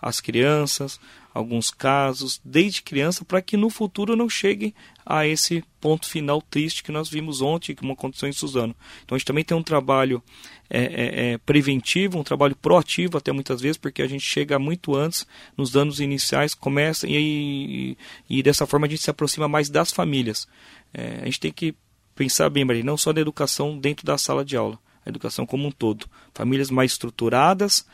as 0.00 0.20
crianças, 0.20 1.00
alguns 1.36 1.70
casos, 1.70 2.40
desde 2.44 2.82
criança, 2.82 3.24
para 3.24 3.42
que 3.42 3.56
no 3.56 3.68
futuro 3.68 4.16
não 4.16 4.28
chegue 4.28 4.74
a 5.04 5.26
esse 5.26 5.62
ponto 5.80 6.08
final 6.08 6.40
triste 6.40 6.82
que 6.82 6.90
nós 6.90 7.08
vimos 7.08 7.42
ontem, 7.42 7.74
que 7.74 7.82
uma 7.82 7.92
aconteceu 7.92 8.28
em 8.28 8.32
Suzano. 8.32 8.74
Então 9.04 9.14
a 9.14 9.18
gente 9.18 9.26
também 9.26 9.44
tem 9.44 9.56
um 9.56 9.62
trabalho 9.62 10.22
é, 10.70 10.80
é, 10.80 11.32
é, 11.32 11.38
preventivo, 11.38 12.18
um 12.18 12.24
trabalho 12.24 12.56
proativo 12.56 13.18
até 13.18 13.32
muitas 13.32 13.60
vezes, 13.60 13.76
porque 13.76 14.02
a 14.02 14.08
gente 14.08 14.24
chega 14.24 14.58
muito 14.58 14.96
antes, 14.96 15.26
nos 15.56 15.76
anos 15.76 16.00
iniciais, 16.00 16.54
começa 16.54 17.06
e, 17.06 17.96
e, 18.28 18.38
e 18.38 18.42
dessa 18.42 18.66
forma 18.66 18.86
a 18.86 18.90
gente 18.90 19.02
se 19.02 19.10
aproxima 19.10 19.46
mais 19.46 19.68
das 19.68 19.92
famílias. 19.92 20.48
É, 20.92 21.20
a 21.20 21.24
gente 21.26 21.40
tem 21.40 21.52
que 21.52 21.74
pensar 22.14 22.48
bem, 22.48 22.64
Maria, 22.64 22.82
não 22.82 22.96
só 22.96 23.12
da 23.12 23.20
educação 23.20 23.78
dentro 23.78 24.06
da 24.06 24.16
sala 24.16 24.42
de 24.42 24.56
aula, 24.56 24.78
a 25.04 25.10
educação 25.10 25.44
como 25.44 25.68
um 25.68 25.70
todo. 25.70 26.06
Famílias 26.34 26.70
mais 26.70 26.92
estruturadas, 26.92 27.86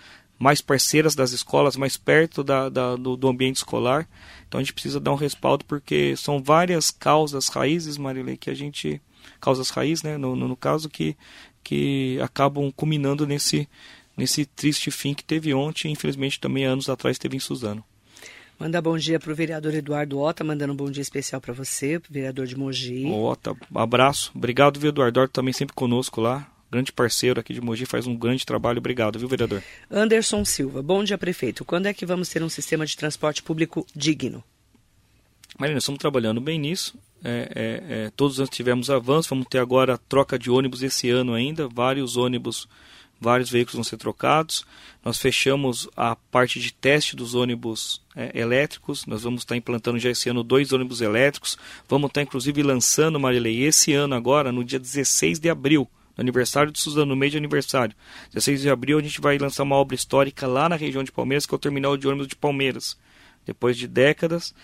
mais 0.42 0.60
parceiras 0.60 1.14
das 1.14 1.30
escolas, 1.30 1.76
mais 1.76 1.96
perto 1.96 2.42
da, 2.42 2.68
da, 2.68 2.96
do, 2.96 3.16
do, 3.16 3.28
ambiente 3.28 3.58
escolar. 3.58 4.08
Então 4.48 4.58
a 4.58 4.62
gente 4.62 4.72
precisa 4.72 4.98
dar 4.98 5.12
um 5.12 5.16
respaldo 5.16 5.64
porque 5.64 6.16
são 6.16 6.42
várias 6.42 6.90
causas 6.90 7.46
raízes, 7.48 7.96
Marilei, 7.96 8.36
que 8.36 8.50
a 8.50 8.54
gente 8.54 9.00
causas 9.40 9.70
raízes, 9.70 10.02
né, 10.02 10.18
no, 10.18 10.34
no, 10.34 10.48
no, 10.48 10.56
caso 10.56 10.88
que 10.88 11.16
que 11.62 12.18
acabam 12.20 12.72
culminando 12.72 13.24
nesse 13.24 13.68
nesse 14.16 14.44
triste 14.44 14.90
fim 14.90 15.14
que 15.14 15.22
teve 15.22 15.54
ontem, 15.54 15.92
infelizmente 15.92 16.40
também 16.40 16.64
anos 16.64 16.88
atrás 16.88 17.18
teve 17.18 17.36
em 17.36 17.40
Suzano. 17.40 17.84
Manda 18.58 18.82
bom 18.82 18.98
dia 18.98 19.20
para 19.20 19.30
o 19.30 19.36
vereador 19.36 19.72
Eduardo 19.72 20.18
Ota, 20.18 20.42
mandando 20.42 20.72
um 20.72 20.76
bom 20.76 20.90
dia 20.90 21.02
especial 21.02 21.40
para 21.40 21.54
você, 21.54 22.00
vereador 22.10 22.46
de 22.46 22.56
Mogi. 22.56 23.06
Ota, 23.06 23.56
abraço. 23.72 24.32
Obrigado, 24.34 24.84
Eduardo. 24.84 25.12
Eduardo 25.12 25.32
também 25.32 25.52
sempre 25.52 25.74
conosco 25.74 26.20
lá 26.20 26.48
grande 26.72 26.90
parceiro 26.90 27.38
aqui 27.38 27.52
de 27.52 27.60
Mogi, 27.60 27.84
faz 27.84 28.06
um 28.06 28.16
grande 28.16 28.46
trabalho. 28.46 28.78
Obrigado, 28.78 29.18
viu, 29.18 29.28
vereador? 29.28 29.62
Anderson 29.90 30.42
Silva. 30.42 30.82
Bom 30.82 31.04
dia, 31.04 31.18
prefeito. 31.18 31.66
Quando 31.66 31.84
é 31.84 31.92
que 31.92 32.06
vamos 32.06 32.30
ter 32.30 32.42
um 32.42 32.48
sistema 32.48 32.86
de 32.86 32.96
transporte 32.96 33.42
público 33.42 33.86
digno? 33.94 34.42
Marina, 35.58 35.78
estamos 35.78 36.00
trabalhando 36.00 36.40
bem 36.40 36.58
nisso. 36.58 36.94
É, 37.22 37.52
é, 37.54 37.94
é, 37.94 38.10
todos 38.16 38.34
os 38.34 38.40
anos 38.40 38.50
tivemos 38.50 38.88
avanço, 38.88 39.28
vamos 39.28 39.46
ter 39.48 39.58
agora 39.58 39.98
troca 40.08 40.38
de 40.38 40.50
ônibus 40.50 40.82
esse 40.82 41.10
ano 41.10 41.34
ainda, 41.34 41.68
vários 41.68 42.16
ônibus, 42.16 42.66
vários 43.20 43.50
veículos 43.50 43.74
vão 43.74 43.84
ser 43.84 43.98
trocados. 43.98 44.64
Nós 45.04 45.18
fechamos 45.18 45.86
a 45.94 46.16
parte 46.16 46.58
de 46.58 46.72
teste 46.72 47.14
dos 47.14 47.34
ônibus 47.34 48.00
é, 48.16 48.32
elétricos, 48.34 49.04
nós 49.04 49.22
vamos 49.22 49.42
estar 49.42 49.56
implantando 49.56 49.98
já 49.98 50.08
esse 50.10 50.30
ano 50.30 50.42
dois 50.42 50.72
ônibus 50.72 51.02
elétricos, 51.02 51.58
vamos 51.86 52.08
estar 52.08 52.22
inclusive 52.22 52.62
lançando, 52.62 53.20
Marilei, 53.20 53.62
esse 53.62 53.92
ano 53.92 54.14
agora, 54.14 54.50
no 54.50 54.64
dia 54.64 54.78
16 54.78 55.38
de 55.38 55.50
abril, 55.50 55.86
no 56.16 56.22
aniversário 56.22 56.72
de 56.72 56.78
Suzano, 56.78 57.06
no 57.06 57.16
mês 57.16 57.32
de 57.32 57.38
aniversário. 57.38 57.94
16 58.32 58.62
de 58.62 58.70
abril 58.70 58.98
a 58.98 59.02
gente 59.02 59.20
vai 59.20 59.38
lançar 59.38 59.62
uma 59.62 59.76
obra 59.76 59.94
histórica 59.94 60.46
lá 60.46 60.68
na 60.68 60.76
região 60.76 61.02
de 61.02 61.12
Palmeiras, 61.12 61.46
que 61.46 61.54
é 61.54 61.56
o 61.56 61.58
terminal 61.58 61.96
de 61.96 62.06
ônibus 62.06 62.28
de 62.28 62.36
Palmeiras. 62.36 62.96
Depois 63.44 63.76
de 63.76 63.88
décadas, 63.88 64.54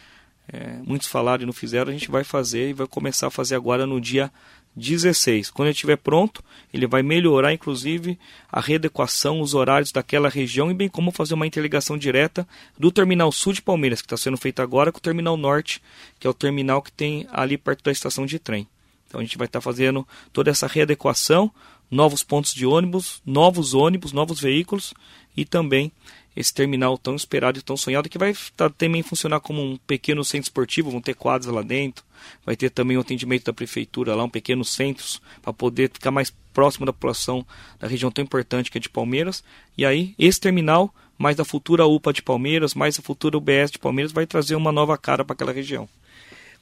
é, 0.50 0.78
muitos 0.84 1.08
falaram 1.08 1.42
e 1.42 1.46
não 1.46 1.52
fizeram, 1.52 1.90
a 1.90 1.92
gente 1.92 2.10
vai 2.10 2.24
fazer 2.24 2.70
e 2.70 2.72
vai 2.72 2.86
começar 2.86 3.26
a 3.26 3.30
fazer 3.30 3.54
agora 3.54 3.86
no 3.86 4.00
dia 4.00 4.32
16. 4.74 5.50
Quando 5.50 5.66
ele 5.66 5.74
estiver 5.74 5.96
pronto, 5.96 6.42
ele 6.72 6.86
vai 6.86 7.02
melhorar 7.02 7.52
inclusive 7.52 8.18
a 8.50 8.60
readequação, 8.60 9.40
os 9.40 9.52
horários 9.52 9.92
daquela 9.92 10.28
região 10.28 10.70
e 10.70 10.74
bem 10.74 10.88
como 10.88 11.10
fazer 11.10 11.34
uma 11.34 11.46
interligação 11.46 11.98
direta 11.98 12.48
do 12.78 12.90
terminal 12.90 13.30
sul 13.30 13.52
de 13.52 13.60
Palmeiras, 13.60 14.00
que 14.00 14.06
está 14.06 14.16
sendo 14.16 14.36
feito 14.36 14.62
agora, 14.62 14.90
com 14.92 14.98
o 14.98 15.02
terminal 15.02 15.36
norte, 15.36 15.82
que 16.18 16.26
é 16.26 16.30
o 16.30 16.34
terminal 16.34 16.80
que 16.80 16.92
tem 16.92 17.26
ali 17.30 17.58
perto 17.58 17.84
da 17.84 17.92
estação 17.92 18.24
de 18.24 18.38
trem. 18.38 18.66
Então 19.08 19.20
a 19.20 19.24
gente 19.24 19.38
vai 19.38 19.46
estar 19.46 19.58
tá 19.58 19.62
fazendo 19.62 20.06
toda 20.32 20.50
essa 20.50 20.66
readequação, 20.66 21.50
novos 21.90 22.22
pontos 22.22 22.54
de 22.54 22.66
ônibus, 22.66 23.20
novos 23.24 23.74
ônibus, 23.74 24.12
novos 24.12 24.38
veículos 24.38 24.94
e 25.36 25.44
também 25.44 25.90
esse 26.36 26.54
terminal 26.54 26.96
tão 26.96 27.16
esperado 27.16 27.58
e 27.58 27.62
tão 27.62 27.76
sonhado 27.76 28.08
que 28.08 28.18
vai 28.18 28.32
tá, 28.56 28.70
também 28.70 29.02
funcionar 29.02 29.40
como 29.40 29.60
um 29.60 29.76
pequeno 29.76 30.24
centro 30.24 30.44
esportivo, 30.44 30.90
vão 30.90 31.00
ter 31.00 31.14
quadros 31.14 31.52
lá 31.52 31.62
dentro, 31.62 32.04
vai 32.46 32.54
ter 32.54 32.70
também 32.70 32.96
o 32.96 33.00
atendimento 33.00 33.44
da 33.44 33.52
prefeitura 33.52 34.14
lá, 34.14 34.22
um 34.22 34.28
pequeno 34.28 34.64
centro 34.64 35.04
para 35.42 35.52
poder 35.52 35.90
ficar 35.90 36.12
mais 36.12 36.32
próximo 36.52 36.86
da 36.86 36.92
população 36.92 37.44
da 37.80 37.88
região 37.88 38.10
tão 38.10 38.22
importante 38.22 38.70
que 38.70 38.78
é 38.78 38.80
de 38.80 38.88
Palmeiras. 38.88 39.42
E 39.76 39.84
aí 39.84 40.14
esse 40.16 40.38
terminal, 40.38 40.94
mais 41.16 41.40
a 41.40 41.44
futura 41.44 41.86
UPA 41.86 42.12
de 42.12 42.22
Palmeiras, 42.22 42.72
mais 42.72 42.96
a 42.98 43.02
futura 43.02 43.36
UBS 43.36 43.72
de 43.72 43.78
Palmeiras 43.78 44.12
vai 44.12 44.26
trazer 44.26 44.54
uma 44.54 44.70
nova 44.70 44.96
cara 44.96 45.24
para 45.24 45.34
aquela 45.34 45.52
região. 45.52 45.88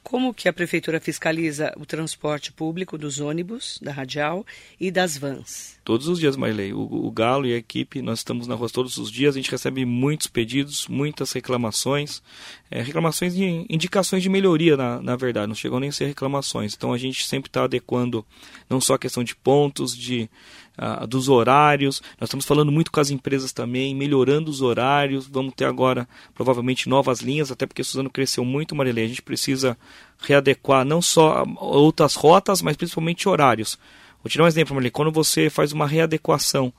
Como 0.07 0.33
que 0.33 0.47
a 0.47 0.53
prefeitura 0.53 1.01
fiscaliza 1.01 1.73
o 1.75 1.85
transporte 1.85 2.53
público 2.53 2.97
dos 2.97 3.19
ônibus, 3.19 3.77
da 3.81 3.91
radial 3.91 4.45
e 4.79 4.89
das 4.89 5.17
vans? 5.17 5.77
Todos 5.83 6.07
os 6.07 6.17
dias, 6.17 6.37
Marilei. 6.37 6.71
O, 6.71 6.79
o 6.79 7.11
Galo 7.11 7.45
e 7.45 7.53
a 7.53 7.57
equipe, 7.57 8.01
nós 8.01 8.19
estamos 8.19 8.47
na 8.47 8.55
rua 8.55 8.69
todos 8.69 8.95
os 8.97 9.11
dias, 9.11 9.35
a 9.35 9.37
gente 9.37 9.51
recebe 9.51 9.83
muitos 9.83 10.27
pedidos, 10.27 10.87
muitas 10.87 11.33
reclamações, 11.33 12.23
é, 12.71 12.81
reclamações 12.81 13.35
de 13.35 13.65
indicações 13.69 14.23
de 14.23 14.29
melhoria, 14.29 14.77
na, 14.77 15.01
na 15.01 15.17
verdade, 15.17 15.47
não 15.47 15.55
chegam 15.55 15.77
nem 15.77 15.89
a 15.89 15.91
ser 15.91 16.05
reclamações. 16.05 16.73
Então 16.73 16.93
a 16.93 16.97
gente 16.97 17.27
sempre 17.27 17.49
está 17.49 17.65
adequando 17.65 18.25
não 18.69 18.79
só 18.79 18.93
a 18.93 18.99
questão 18.99 19.25
de 19.25 19.35
pontos, 19.35 19.93
de 19.93 20.29
uh, 20.77 21.05
dos 21.07 21.29
horários. 21.29 22.01
Nós 22.19 22.27
estamos 22.27 22.45
falando 22.45 22.71
muito 22.71 22.91
com 22.91 22.99
as 22.99 23.09
empresas 23.09 23.51
também, 23.51 23.95
melhorando 23.95 24.49
os 24.49 24.61
horários. 24.61 25.27
Vamos 25.27 25.53
ter 25.55 25.65
agora 25.65 26.07
provavelmente 26.33 26.87
novas 26.89 27.21
linhas, 27.21 27.51
até 27.51 27.65
porque 27.65 27.83
Suzano 27.83 28.09
cresceu 28.09 28.45
muito, 28.45 28.75
Marilei. 28.75 29.05
A 29.05 29.07
gente 29.07 29.21
precisa 29.21 29.77
readequar 30.19 30.85
não 30.85 31.01
só 31.01 31.45
outras 31.57 32.15
rotas, 32.15 32.61
mas 32.61 32.77
principalmente 32.77 33.27
horários. 33.27 33.77
Vou 34.23 34.29
te 34.29 34.37
dar 34.37 34.43
um 34.43 34.47
exemplo, 34.47 34.73
Marilei. 34.75 34.91
Quando 34.91 35.11
você 35.11 35.49
faz 35.49 35.71
uma 35.71 35.87
readequação 35.87 36.73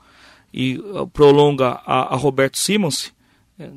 e 0.53 0.81
ah, 0.95 1.05
prolonga 1.05 1.79
a, 1.85 2.13
a 2.13 2.15
Roberto 2.15 2.57
Simons, 2.57 3.13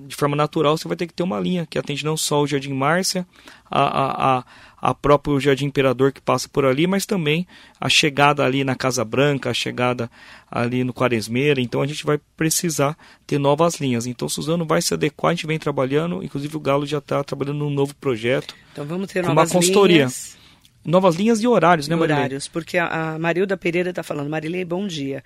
de 0.06 0.14
forma 0.14 0.36
natural, 0.36 0.76
você 0.78 0.86
vai 0.86 0.96
ter 0.96 1.06
que 1.06 1.14
ter 1.14 1.22
uma 1.22 1.40
linha 1.40 1.66
que 1.66 1.78
atende 1.78 2.04
não 2.04 2.16
só 2.16 2.42
o 2.42 2.46
Jardim 2.46 2.72
Márcia, 2.72 3.26
a, 3.68 3.82
a, 3.82 4.38
a, 4.38 4.44
a 4.80 4.94
próprio 4.94 5.40
Jardim 5.40 5.66
Imperador 5.66 6.12
que 6.12 6.20
passa 6.20 6.48
por 6.48 6.64
ali, 6.64 6.86
mas 6.86 7.04
também 7.04 7.46
a 7.80 7.88
chegada 7.88 8.44
ali 8.44 8.62
na 8.62 8.76
Casa 8.76 9.04
Branca, 9.04 9.50
a 9.50 9.54
chegada 9.54 10.08
ali 10.48 10.84
no 10.84 10.92
Quaresmeira. 10.92 11.60
Então 11.60 11.82
a 11.82 11.86
gente 11.86 12.04
vai 12.04 12.20
precisar 12.36 12.96
ter 13.26 13.38
novas 13.38 13.80
linhas. 13.80 14.06
Então 14.06 14.28
Suzano 14.28 14.64
vai 14.64 14.80
se 14.80 14.94
adequar, 14.94 15.30
a 15.30 15.34
gente 15.34 15.46
vem 15.46 15.58
trabalhando, 15.58 16.22
inclusive 16.22 16.56
o 16.56 16.60
Galo 16.60 16.86
já 16.86 16.98
está 16.98 17.24
trabalhando 17.24 17.58
num 17.58 17.70
novo 17.70 17.94
projeto. 17.96 18.54
Então 18.72 18.84
vamos 18.84 19.10
ter 19.10 19.22
novas 19.22 19.50
uma 19.50 19.60
consultoria. 19.60 19.96
linhas 19.96 20.42
novas 20.84 21.14
linhas 21.14 21.40
e 21.40 21.46
horários, 21.46 21.88
né, 21.88 21.94
Marilei? 21.94 22.18
Horários, 22.18 22.48
porque 22.48 22.76
a, 22.76 23.14
a 23.14 23.18
Marilda 23.18 23.56
Pereira 23.56 23.90
está 23.90 24.02
falando, 24.02 24.28
Marilei, 24.28 24.64
bom 24.64 24.86
dia. 24.86 25.22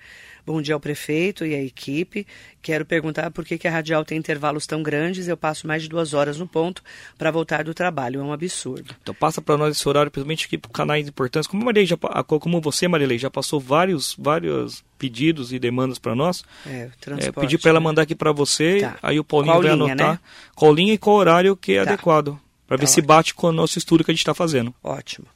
Bom 0.47 0.61
dia 0.61 0.75
ao 0.75 0.79
prefeito 0.79 1.45
e 1.45 1.53
à 1.53 1.61
equipe. 1.61 2.25
Quero 2.61 2.85
perguntar 2.85 3.29
por 3.31 3.43
que, 3.43 3.57
que 3.57 3.67
a 3.67 3.71
Radial 3.71 4.05
tem 4.05 4.17
intervalos 4.17 4.65
tão 4.65 4.81
grandes. 4.81 5.27
Eu 5.27 5.35
passo 5.35 5.67
mais 5.67 5.83
de 5.83 5.89
duas 5.89 6.13
horas 6.13 6.37
no 6.37 6.47
ponto 6.47 6.81
para 7.17 7.29
voltar 7.29 7.65
do 7.65 7.73
trabalho. 7.73 8.21
É 8.21 8.23
um 8.23 8.31
absurdo. 8.31 8.95
Então 9.01 9.13
passa 9.13 9.41
para 9.41 9.57
nós 9.57 9.75
esse 9.75 9.89
horário, 9.89 10.09
principalmente 10.09 10.45
aqui 10.45 10.57
para 10.57 10.71
canais 10.71 11.05
importantes. 11.05 11.49
Como, 11.49 11.65
Marilei 11.65 11.85
já, 11.85 11.97
como 11.97 12.61
você, 12.61 12.87
Marilei, 12.87 13.19
já 13.19 13.29
passou 13.29 13.59
vários, 13.59 14.15
vários 14.17 14.85
pedidos 14.97 15.51
e 15.51 15.59
demandas 15.59 15.99
para 15.99 16.15
nós. 16.15 16.45
É, 16.65 16.89
é, 17.19 17.31
pedir 17.33 17.57
para 17.57 17.71
ela 17.71 17.81
né? 17.81 17.83
mandar 17.83 18.03
aqui 18.03 18.15
para 18.15 18.31
você. 18.31 18.79
Tá. 18.79 18.97
Aí 19.03 19.19
o 19.19 19.25
Paulinho 19.25 19.53
qual 19.53 19.61
vai 19.61 19.73
linha, 19.73 19.83
anotar 19.83 20.13
né? 20.13 20.19
qual 20.55 20.73
linha 20.73 20.93
e 20.93 20.97
qual 20.97 21.17
horário 21.17 21.57
que 21.57 21.73
é 21.73 21.83
tá. 21.83 21.91
adequado. 21.91 22.39
Para 22.65 22.77
tá 22.77 22.81
ver 22.81 22.85
ótimo. 22.85 22.87
se 22.87 23.01
bate 23.01 23.33
com 23.33 23.47
o 23.47 23.51
nosso 23.51 23.77
estudo 23.77 24.01
que 24.01 24.11
a 24.11 24.13
gente 24.13 24.21
está 24.21 24.33
fazendo. 24.33 24.73
Ótimo. 24.81 25.27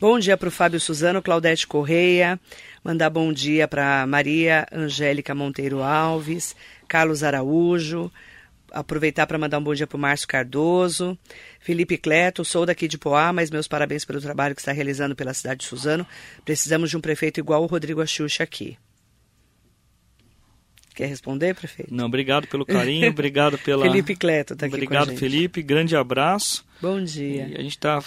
Bom 0.00 0.18
dia 0.18 0.34
para 0.34 0.48
o 0.48 0.50
Fábio 0.50 0.80
Suzano, 0.80 1.20
Claudete 1.20 1.66
Correia. 1.66 2.40
Mandar 2.82 3.10
bom 3.10 3.30
dia 3.30 3.68
para 3.68 4.06
Maria 4.06 4.66
Angélica 4.72 5.34
Monteiro 5.34 5.82
Alves, 5.82 6.56
Carlos 6.88 7.22
Araújo. 7.22 8.10
Aproveitar 8.72 9.26
para 9.26 9.36
mandar 9.36 9.58
um 9.58 9.62
bom 9.62 9.74
dia 9.74 9.86
para 9.86 9.98
o 9.98 10.00
Márcio 10.00 10.26
Cardoso. 10.26 11.18
Felipe 11.60 11.98
Cleto, 11.98 12.46
sou 12.46 12.64
daqui 12.64 12.88
de 12.88 12.96
Poá, 12.96 13.30
mas 13.30 13.50
meus 13.50 13.68
parabéns 13.68 14.06
pelo 14.06 14.22
trabalho 14.22 14.54
que 14.54 14.62
está 14.62 14.72
realizando 14.72 15.14
pela 15.14 15.34
cidade 15.34 15.60
de 15.60 15.66
Suzano. 15.66 16.06
Precisamos 16.46 16.88
de 16.88 16.96
um 16.96 17.00
prefeito 17.02 17.38
igual 17.38 17.62
o 17.62 17.66
Rodrigo 17.66 18.00
Axuxa 18.00 18.42
aqui. 18.42 18.78
Quer 20.94 21.08
responder, 21.08 21.54
prefeito? 21.54 21.94
Não, 21.94 22.06
obrigado 22.06 22.46
pelo 22.46 22.64
carinho, 22.64 23.10
obrigado 23.12 23.58
pela. 23.58 23.84
Felipe 23.84 24.16
Cleto 24.16 24.54
está 24.54 24.64
aqui 24.64 24.76
Obrigado, 24.76 25.08
com 25.08 25.10
a 25.10 25.14
gente. 25.14 25.20
Felipe. 25.20 25.62
Grande 25.62 25.94
abraço. 25.94 26.64
Bom 26.80 27.04
dia. 27.04 27.48
E 27.48 27.54
a 27.54 27.62
gente 27.62 27.76
está 27.76 28.02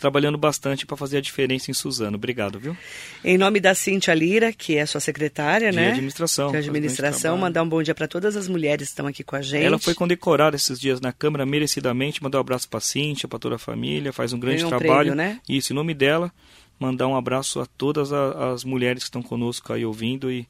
trabalhando 0.00 0.38
bastante 0.38 0.86
para 0.86 0.96
fazer 0.96 1.18
a 1.18 1.20
diferença 1.20 1.70
em 1.70 1.74
Suzano. 1.74 2.16
Obrigado, 2.16 2.58
viu? 2.58 2.76
Em 3.24 3.36
nome 3.36 3.60
da 3.60 3.74
Cintia 3.74 4.14
Lira, 4.14 4.52
que 4.52 4.76
é 4.76 4.86
sua 4.86 5.00
secretária, 5.00 5.70
de 5.70 5.76
né? 5.76 5.90
administração. 5.90 6.50
De 6.50 6.58
administração, 6.58 7.36
mandar 7.36 7.62
um 7.62 7.68
bom 7.68 7.82
dia 7.82 7.94
para 7.94 8.06
todas 8.06 8.36
as 8.36 8.48
mulheres 8.48 8.88
que 8.88 8.92
estão 8.92 9.06
aqui 9.06 9.24
com 9.24 9.36
a 9.36 9.42
gente. 9.42 9.64
Ela 9.64 9.78
foi 9.78 9.94
condecorada 9.94 10.56
esses 10.56 10.78
dias 10.78 11.00
na 11.00 11.12
Câmara 11.12 11.44
merecidamente, 11.44 12.22
mandar 12.22 12.38
um 12.38 12.42
abraço 12.42 12.68
para 12.68 12.78
a 12.78 12.80
Cintia, 12.80 13.28
para 13.28 13.38
toda 13.38 13.56
a 13.56 13.58
família, 13.58 14.12
faz 14.12 14.32
um 14.32 14.38
grande 14.38 14.64
um 14.64 14.68
trabalho. 14.68 15.12
Prêmio, 15.12 15.14
né? 15.14 15.40
Isso, 15.48 15.72
em 15.72 15.76
nome 15.76 15.94
dela, 15.94 16.32
mandar 16.78 17.06
um 17.08 17.16
abraço 17.16 17.60
a 17.60 17.66
todas 17.66 18.12
as 18.12 18.64
mulheres 18.64 19.02
que 19.02 19.08
estão 19.08 19.22
conosco 19.22 19.72
aí 19.72 19.84
ouvindo 19.84 20.30
e 20.30 20.46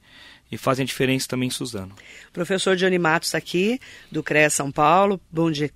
e 0.51 0.57
fazem 0.57 0.85
a 0.85 0.87
diferença 0.87 1.27
também 1.29 1.49
em 1.49 1.51
Suzano. 1.51 1.95
Professor 2.33 2.77
Johnny 2.77 2.99
Matos 2.99 3.35
aqui, 3.35 3.81
do 4.11 4.23
CREA 4.23 4.49
São 4.49 4.71
Paulo. 4.71 5.21
Bom 5.31 5.51
dia 5.51 5.71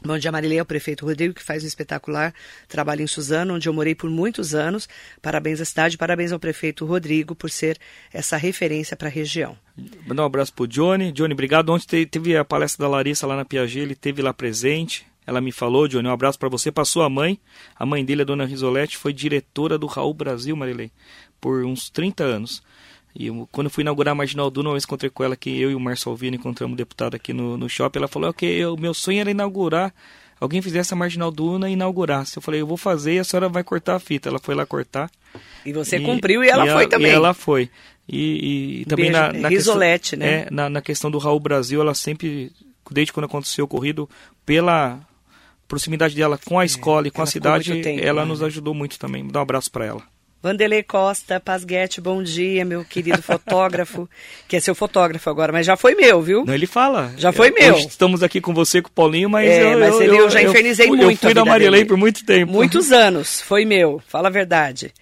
Bom 0.00 0.16
dia, 0.16 0.30
Marilei, 0.30 0.58
é 0.58 0.62
o 0.62 0.64
prefeito 0.64 1.04
Rodrigo, 1.04 1.34
que 1.34 1.42
faz 1.42 1.64
um 1.64 1.66
espetacular 1.66 2.32
trabalho 2.68 3.02
em 3.02 3.06
Suzano, 3.06 3.54
onde 3.54 3.68
eu 3.68 3.72
morei 3.72 3.96
por 3.96 4.08
muitos 4.08 4.54
anos. 4.54 4.88
Parabéns 5.20 5.60
à 5.60 5.64
cidade, 5.64 5.98
parabéns 5.98 6.30
ao 6.30 6.38
prefeito 6.38 6.86
Rodrigo 6.86 7.34
por 7.34 7.50
ser 7.50 7.76
essa 8.12 8.36
referência 8.36 8.96
para 8.96 9.08
a 9.08 9.10
região. 9.10 9.58
Mandar 10.06 10.22
um 10.22 10.26
abraço 10.26 10.52
pro 10.52 10.68
Johnny. 10.68 11.10
Johnny, 11.10 11.32
obrigado. 11.32 11.70
Ontem 11.70 12.06
teve 12.06 12.36
a 12.36 12.44
palestra 12.44 12.84
da 12.84 12.88
Larissa 12.88 13.26
lá 13.26 13.34
na 13.34 13.44
Piaget, 13.44 13.80
ele 13.80 13.96
teve 13.96 14.22
lá 14.22 14.32
presente. 14.32 15.04
Ela 15.26 15.40
me 15.40 15.50
falou, 15.50 15.88
Johnny, 15.88 16.08
um 16.08 16.12
abraço 16.12 16.38
para 16.38 16.48
você, 16.48 16.70
para 16.70 16.84
sua 16.84 17.10
mãe. 17.10 17.38
A 17.76 17.84
mãe 17.84 18.04
dele, 18.04 18.22
a 18.22 18.24
dona 18.24 18.46
Risolete, 18.46 18.96
foi 18.96 19.12
diretora 19.12 19.76
do 19.76 19.86
Raul 19.86 20.14
Brasil, 20.14 20.56
Marilei, 20.56 20.92
por 21.40 21.64
uns 21.64 21.90
30 21.90 22.22
anos. 22.22 22.62
E 23.14 23.26
eu, 23.26 23.48
quando 23.50 23.66
eu 23.66 23.70
fui 23.70 23.82
inaugurar 23.82 24.12
a 24.12 24.14
Marginal 24.14 24.50
Duna, 24.50 24.70
eu 24.70 24.76
encontrei 24.76 25.10
com 25.10 25.24
ela 25.24 25.36
que 25.36 25.50
eu 25.60 25.70
e 25.70 25.74
o 25.74 25.80
Marcelo 25.80 26.14
Alvino 26.14 26.36
encontramos 26.36 26.74
um 26.74 26.76
deputado 26.76 27.14
aqui 27.14 27.32
no, 27.32 27.56
no 27.56 27.68
shopping. 27.68 27.98
Ela 27.98 28.08
falou 28.08 28.32
que 28.32 28.64
o 28.66 28.76
meu 28.76 28.94
sonho 28.94 29.20
era 29.20 29.30
inaugurar, 29.30 29.92
alguém 30.40 30.62
fizesse 30.62 30.94
a 30.94 30.96
Marginal 30.96 31.30
Duna 31.30 31.68
e 31.68 31.72
inaugurasse. 31.72 32.36
Eu 32.36 32.42
falei, 32.42 32.60
eu 32.60 32.66
vou 32.66 32.76
fazer 32.76 33.14
e 33.14 33.18
a 33.18 33.24
senhora 33.24 33.48
vai 33.48 33.64
cortar 33.64 33.96
a 33.96 33.98
fita. 33.98 34.28
Ela 34.28 34.38
foi 34.38 34.54
lá 34.54 34.64
cortar. 34.64 35.10
E 35.64 35.72
você 35.72 35.96
e, 35.96 36.00
cumpriu 36.00 36.44
e 36.44 36.48
ela 36.48 36.66
e 36.66 36.70
foi 36.70 36.86
também. 36.86 37.10
E 37.10 37.14
ela 37.14 37.34
foi. 37.34 37.70
E, 38.08 38.80
e 38.80 38.84
também 38.86 39.10
Beijo, 39.10 39.20
na, 39.20 39.32
na, 39.32 39.48
Risolete, 39.48 40.16
questão, 40.16 40.18
né? 40.18 40.46
É, 40.46 40.48
na, 40.50 40.70
na 40.70 40.80
questão 40.80 41.10
do 41.10 41.18
Raul 41.18 41.40
Brasil, 41.40 41.80
ela 41.80 41.94
sempre, 41.94 42.50
desde 42.90 43.12
quando 43.12 43.26
aconteceu 43.26 43.64
o 43.64 43.66
ocorrido, 43.66 44.08
pela 44.46 45.00
proximidade 45.66 46.16
dela 46.16 46.38
com 46.42 46.58
a 46.58 46.62
é, 46.62 46.66
escola 46.66 47.06
é, 47.06 47.08
e 47.08 47.10
com 47.10 47.20
a 47.20 47.26
cidade, 47.26 47.82
tempo, 47.82 48.02
ela 48.02 48.22
né? 48.22 48.28
nos 48.28 48.42
ajudou 48.42 48.72
muito 48.72 48.98
também. 48.98 49.26
Dá 49.26 49.40
um 49.40 49.42
abraço 49.42 49.70
para 49.70 49.84
ela. 49.84 50.02
Vanderlei 50.40 50.84
Costa, 50.84 51.40
Pasguete, 51.40 52.00
bom 52.00 52.22
dia, 52.22 52.64
meu 52.64 52.84
querido 52.84 53.20
fotógrafo, 53.20 54.08
que 54.46 54.56
é 54.56 54.60
seu 54.60 54.72
fotógrafo 54.72 55.28
agora, 55.28 55.52
mas 55.52 55.66
já 55.66 55.76
foi 55.76 55.96
meu, 55.96 56.22
viu? 56.22 56.44
Não, 56.44 56.54
ele 56.54 56.66
fala. 56.66 57.12
Já 57.16 57.32
foi 57.32 57.50
meu. 57.50 57.74
Hoje 57.74 57.88
estamos 57.88 58.22
aqui 58.22 58.40
com 58.40 58.54
você, 58.54 58.80
com 58.80 58.88
o 58.88 58.92
Paulinho, 58.92 59.28
mas, 59.28 59.48
é, 59.48 59.74
eu, 59.74 59.80
mas 59.80 59.94
eu, 59.94 60.02
ele, 60.02 60.10
eu, 60.12 60.16
eu 60.24 60.30
já 60.30 60.40
infernizei 60.40 60.86
eu, 60.86 60.90
muito. 60.90 61.02
Eu 61.02 61.16
fui 61.16 61.34
da 61.34 61.44
Marilei 61.44 61.84
por 61.84 61.96
muito 61.96 62.24
tempo. 62.24 62.52
Muitos 62.52 62.92
anos, 62.92 63.40
foi 63.40 63.64
meu, 63.64 64.00
fala 64.06 64.28
a 64.28 64.30
verdade. 64.30 64.94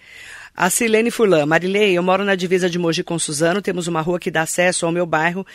A 0.55 0.71
Silene 0.71 1.11
Furlan, 1.11 1.45
Marilei, 1.45 1.95
eu 1.95 2.01
moro 2.01 2.25
na 2.25 2.33
divisa 2.33 2.67
de 2.67 2.79
Mogi 2.79 3.03
com 3.03 3.19
Suzano, 3.19 3.61
temos 3.61 3.87
uma 3.87 4.01
rua 4.01 4.19
que 4.19 4.31
dá 4.31 4.41
acesso 4.41 4.87
ao 4.87 4.91
meu 4.91 5.05
bairro 5.05 5.45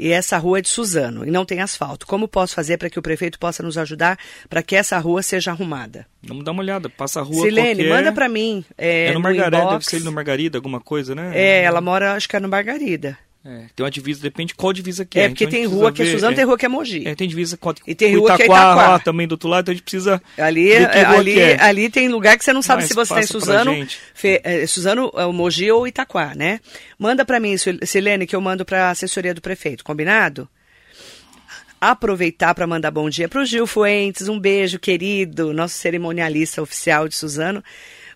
e 0.00 0.12
essa 0.12 0.38
rua 0.38 0.58
é 0.58 0.62
de 0.62 0.68
Suzano 0.68 1.26
e 1.26 1.30
não 1.30 1.44
tem 1.44 1.60
asfalto. 1.60 2.06
Como 2.06 2.26
posso 2.26 2.54
fazer 2.54 2.78
para 2.78 2.88
que 2.88 2.98
o 2.98 3.02
prefeito 3.02 3.38
possa 3.38 3.62
nos 3.62 3.76
ajudar 3.76 4.18
para 4.48 4.62
que 4.62 4.74
essa 4.74 4.98
rua 4.98 5.22
seja 5.22 5.50
arrumada? 5.50 6.06
Vamos 6.22 6.42
dar 6.42 6.52
uma 6.52 6.62
olhada. 6.62 6.88
Passa 6.88 7.20
a 7.20 7.22
rua 7.22 7.42
Silene, 7.42 7.84
qualquer... 7.84 7.88
manda 7.88 8.12
para 8.12 8.28
mim. 8.28 8.64
É, 8.78 9.08
é 9.08 9.12
no, 9.12 9.20
Margarida, 9.20 9.66
deve 9.66 9.84
ser 9.84 10.00
no 10.00 10.10
Margarida, 10.10 10.56
alguma 10.56 10.80
coisa, 10.80 11.14
né? 11.14 11.32
É, 11.34 11.62
ela 11.62 11.82
mora, 11.82 12.14
acho 12.14 12.26
que 12.26 12.34
é 12.34 12.40
no 12.40 12.48
Margarida. 12.48 13.18
É, 13.42 13.64
tem 13.74 13.84
uma 13.84 13.90
divisa, 13.90 14.20
depende 14.20 14.54
qual 14.54 14.70
divisa 14.70 15.02
que 15.02 15.18
é. 15.18 15.24
É, 15.24 15.28
porque 15.28 15.44
então 15.44 15.58
tem 15.58 15.66
rua 15.66 15.90
que 15.90 16.02
é 16.02 16.06
Suzano, 16.06 16.32
é, 16.32 16.36
tem 16.36 16.44
rua 16.44 16.58
que 16.58 16.66
é 16.66 16.68
Mogi. 16.68 17.08
É, 17.08 17.14
tem 17.14 17.26
divisa 17.26 17.56
com 17.56 17.72
e 17.86 17.94
tem 17.94 18.14
rua 18.14 18.34
Itaquá, 18.34 18.36
que 18.36 18.42
é 18.42 18.46
Itaquá. 18.46 18.74
Lá, 18.74 18.98
também 18.98 19.26
do 19.26 19.32
outro 19.32 19.48
lado, 19.48 19.62
então 19.62 19.72
a 19.72 19.74
gente 19.74 19.82
precisa 19.82 20.22
ali, 20.36 20.74
ali, 20.74 21.40
é. 21.40 21.62
ali 21.62 21.88
tem 21.88 22.08
lugar 22.08 22.36
que 22.36 22.44
você 22.44 22.52
não 22.52 22.60
sabe 22.60 22.82
Mas 22.82 22.88
se 22.88 22.94
você 22.94 23.14
está 23.14 23.22
em 23.22 23.26
Suzano, 23.26 23.86
Fe, 24.12 24.42
é, 24.44 24.66
Suzano, 24.66 25.10
é, 25.16 25.24
Mogi 25.26 25.70
ou 25.70 25.86
Itaquá, 25.86 26.34
né? 26.34 26.60
Manda 26.98 27.24
para 27.24 27.40
mim, 27.40 27.54
Silene, 27.56 28.26
que 28.26 28.36
eu 28.36 28.42
mando 28.42 28.62
para 28.62 28.88
a 28.88 28.90
assessoria 28.90 29.32
do 29.32 29.40
prefeito, 29.40 29.82
combinado? 29.82 30.46
aproveitar 31.80 32.54
para 32.54 32.66
mandar 32.66 32.90
bom 32.90 33.08
dia 33.08 33.26
para 33.26 33.40
o 33.40 33.44
Gil 33.46 33.66
Fuentes, 33.66 34.28
um 34.28 34.38
beijo 34.38 34.78
querido, 34.78 35.50
nosso 35.54 35.76
cerimonialista 35.76 36.60
oficial 36.60 37.08
de 37.08 37.16
Suzano. 37.16 37.64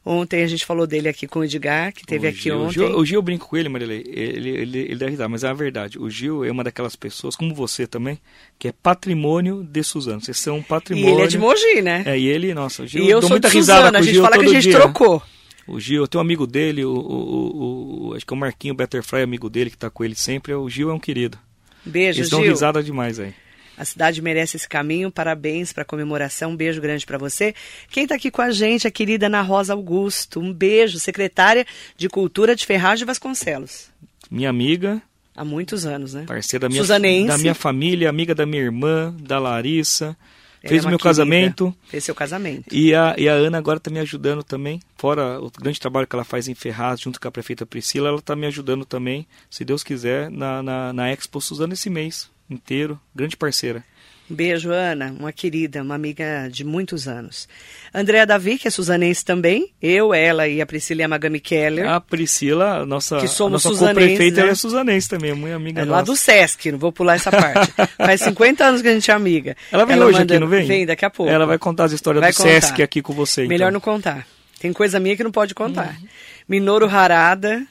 Ontem 0.06 0.42
a 0.42 0.46
gente 0.46 0.66
falou 0.66 0.86
dele 0.86 1.08
aqui 1.08 1.26
com 1.26 1.38
o 1.38 1.44
Edgar, 1.44 1.90
que 1.92 2.04
teve 2.04 2.26
o 2.26 2.30
aqui 2.30 2.42
Gil, 2.42 2.56
ontem. 2.58 2.68
O 2.68 2.72
Gil, 2.72 2.98
o 2.98 3.06
Gil 3.06 3.18
eu 3.18 3.22
brinco 3.22 3.48
com 3.48 3.56
ele, 3.56 3.70
Marilei, 3.70 4.04
ele, 4.06 4.50
ele, 4.50 4.78
ele 4.80 4.96
deve 4.96 5.12
risar, 5.12 5.30
mas 5.30 5.44
é 5.44 5.48
a 5.48 5.54
verdade. 5.54 5.98
O 5.98 6.10
Gil 6.10 6.44
é 6.44 6.50
uma 6.50 6.62
daquelas 6.62 6.94
pessoas, 6.94 7.34
como 7.34 7.54
você 7.54 7.86
também, 7.86 8.18
que 8.58 8.68
é 8.68 8.72
patrimônio 8.72 9.64
de 9.64 9.82
Suzano. 9.82 10.20
Vocês 10.20 10.38
são 10.38 10.58
um 10.58 10.62
patrimônio. 10.62 11.08
E 11.08 11.12
ele 11.14 11.22
é 11.22 11.26
de 11.26 11.38
Mogi, 11.38 11.80
né? 11.80 12.02
É, 12.04 12.18
e 12.18 12.26
ele, 12.26 12.52
nossa, 12.52 12.82
o 12.82 12.86
Gil, 12.86 13.02
e 13.02 13.08
eu 13.08 13.22
sou 13.22 13.30
muita 13.30 13.48
de 13.48 13.54
risada 13.54 13.80
Suzano, 13.80 13.96
a 13.96 14.02
gente 14.02 14.12
Gil 14.14 14.22
fala 14.22 14.38
que 14.38 14.44
a 14.44 14.48
gente 14.48 14.62
dia. 14.62 14.80
trocou. 14.80 15.22
O 15.66 15.80
Gil, 15.80 16.02
eu 16.02 16.06
tenho 16.06 16.20
um 16.20 16.26
amigo 16.26 16.46
dele, 16.46 16.84
o, 16.84 16.92
o, 16.92 18.08
o, 18.08 18.14
acho 18.14 18.26
que 18.26 18.34
é 18.34 18.36
o 18.36 18.38
Marquinho 18.38 18.74
Betterfly, 18.74 19.22
amigo 19.22 19.48
dele, 19.48 19.70
que 19.70 19.78
tá 19.78 19.88
com 19.88 20.04
ele 20.04 20.14
sempre. 20.14 20.52
O 20.52 20.68
Gil 20.68 20.90
é 20.90 20.92
um 20.92 21.00
querido. 21.00 21.38
Beijo, 21.82 22.20
Eles 22.20 22.28
Gil. 22.28 22.38
dão 22.38 22.46
risada 22.46 22.82
demais 22.82 23.18
aí. 23.18 23.32
A 23.76 23.84
cidade 23.84 24.22
merece 24.22 24.56
esse 24.56 24.68
caminho. 24.68 25.10
Parabéns 25.10 25.72
para 25.72 25.82
a 25.82 25.86
comemoração. 25.86 26.52
Um 26.52 26.56
beijo 26.56 26.80
grande 26.80 27.04
para 27.04 27.18
você. 27.18 27.54
Quem 27.90 28.04
está 28.04 28.14
aqui 28.14 28.30
com 28.30 28.42
a 28.42 28.50
gente, 28.50 28.86
a 28.86 28.90
querida 28.90 29.26
Ana 29.26 29.42
Rosa 29.42 29.72
Augusto. 29.72 30.40
Um 30.40 30.52
beijo, 30.52 30.98
secretária 30.98 31.66
de 31.96 32.08
Cultura 32.08 32.54
de 32.54 32.64
Ferraz 32.64 32.98
de 32.98 33.04
Vasconcelos. 33.04 33.88
Minha 34.30 34.50
amiga. 34.50 35.02
Há 35.36 35.44
muitos 35.44 35.84
anos, 35.84 36.14
né? 36.14 36.24
Parceira 36.26 36.62
da 36.62 36.68
minha, 36.68 36.80
Suzanense. 36.80 37.26
da 37.26 37.38
minha 37.38 37.54
família, 37.54 38.08
amiga 38.08 38.34
da 38.34 38.46
minha 38.46 38.62
irmã, 38.62 39.14
da 39.20 39.38
Larissa. 39.40 40.16
Ela 40.62 40.70
Fez 40.70 40.84
é 40.84 40.86
o 40.86 40.90
meu 40.90 40.98
querida. 40.98 41.10
casamento. 41.10 41.76
Fez 41.88 42.04
seu 42.04 42.14
casamento. 42.14 42.72
E 42.72 42.94
a, 42.94 43.14
e 43.18 43.28
a 43.28 43.32
Ana 43.32 43.58
agora 43.58 43.78
está 43.78 43.90
me 43.90 43.98
ajudando 43.98 44.44
também. 44.44 44.80
Fora 44.96 45.40
o 45.40 45.50
grande 45.50 45.80
trabalho 45.80 46.06
que 46.06 46.14
ela 46.14 46.24
faz 46.24 46.46
em 46.46 46.54
Ferraz, 46.54 47.00
junto 47.00 47.20
com 47.20 47.26
a 47.26 47.32
prefeita 47.32 47.66
Priscila, 47.66 48.08
ela 48.08 48.18
está 48.18 48.36
me 48.36 48.46
ajudando 48.46 48.84
também, 48.84 49.26
se 49.50 49.64
Deus 49.64 49.82
quiser, 49.82 50.30
na, 50.30 50.62
na, 50.62 50.92
na 50.92 51.12
Expo 51.12 51.40
Suzano 51.40 51.72
esse 51.74 51.90
mês 51.90 52.32
inteiro. 52.48 53.00
Grande 53.14 53.36
parceira. 53.36 53.84
Beijo, 54.28 54.70
Ana, 54.70 55.14
uma 55.18 55.30
querida, 55.32 55.82
uma 55.82 55.94
amiga 55.94 56.48
de 56.50 56.64
muitos 56.64 57.06
anos. 57.06 57.46
Andréa 57.92 58.24
Davi, 58.24 58.56
que 58.56 58.66
é 58.66 58.70
suzanense 58.70 59.22
também. 59.22 59.70
Eu, 59.82 60.14
ela 60.14 60.48
e 60.48 60.62
a 60.62 60.66
Priscila 60.66 61.02
Yamagami 61.02 61.38
Keller. 61.38 61.86
A 61.86 62.00
Priscila, 62.00 62.78
a 62.78 62.86
nossa, 62.86 63.18
Que 63.18 63.28
somos 63.28 63.66
a 63.66 63.68
nossa 63.68 63.92
prefeita, 63.94 64.36
né? 64.36 64.42
ela 64.44 64.50
é 64.52 64.54
suzanense 64.54 65.10
também, 65.10 65.32
é 65.32 65.34
muito 65.34 65.54
amiga 65.54 65.82
É 65.82 65.84
nossa. 65.84 65.96
lá 65.98 66.02
do 66.02 66.16
Sesc, 66.16 66.72
não 66.72 66.78
vou 66.78 66.90
pular 66.90 67.16
essa 67.16 67.30
parte. 67.30 67.70
Faz 67.98 68.22
50 68.22 68.64
anos 68.64 68.80
que 68.80 68.88
a 68.88 68.94
gente 68.94 69.10
é 69.10 69.14
amiga. 69.14 69.54
Ela 69.70 69.84
vem 69.84 70.02
hoje 70.02 70.22
aqui, 70.22 70.38
não 70.38 70.48
vem? 70.48 70.66
Vem, 70.66 70.86
daqui 70.86 71.04
a 71.04 71.10
pouco. 71.10 71.30
Ela 71.30 71.44
vai 71.44 71.58
contar 71.58 71.84
as 71.84 71.92
histórias 71.92 72.22
Vai 72.22 72.32
do 72.32 72.36
contar. 72.36 72.48
Sesc 72.48 72.82
aqui 72.82 73.02
com 73.02 73.12
você. 73.12 73.42
Melhor 73.46 73.66
então. 73.66 73.72
não 73.72 73.80
contar. 73.80 74.26
Tem 74.58 74.72
coisa 74.72 74.98
minha 74.98 75.14
que 75.14 75.22
não 75.22 75.30
pode 75.32 75.54
contar. 75.54 75.98
Uhum. 76.00 76.08
Minoro 76.48 76.88
Harada, 76.88 77.62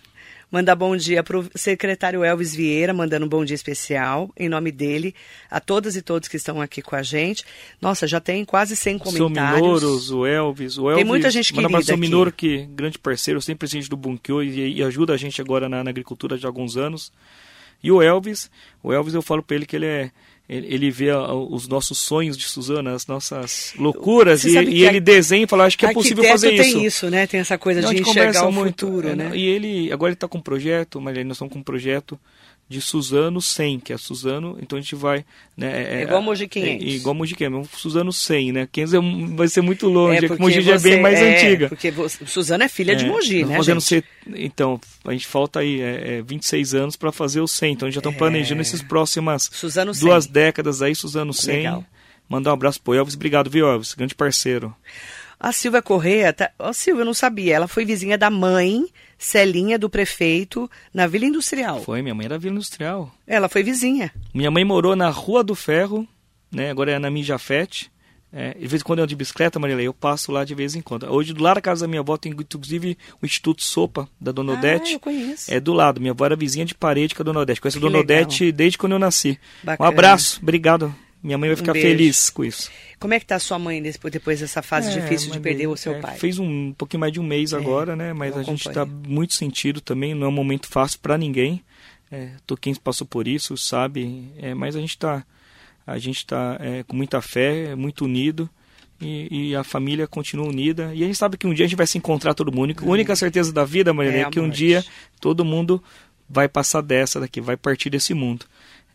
manda 0.53 0.75
bom 0.75 0.95
dia 0.95 1.23
para 1.23 1.39
o 1.39 1.49
secretário 1.55 2.23
Elvis 2.23 2.55
Vieira, 2.55 2.93
mandando 2.93 3.25
um 3.25 3.27
bom 3.27 3.43
dia 3.43 3.55
especial, 3.55 4.31
em 4.37 4.47
nome 4.47 4.71
dele, 4.71 5.15
a 5.49 5.59
todas 5.59 5.95
e 5.95 6.01
todos 6.03 6.29
que 6.29 6.37
estão 6.37 6.61
aqui 6.61 6.79
com 6.79 6.95
a 6.95 7.01
gente. 7.01 7.43
Nossa, 7.81 8.05
já 8.05 8.19
tem 8.19 8.45
quase 8.45 8.75
100 8.75 8.99
Seu 8.99 9.03
comentários. 9.03 9.59
Minoros, 9.59 10.11
o 10.11 10.27
Elvis, 10.27 10.77
o 10.77 10.91
Elvis. 10.91 11.07
muita 11.07 11.31
gente 11.31 11.55
manda 11.55 11.69
querida 11.69 11.91
ao 11.91 11.97
aqui. 11.97 12.01
Minoro, 12.01 12.31
que 12.31 12.67
grande 12.67 12.99
parceiro, 12.99 13.41
sempre 13.41 13.61
presidente 13.61 13.89
do 13.89 13.97
Bunkyo 13.97 14.43
e, 14.43 14.77
e 14.77 14.83
ajuda 14.83 15.13
a 15.13 15.17
gente 15.17 15.41
agora 15.41 15.67
na, 15.67 15.83
na 15.83 15.89
agricultura 15.89 16.37
já 16.37 16.47
há 16.47 16.49
alguns 16.49 16.77
anos. 16.77 17.11
E 17.81 17.91
o 17.91 17.99
Elvis, 17.99 18.51
o 18.83 18.93
Elvis 18.93 19.15
eu 19.15 19.23
falo 19.23 19.41
para 19.41 19.55
ele 19.55 19.65
que 19.65 19.75
ele 19.75 19.87
é 19.87 20.11
ele, 20.47 20.91
vê 20.91 21.09
os 21.49 21.67
nossos 21.67 21.97
sonhos 21.97 22.37
de 22.37 22.43
Suzana, 22.43 22.93
as 22.93 23.07
nossas 23.07 23.73
loucuras 23.77 24.43
e, 24.43 24.59
e 24.59 24.85
ele 24.85 24.99
desenha 24.99 25.45
e 25.45 25.47
fala, 25.47 25.65
acho 25.65 25.77
que 25.77 25.85
é 25.85 25.93
possível 25.93 26.23
fazer 26.25 26.49
tem 26.49 26.69
isso. 26.69 26.85
isso, 26.85 27.09
né? 27.09 27.25
Tem 27.25 27.39
essa 27.39 27.57
coisa 27.57 27.81
Não, 27.81 27.93
de 27.93 28.01
enxergar 28.01 28.47
o 28.47 28.51
muito, 28.51 28.85
futuro, 28.85 29.09
é, 29.09 29.15
né? 29.15 29.31
E 29.33 29.45
ele, 29.45 29.91
agora 29.91 30.09
ele 30.09 30.15
está 30.15 30.27
com 30.27 30.39
um 30.39 30.41
projeto, 30.41 30.99
mas 30.99 31.15
nós 31.15 31.35
estamos 31.37 31.53
com 31.53 31.59
um 31.59 31.63
projeto 31.63 32.19
de 32.73 32.81
Suzano 32.81 33.41
100, 33.41 33.79
que 33.79 33.93
é 33.93 33.97
Suzano, 33.97 34.57
então 34.61 34.77
a 34.77 34.81
gente 34.81 34.95
vai... 34.95 35.23
Né, 35.55 35.99
É 35.99 36.03
igual 36.03 36.21
Mogi 36.21 36.47
500. 36.47 36.85
É, 36.85 36.89
igual 36.89 37.13
Mogi 37.15 37.35
500, 37.35 37.59
mas 37.71 37.79
Suzano 37.81 38.11
100, 38.11 38.51
né? 38.51 38.67
500 38.71 38.93
é 38.93 38.99
vai 39.35 39.47
ser 39.47 39.61
muito 39.61 39.87
longe, 39.87 40.17
é, 40.17 40.19
que 40.21 40.27
porque 40.27 40.41
Mogi 40.43 40.61
já 40.61 40.73
é 40.73 40.79
bem 40.79 40.93
você- 40.95 41.01
mais 41.01 41.19
é, 41.19 41.35
antiga. 41.35 41.69
Porque 41.69 41.91
você, 41.91 42.25
Suzana 42.25 42.63
é 42.65 42.67
filha 42.67 42.95
de 42.95 43.05
É, 43.05 43.07
Mogi, 43.07 43.41
nós 43.41 43.49
né, 43.51 43.57
fazendo 43.57 43.79
gente? 43.79 43.87
ser- 43.89 44.03
então, 44.35 44.79
a 45.05 45.11
gente 45.11 45.27
falta 45.27 45.59
aí 45.59 45.79
é, 45.81 46.17
é, 46.17 46.21
26 46.21 46.73
anos 46.73 46.95
para 46.95 47.11
fazer 47.11 47.39
o 47.41 47.47
100, 47.47 47.73
então 47.73 47.85
a 47.87 47.89
gente 47.89 47.95
já 47.95 47.99
estamos 47.99 48.17
planejando 48.17 48.61
esses 48.61 48.81
próximas 48.81 49.49
Suzano 49.53 49.93
100. 49.93 50.03
duas 50.07 50.27
décadas 50.27 50.81
aí, 50.81 50.93
Suzano 50.95 51.33
100. 51.33 51.55
Legal. 51.57 51.85
Mandar 52.27 52.51
um 52.51 52.53
abraço 52.53 52.81
pro 52.81 52.93
Elvis, 52.93 53.15
obrigado, 53.15 53.49
viu, 53.49 53.67
Elvis? 53.67 53.93
Grande 53.93 54.15
parceiro. 54.15 54.73
A 55.43 55.51
Silvia 55.51 55.81
Correia, 55.81 56.31
tá... 56.31 56.49
Ó, 56.57 56.71
Silvia, 56.71 57.01
eu 57.01 57.05
não 57.05 57.13
sabia. 57.13 57.53
Ela 57.55 57.67
foi 57.67 57.83
vizinha 57.83 58.17
da 58.17 58.29
mãe, 58.29 58.85
Celinha, 59.17 59.77
do 59.77 59.89
prefeito, 59.89 60.71
na 60.93 61.05
Vila 61.05 61.25
Industrial. 61.25 61.81
Foi, 61.83 62.01
minha 62.01 62.15
mãe 62.15 62.25
era 62.25 62.39
Vila 62.39 62.55
Industrial. 62.55 63.11
Ela 63.27 63.49
foi 63.49 63.61
vizinha. 63.61 64.09
Minha 64.33 64.49
mãe 64.49 64.63
morou 64.63 64.95
na 64.95 65.09
Rua 65.09 65.43
do 65.43 65.53
Ferro, 65.53 66.07
né? 66.49 66.71
Agora 66.71 66.91
é 66.93 66.97
na 66.99 67.11
Mijafete. 67.11 67.91
É, 68.35 68.53
de 68.53 68.65
vez 68.65 68.81
em 68.81 68.85
quando 68.85 68.99
eu 68.99 69.03
ando 69.03 69.09
de 69.09 69.15
bicicleta, 69.15 69.59
Marilei, 69.59 69.85
eu 69.85 69.93
passo 69.93 70.31
lá 70.31 70.43
de 70.43 70.55
vez 70.55 70.75
em 70.75 70.81
quando. 70.81 71.05
Hoje, 71.11 71.33
do 71.33 71.43
lado 71.43 71.55
da 71.55 71.61
casa 71.61 71.81
da 71.81 71.87
minha 71.87 71.99
avó, 71.99 72.17
tem 72.17 72.31
inclusive 72.31 72.97
o 73.21 73.25
Instituto 73.27 73.61
Sopa, 73.61 74.09
da 74.19 74.31
Dona 74.31 74.53
Ah, 74.53 74.55
Odete. 74.57 74.93
eu 74.93 74.99
conheço. 74.99 75.53
É 75.53 75.59
do 75.59 75.71
lado. 75.71 75.99
Minha 76.01 76.13
avó 76.13 76.25
era 76.25 76.35
vizinha 76.35 76.65
de 76.65 76.73
parede 76.73 77.13
com 77.13 77.21
a 77.21 77.25
Dona 77.25 77.41
Odete. 77.41 77.61
Conheço 77.61 77.77
a 77.77 77.79
Que 77.81 77.85
Dona 77.85 77.99
legal. 77.99 78.17
Odete 78.23 78.51
desde 78.51 78.77
quando 78.77 78.93
eu 78.93 78.99
nasci. 78.99 79.37
Bacana. 79.61 79.87
Um 79.87 79.91
abraço, 79.93 80.39
obrigado. 80.41 80.95
Minha 81.23 81.37
mãe 81.37 81.49
vai 81.49 81.55
ficar 81.55 81.71
beijo. 81.71 81.87
feliz 81.87 82.29
com 82.29 82.43
isso. 82.43 82.69
Como 82.99 83.13
é 83.13 83.19
que 83.19 83.25
tá 83.25 83.35
a 83.35 83.39
sua 83.39 83.57
mãe 83.57 83.81
depois, 83.81 84.11
depois 84.11 84.39
dessa 84.41 84.61
fase 84.61 84.89
É, 84.89 85.01
difícil 85.01 85.31
de 85.31 85.39
perder 85.39 85.67
o 85.67 85.77
seu 85.77 85.93
é, 85.95 85.99
pai? 85.99 86.17
Fez 86.17 86.37
um, 86.37 86.73
pouquinho 86.73 86.99
mais 86.99 87.13
de 87.13 87.19
um 87.19 87.23
mês 87.23 87.53
agora, 87.53 87.95
né? 87.95 88.11
Mas 88.11 88.35
a 88.35 88.43
gente 88.43 88.67
acompanho. 88.67 88.93
está 88.93 89.09
muito 89.09 89.33
sentido 89.33 89.79
também. 89.79 90.13
Não 90.13 90.25
é 90.25 90.29
um 90.29 90.33
momento 90.33 90.67
fácil 90.67 90.99
para 90.99 91.17
ninguém. 91.17 91.63
É, 92.11 92.31
tô 92.45 92.57
quem 92.57 92.75
passou 92.75 93.07
por 93.07 93.25
isso 93.25 93.55
sabe. 93.55 94.27
É, 94.37 94.53
mas 94.53 94.75
a 94.75 94.79
gente 94.79 94.91
está 94.91 95.25
a 95.87 95.97
gente 95.97 96.25
tá 96.25 96.57
é, 96.59 96.83
com 96.83 96.95
muita 96.95 97.21
fé, 97.21 97.71
é 97.71 97.75
muito 97.75 98.05
unido. 98.05 98.49
E, 99.01 99.49
e 99.49 99.55
a 99.55 99.63
família 99.63 100.07
continua 100.07 100.47
unida. 100.47 100.93
E 100.93 101.03
a 101.03 101.05
gente 101.05 101.17
sabe 101.17 101.37
que 101.37 101.47
um 101.47 101.53
dia 101.53 101.65
a 101.65 101.67
gente 101.67 101.77
vai 101.77 101.87
se 101.87 101.97
encontrar 101.97 102.33
todo 102.33 102.51
mundo. 102.51 102.73
A 102.81 102.85
única 102.85 103.15
certeza 103.15 103.51
da 103.51 103.65
vida, 103.65 103.93
Maria, 103.93 104.11
É 104.11 104.19
é, 104.21 104.29
que 104.29 104.39
um 104.39 104.49
dia 104.49 104.83
todo 105.19 105.43
mundo 105.43 105.83
vai 106.29 106.47
passar 106.47 106.81
dessa 106.81 107.19
daqui, 107.19 107.41
vai 107.41 107.57
partir 107.57 107.89
desse 107.89 108.13
mundo. 108.13 108.45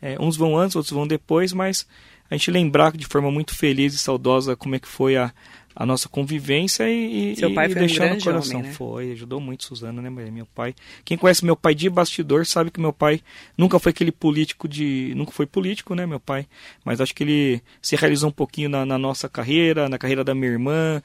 É, 0.01 0.16
uns 0.20 0.37
vão 0.37 0.57
antes, 0.57 0.76
outros 0.76 0.93
vão 0.93 1.07
depois, 1.07 1.53
mas 1.53 1.87
a 2.31 2.37
gente 2.37 2.51
lembrar 2.51 2.93
de 2.97 3.07
forma 3.07 3.31
muito 3.31 3.55
feliz 3.55 3.95
e 3.95 3.99
saudosa 3.99 4.55
como 4.57 4.74
é 4.74 4.79
que 4.79 4.89
foi 4.89 5.16
a, 5.16 5.33
a 5.74 5.87
nossa 5.87 6.09
convivência 6.09 6.91
e, 6.91 7.37
Seu 7.37 7.55
pai 7.55 7.66
e 7.66 7.72
foi 7.72 7.83
um 7.83 8.14
no 8.14 8.20
coração. 8.22 8.59
homem, 8.59 8.68
né? 8.70 8.74
Foi, 8.74 9.12
ajudou 9.12 9.41
muito 9.41 9.64
Suzana, 9.64 10.03
né, 10.03 10.11
Maria? 10.11 10.31
Meu 10.33 10.47
pai. 10.47 10.74
Quem 11.05 11.16
conhece 11.16 11.45
meu 11.45 11.57
pai 11.57 11.74
de 11.74 11.89
bastidor 11.89 12.45
sabe 12.45 12.70
que 12.70 12.81
meu 12.81 12.93
pai 12.93 13.20
nunca 13.57 13.79
foi 13.79 13.91
aquele 13.91 14.11
político 14.12 14.66
de. 14.68 15.12
Nunca 15.16 15.31
foi 15.33 15.47
político, 15.47 15.95
né, 15.95 16.05
meu 16.05 16.18
pai? 16.20 16.47
Mas 16.85 17.01
acho 17.01 17.14
que 17.14 17.22
ele 17.22 17.62
se 17.81 17.97
realizou 17.97 18.29
um 18.29 18.33
pouquinho 18.33 18.68
na, 18.68 18.85
na 18.85 18.99
nossa 18.99 19.29
carreira, 19.29 19.89
na 19.89 19.97
carreira 19.99 20.24
da 20.24 20.35
minha 20.35 20.51
irmã. 20.51 21.03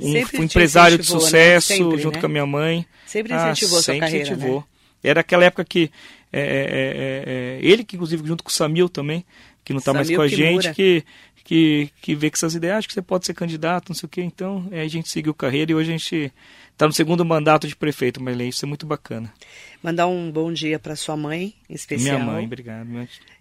Um, 0.00 0.12
Sempre 0.12 0.40
um 0.40 0.44
empresário 0.44 0.96
de 0.96 1.02
né? 1.12 1.20
sucesso 1.20 1.66
Sempre, 1.68 1.98
junto 1.98 2.14
né? 2.14 2.20
com 2.20 2.26
a 2.26 2.28
minha 2.28 2.46
mãe. 2.46 2.86
Sempre 3.06 3.32
Ah, 3.34 3.50
incentivou 3.50 3.78
a 3.78 3.82
sua 3.82 3.92
sempre 3.94 4.00
carreira, 4.06 4.26
incentivou. 4.28 4.60
né? 4.60 4.64
Era 5.02 5.20
aquela 5.20 5.44
época 5.44 5.62
que 5.64 5.90
é, 6.32 6.40
é, 6.40 6.42
é, 6.42 7.24
é, 7.26 7.58
ele 7.62 7.84
que 7.84 7.94
inclusive 7.96 8.26
junto 8.26 8.42
com 8.42 8.48
o 8.48 8.52
Samil 8.52 8.88
também, 8.88 9.24
que 9.64 9.72
não 9.72 9.78
está 9.78 9.92
mais 9.92 10.10
com 10.10 10.20
a 10.20 10.28
gente, 10.28 10.72
que 10.74 11.04
que 11.44 11.90
que 12.00 12.14
vê 12.14 12.30
que 12.30 12.36
essas 12.36 12.54
ideias, 12.54 12.78
acho 12.78 12.88
que 12.88 12.94
você 12.94 13.02
pode 13.02 13.26
ser 13.26 13.34
candidato, 13.34 13.88
não 13.88 13.94
sei 13.94 14.06
o 14.06 14.10
quê. 14.10 14.22
Então, 14.22 14.66
é, 14.70 14.82
a 14.82 14.88
gente 14.88 15.08
seguiu 15.08 15.34
carreira 15.34 15.72
e 15.72 15.74
hoje 15.74 15.90
a 15.90 15.96
gente 15.96 16.32
está 16.74 16.86
no 16.86 16.92
segundo 16.92 17.24
mandato 17.24 17.66
de 17.66 17.74
prefeito, 17.74 18.22
Marlene, 18.22 18.50
isso 18.50 18.64
é 18.64 18.68
muito 18.68 18.84
bacana. 18.84 19.32
Mandar 19.82 20.06
um 20.06 20.30
bom 20.30 20.52
dia 20.52 20.78
para 20.78 20.96
sua 20.96 21.16
mãe, 21.16 21.54
em 21.68 21.74
especial. 21.74 22.18
Minha 22.18 22.32
mãe, 22.32 22.44
obrigado. 22.44 22.88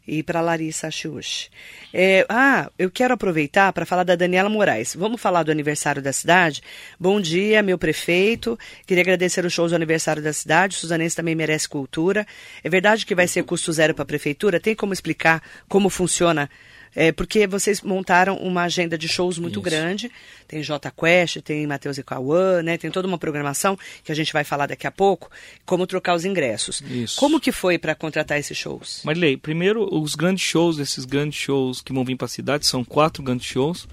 E 0.05 0.21
para 0.21 0.41
Larissa 0.41 0.88
Achiushi. 0.88 1.49
É, 1.93 2.25
ah, 2.29 2.69
eu 2.77 2.91
quero 2.91 3.13
aproveitar 3.13 3.71
para 3.73 3.86
falar 3.86 4.03
da 4.03 4.15
Daniela 4.15 4.49
Moraes. 4.49 4.93
Vamos 4.93 5.21
falar 5.21 5.43
do 5.43 5.51
aniversário 5.51 6.01
da 6.01 6.11
cidade? 6.11 6.61
Bom 6.99 7.19
dia, 7.21 7.63
meu 7.63 7.77
prefeito. 7.77 8.59
Queria 8.86 9.01
agradecer 9.01 9.45
os 9.45 9.53
shows 9.53 9.71
do 9.71 9.75
aniversário 9.75 10.21
da 10.21 10.34
cidade. 10.34 10.75
O 10.75 10.79
Suzanense 10.79 11.15
também 11.15 11.34
merece 11.34 11.67
cultura. 11.67 12.27
É 12.61 12.69
verdade 12.69 13.05
que 13.05 13.15
vai 13.15 13.27
ser 13.27 13.43
custo 13.43 13.71
zero 13.71 13.93
para 13.93 14.03
a 14.03 14.05
prefeitura? 14.05 14.59
Tem 14.59 14.75
como 14.75 14.91
explicar 14.91 15.41
como 15.69 15.89
funciona? 15.89 16.49
É, 16.95 17.11
porque 17.11 17.47
vocês 17.47 17.81
montaram 17.81 18.37
uma 18.37 18.63
agenda 18.63 18.97
de 18.97 19.07
shows 19.07 19.37
muito 19.37 19.59
Isso. 19.59 19.61
grande. 19.61 20.11
Tem 20.47 20.61
J 20.61 20.91
Quest, 20.91 21.41
tem 21.41 21.65
Matheus 21.65 21.97
e 21.97 22.03
Cauã, 22.03 22.61
né? 22.61 22.77
Tem 22.77 22.91
toda 22.91 23.07
uma 23.07 23.17
programação 23.17 23.77
que 24.03 24.11
a 24.11 24.15
gente 24.15 24.31
vai 24.31 24.43
falar 24.43 24.67
daqui 24.67 24.85
a 24.85 24.91
pouco. 24.91 25.29
Como 25.65 25.87
trocar 25.87 26.15
os 26.15 26.25
ingressos. 26.25 26.81
Isso. 26.81 27.19
Como 27.19 27.39
que 27.39 27.51
foi 27.51 27.77
para 27.77 27.95
contratar 27.95 28.37
esses 28.39 28.57
shows? 28.57 29.01
Marilei, 29.03 29.37
primeiro, 29.37 29.87
os 29.93 30.15
grandes 30.15 30.43
shows, 30.43 30.79
esses 30.79 31.05
grandes 31.05 31.39
shows 31.39 31.81
que 31.81 31.93
vão 31.93 32.05
vir 32.05 32.15
para 32.15 32.25
a 32.25 32.29
cidade, 32.29 32.65
são 32.65 32.83
quatro 32.83 33.23
grandes 33.23 33.47
shows. 33.47 33.87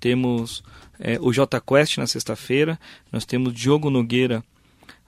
Temos 0.00 0.62
é, 0.98 1.18
o 1.20 1.32
J 1.32 1.60
Quest 1.60 1.98
na 1.98 2.06
sexta-feira, 2.06 2.78
nós 3.12 3.24
temos 3.24 3.54
Diogo 3.54 3.90
Nogueira 3.90 4.42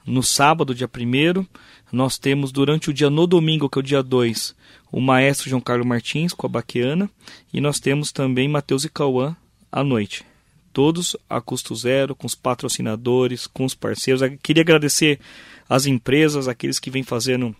no 0.06 0.22
sábado, 0.22 0.74
dia 0.74 0.88
1 0.88 1.44
nós 1.92 2.16
temos 2.16 2.50
durante 2.50 2.88
o 2.88 2.92
dia 2.92 3.10
no 3.10 3.26
domingo, 3.26 3.68
que 3.68 3.78
é 3.78 3.80
o 3.80 3.82
dia 3.82 4.02
2, 4.02 4.54
o 4.90 5.00
maestro 5.00 5.50
João 5.50 5.60
Carlos 5.60 5.86
Martins 5.86 6.32
com 6.32 6.46
a 6.46 6.50
Baquiana, 6.50 7.10
e 7.52 7.60
nós 7.60 7.78
temos 7.78 8.10
também 8.10 8.48
Matheus 8.48 8.84
e 8.84 8.88
Cauã 8.88 9.36
à 9.70 9.84
noite. 9.84 10.24
Todos 10.72 11.14
a 11.28 11.38
custo 11.40 11.74
zero, 11.74 12.16
com 12.16 12.26
os 12.26 12.34
patrocinadores, 12.34 13.46
com 13.46 13.64
os 13.64 13.74
parceiros. 13.74 14.22
Eu 14.22 14.38
Queria 14.42 14.62
agradecer 14.62 15.20
às 15.68 15.84
empresas, 15.84 16.48
aqueles 16.48 16.78
que 16.78 16.90
vêm 16.90 17.02
fazendo 17.02 17.54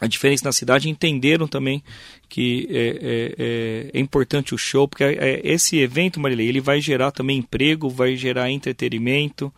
a 0.00 0.06
diferença 0.06 0.44
na 0.44 0.52
cidade 0.52 0.90
entenderam 0.90 1.46
também 1.46 1.82
que 2.28 2.66
é, 2.68 2.76
é, 2.76 3.34
é, 3.38 3.90
é 3.94 4.00
importante 4.00 4.54
o 4.54 4.58
show, 4.58 4.88
porque 4.88 5.04
é, 5.04 5.40
esse 5.44 5.78
evento, 5.78 6.18
Marilei, 6.18 6.48
ele 6.48 6.60
vai 6.60 6.80
gerar 6.80 7.12
também 7.12 7.38
emprego, 7.38 7.88
vai 7.88 8.16
gerar 8.16 8.50
entretenimento. 8.50 9.52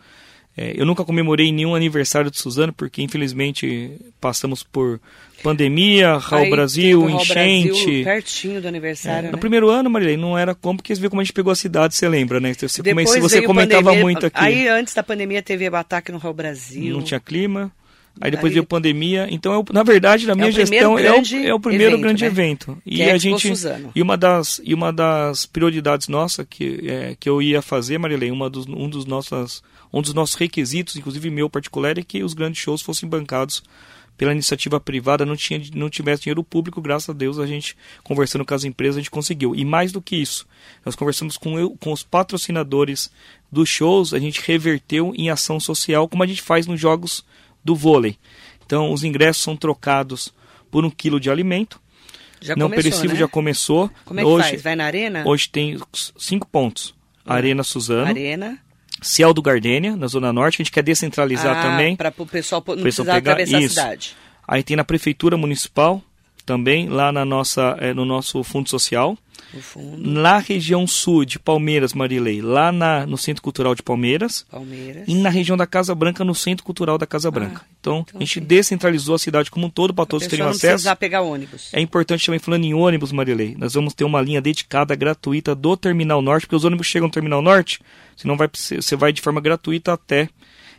É, 0.59 0.72
eu 0.74 0.86
nunca 0.86 1.04
comemorei 1.04 1.52
nenhum 1.52 1.74
aniversário 1.74 2.30
de 2.30 2.38
Suzano, 2.38 2.72
porque 2.72 3.02
infelizmente 3.02 3.92
passamos 4.20 4.62
por 4.62 4.98
pandemia, 5.42 6.16
Raul 6.16 6.44
Aí 6.44 6.50
Brasil, 6.50 7.00
Raul 7.00 7.20
enchente. 7.20 7.68
Brasil 7.68 8.04
pertinho 8.04 8.61
do 8.62 8.68
aniversário, 8.68 9.18
É, 9.18 9.22
né? 9.24 9.30
No 9.32 9.38
primeiro 9.38 9.68
ano, 9.68 9.90
Marilei, 9.90 10.16
não 10.16 10.36
era 10.36 10.54
como, 10.54 10.78
porque 10.78 10.94
você 10.94 11.00
viu 11.00 11.11
como 11.11 11.20
a 11.20 11.24
gente 11.24 11.34
pegou 11.34 11.50
a 11.52 11.54
cidade, 11.57 11.94
você 11.94 12.09
lembra, 12.09 12.40
né? 12.40 12.54
Você, 12.54 12.82
Depois 12.82 13.09
come- 13.11 13.20
você 13.20 13.42
comentava 13.42 13.82
pandemia, 13.84 14.02
muito 14.02 14.26
aqui. 14.26 14.38
Aí 14.40 14.66
antes 14.68 14.94
da 14.94 15.02
pandemia 15.02 15.42
teve 15.42 15.66
ataque 15.66 16.11
no 16.11 16.18
Raul 16.18 16.34
Brasil. 16.34 16.92
não 16.92 17.02
tinha 17.02 17.20
clima. 17.20 17.70
Aí 18.18 18.30
depois 18.30 18.50
Aí- 18.50 18.54
veio 18.54 18.64
pandemia. 18.64 19.26
Então, 19.30 19.52
é 19.52 19.59
o- 19.59 19.64
na 19.70 19.82
verdade, 19.82 20.26
na 20.26 20.34
minha 20.34 20.48
o 20.48 20.50
primeiro 20.54 20.70
gestão, 20.72 20.98
é 20.98 21.12
o, 21.12 21.46
é 21.48 21.54
o 21.54 21.61
primeiro 21.61 21.92
evento, 21.92 22.00
grande 22.02 22.22
né? 22.24 22.28
evento. 22.30 22.78
E 22.86 23.02
é 23.02 23.11
a 23.12 23.16
Expo 23.16 23.28
gente. 23.28 23.48
Suzano. 23.48 23.90
E 23.94 24.00
uma 24.00 24.16
das, 24.16 24.59
e 24.64 24.72
uma 24.72 24.90
das 24.90 25.44
prioridades 25.44 26.09
nossa 26.09 26.42
que, 26.42 26.80
é, 26.88 27.14
que 27.20 27.28
eu 27.28 27.42
ia 27.42 27.61
fazer, 27.61 27.98
Marilei, 27.98 28.30
uma 28.30 28.48
dos, 28.48 28.66
um, 28.66 28.88
dos 28.88 29.04
nossas, 29.04 29.62
um 29.93 30.03
dos 30.03 30.14
nossos 30.14 30.34
requisitos, 30.34 30.97
inclusive 30.97 31.30
meu 31.30 31.49
particular, 31.49 31.99
é 31.99 32.03
que 32.03 32.22
os 32.22 32.34
grandes 32.34 32.61
shows 32.61 32.82
fossem 32.82 33.09
bancados 33.09 33.62
pela 34.16 34.32
iniciativa 34.32 34.80
privada, 34.80 35.26
não, 35.26 35.37
tinha, 35.37 35.61
não 35.74 35.91
tivesse 35.91 36.22
dinheiro 36.22 36.43
público, 36.43 36.80
graças 36.80 37.11
a 37.11 37.12
Deus 37.12 37.39
a 37.39 37.47
gente, 37.47 37.76
conversando 38.03 38.45
com 38.45 38.55
as 38.55 38.64
empresas, 38.64 38.97
a 38.97 39.01
gente 39.01 39.11
conseguiu. 39.11 39.55
E 39.55 39.64
mais 39.64 39.93
do 39.93 40.01
que 40.01 40.16
isso, 40.16 40.47
nós 40.84 40.97
conversamos 40.97 41.37
com, 41.37 41.59
eu, 41.59 41.76
com 41.78 41.93
os 41.93 42.03
patrocinadores 42.03 43.11
dos 43.53 43.68
shows, 43.68 44.14
a 44.14 44.18
gente 44.18 44.41
reverteu 44.41 45.12
em 45.16 45.28
ação 45.28 45.61
social, 45.61 46.09
como 46.09 46.22
a 46.22 46.26
gente 46.26 46.41
faz 46.41 46.66
nos 46.66 46.80
jogos 46.80 47.24
do 47.62 47.76
vôlei. 47.76 48.16
Então, 48.64 48.91
os 48.91 49.05
ingressos 49.05 49.43
são 49.43 49.57
trocados 49.57 50.32
por 50.70 50.84
um 50.84 50.91
quilo 50.91 51.20
de 51.20 51.30
alimento. 51.30 51.80
Já 52.41 52.57
não 52.57 52.68
começou, 52.68 52.82
perecível 52.82 53.14
né? 53.14 53.20
já 53.20 53.28
começou. 53.28 53.91
Como 54.05 54.20
é 54.20 54.22
que 54.22 54.28
hoje, 54.28 54.49
faz? 54.51 54.62
Vai 54.62 54.76
na 54.76 54.84
arena? 54.84 55.24
Hoje 55.26 55.49
tem 55.49 55.78
cinco 56.18 56.47
pontos. 56.47 56.95
Arena 57.24 57.64
Suzano, 57.64 58.07
Arena. 58.07 58.59
Ciel 59.03 59.34
do 59.34 59.42
Gardênia, 59.42 59.97
na 59.97 60.07
Zona 60.07 60.32
Norte, 60.32 60.57
que 60.57 60.62
a 60.62 60.64
gente 60.64 60.72
quer 60.72 60.82
descentralizar 60.82 61.59
ah, 61.59 61.62
também. 61.62 61.97
Para 61.97 62.12
o 62.16 62.26
pessoal 62.26 62.62
não 62.66 62.82
Pessoal 62.82 63.07
precisar 63.07 63.16
atravessar 63.16 63.61
isso. 63.61 63.78
a 63.78 63.82
cidade. 63.82 64.16
Aí 64.47 64.62
tem 64.62 64.76
na 64.76 64.84
Prefeitura 64.84 65.36
Municipal, 65.36 66.03
também, 66.47 66.88
lá 66.88 67.11
na 67.11 67.24
nossa, 67.24 67.76
eh, 67.80 67.92
no 67.92 68.05
nosso 68.05 68.42
Fundo 68.44 68.70
Social. 68.70 69.18
Na 69.99 70.39
região 70.39 70.87
sul 70.87 71.24
de 71.24 71.39
Palmeiras, 71.39 71.93
Marilei, 71.93 72.41
lá 72.41 72.70
na, 72.70 73.07
no 73.07 73.16
Centro 73.16 73.43
Cultural 73.43 73.74
de 73.74 73.82
Palmeiras. 73.82 74.45
Palmeiras. 74.51 75.05
E 75.07 75.14
na 75.14 75.28
região 75.28 75.57
da 75.57 75.66
Casa 75.66 75.95
Branca, 75.95 76.24
no 76.24 76.34
Centro 76.34 76.64
Cultural 76.64 76.99
da 76.99 77.07
Casa 77.07 77.30
Branca. 77.30 77.62
Então, 77.80 78.05
então 78.07 78.20
a 78.20 78.24
gente 78.24 78.41
sim. 78.41 78.47
descentralizou 78.47 79.14
a 79.14 79.18
cidade 79.18 79.51
como 79.51 79.66
um 79.66 79.70
todo 79.70 79.95
para 79.95 80.07
todos 80.07 80.26
terem 80.26 80.45
não 80.45 80.51
acesso. 80.51 80.74
precisar 80.74 80.97
pegar 80.97 81.22
ônibus. 81.22 81.70
É 81.72 81.80
importante 81.80 82.26
também, 82.26 82.39
falando 82.39 82.64
em 82.64 82.74
ônibus, 82.74 83.12
Marilei, 83.12 83.55
nós 83.59 83.74
vamos 83.74 83.95
ter 83.95 84.05
uma 84.05 84.20
linha 84.20 84.41
dedicada, 84.41 84.95
gratuita 84.95 85.55
do 85.55 85.76
Terminal 85.76 86.20
Norte, 86.20 86.47
porque 86.47 86.57
os 86.57 86.64
ônibus 86.64 86.87
chegam 86.87 87.09
no 87.09 87.12
Terminal 87.12 87.41
Norte, 87.41 87.80
você, 88.16 88.26
não 88.26 88.37
vai, 88.37 88.49
você 88.53 88.97
vai 88.97 89.12
de 89.12 89.20
forma 89.20 89.41
gratuita 89.41 89.93
até. 89.93 90.28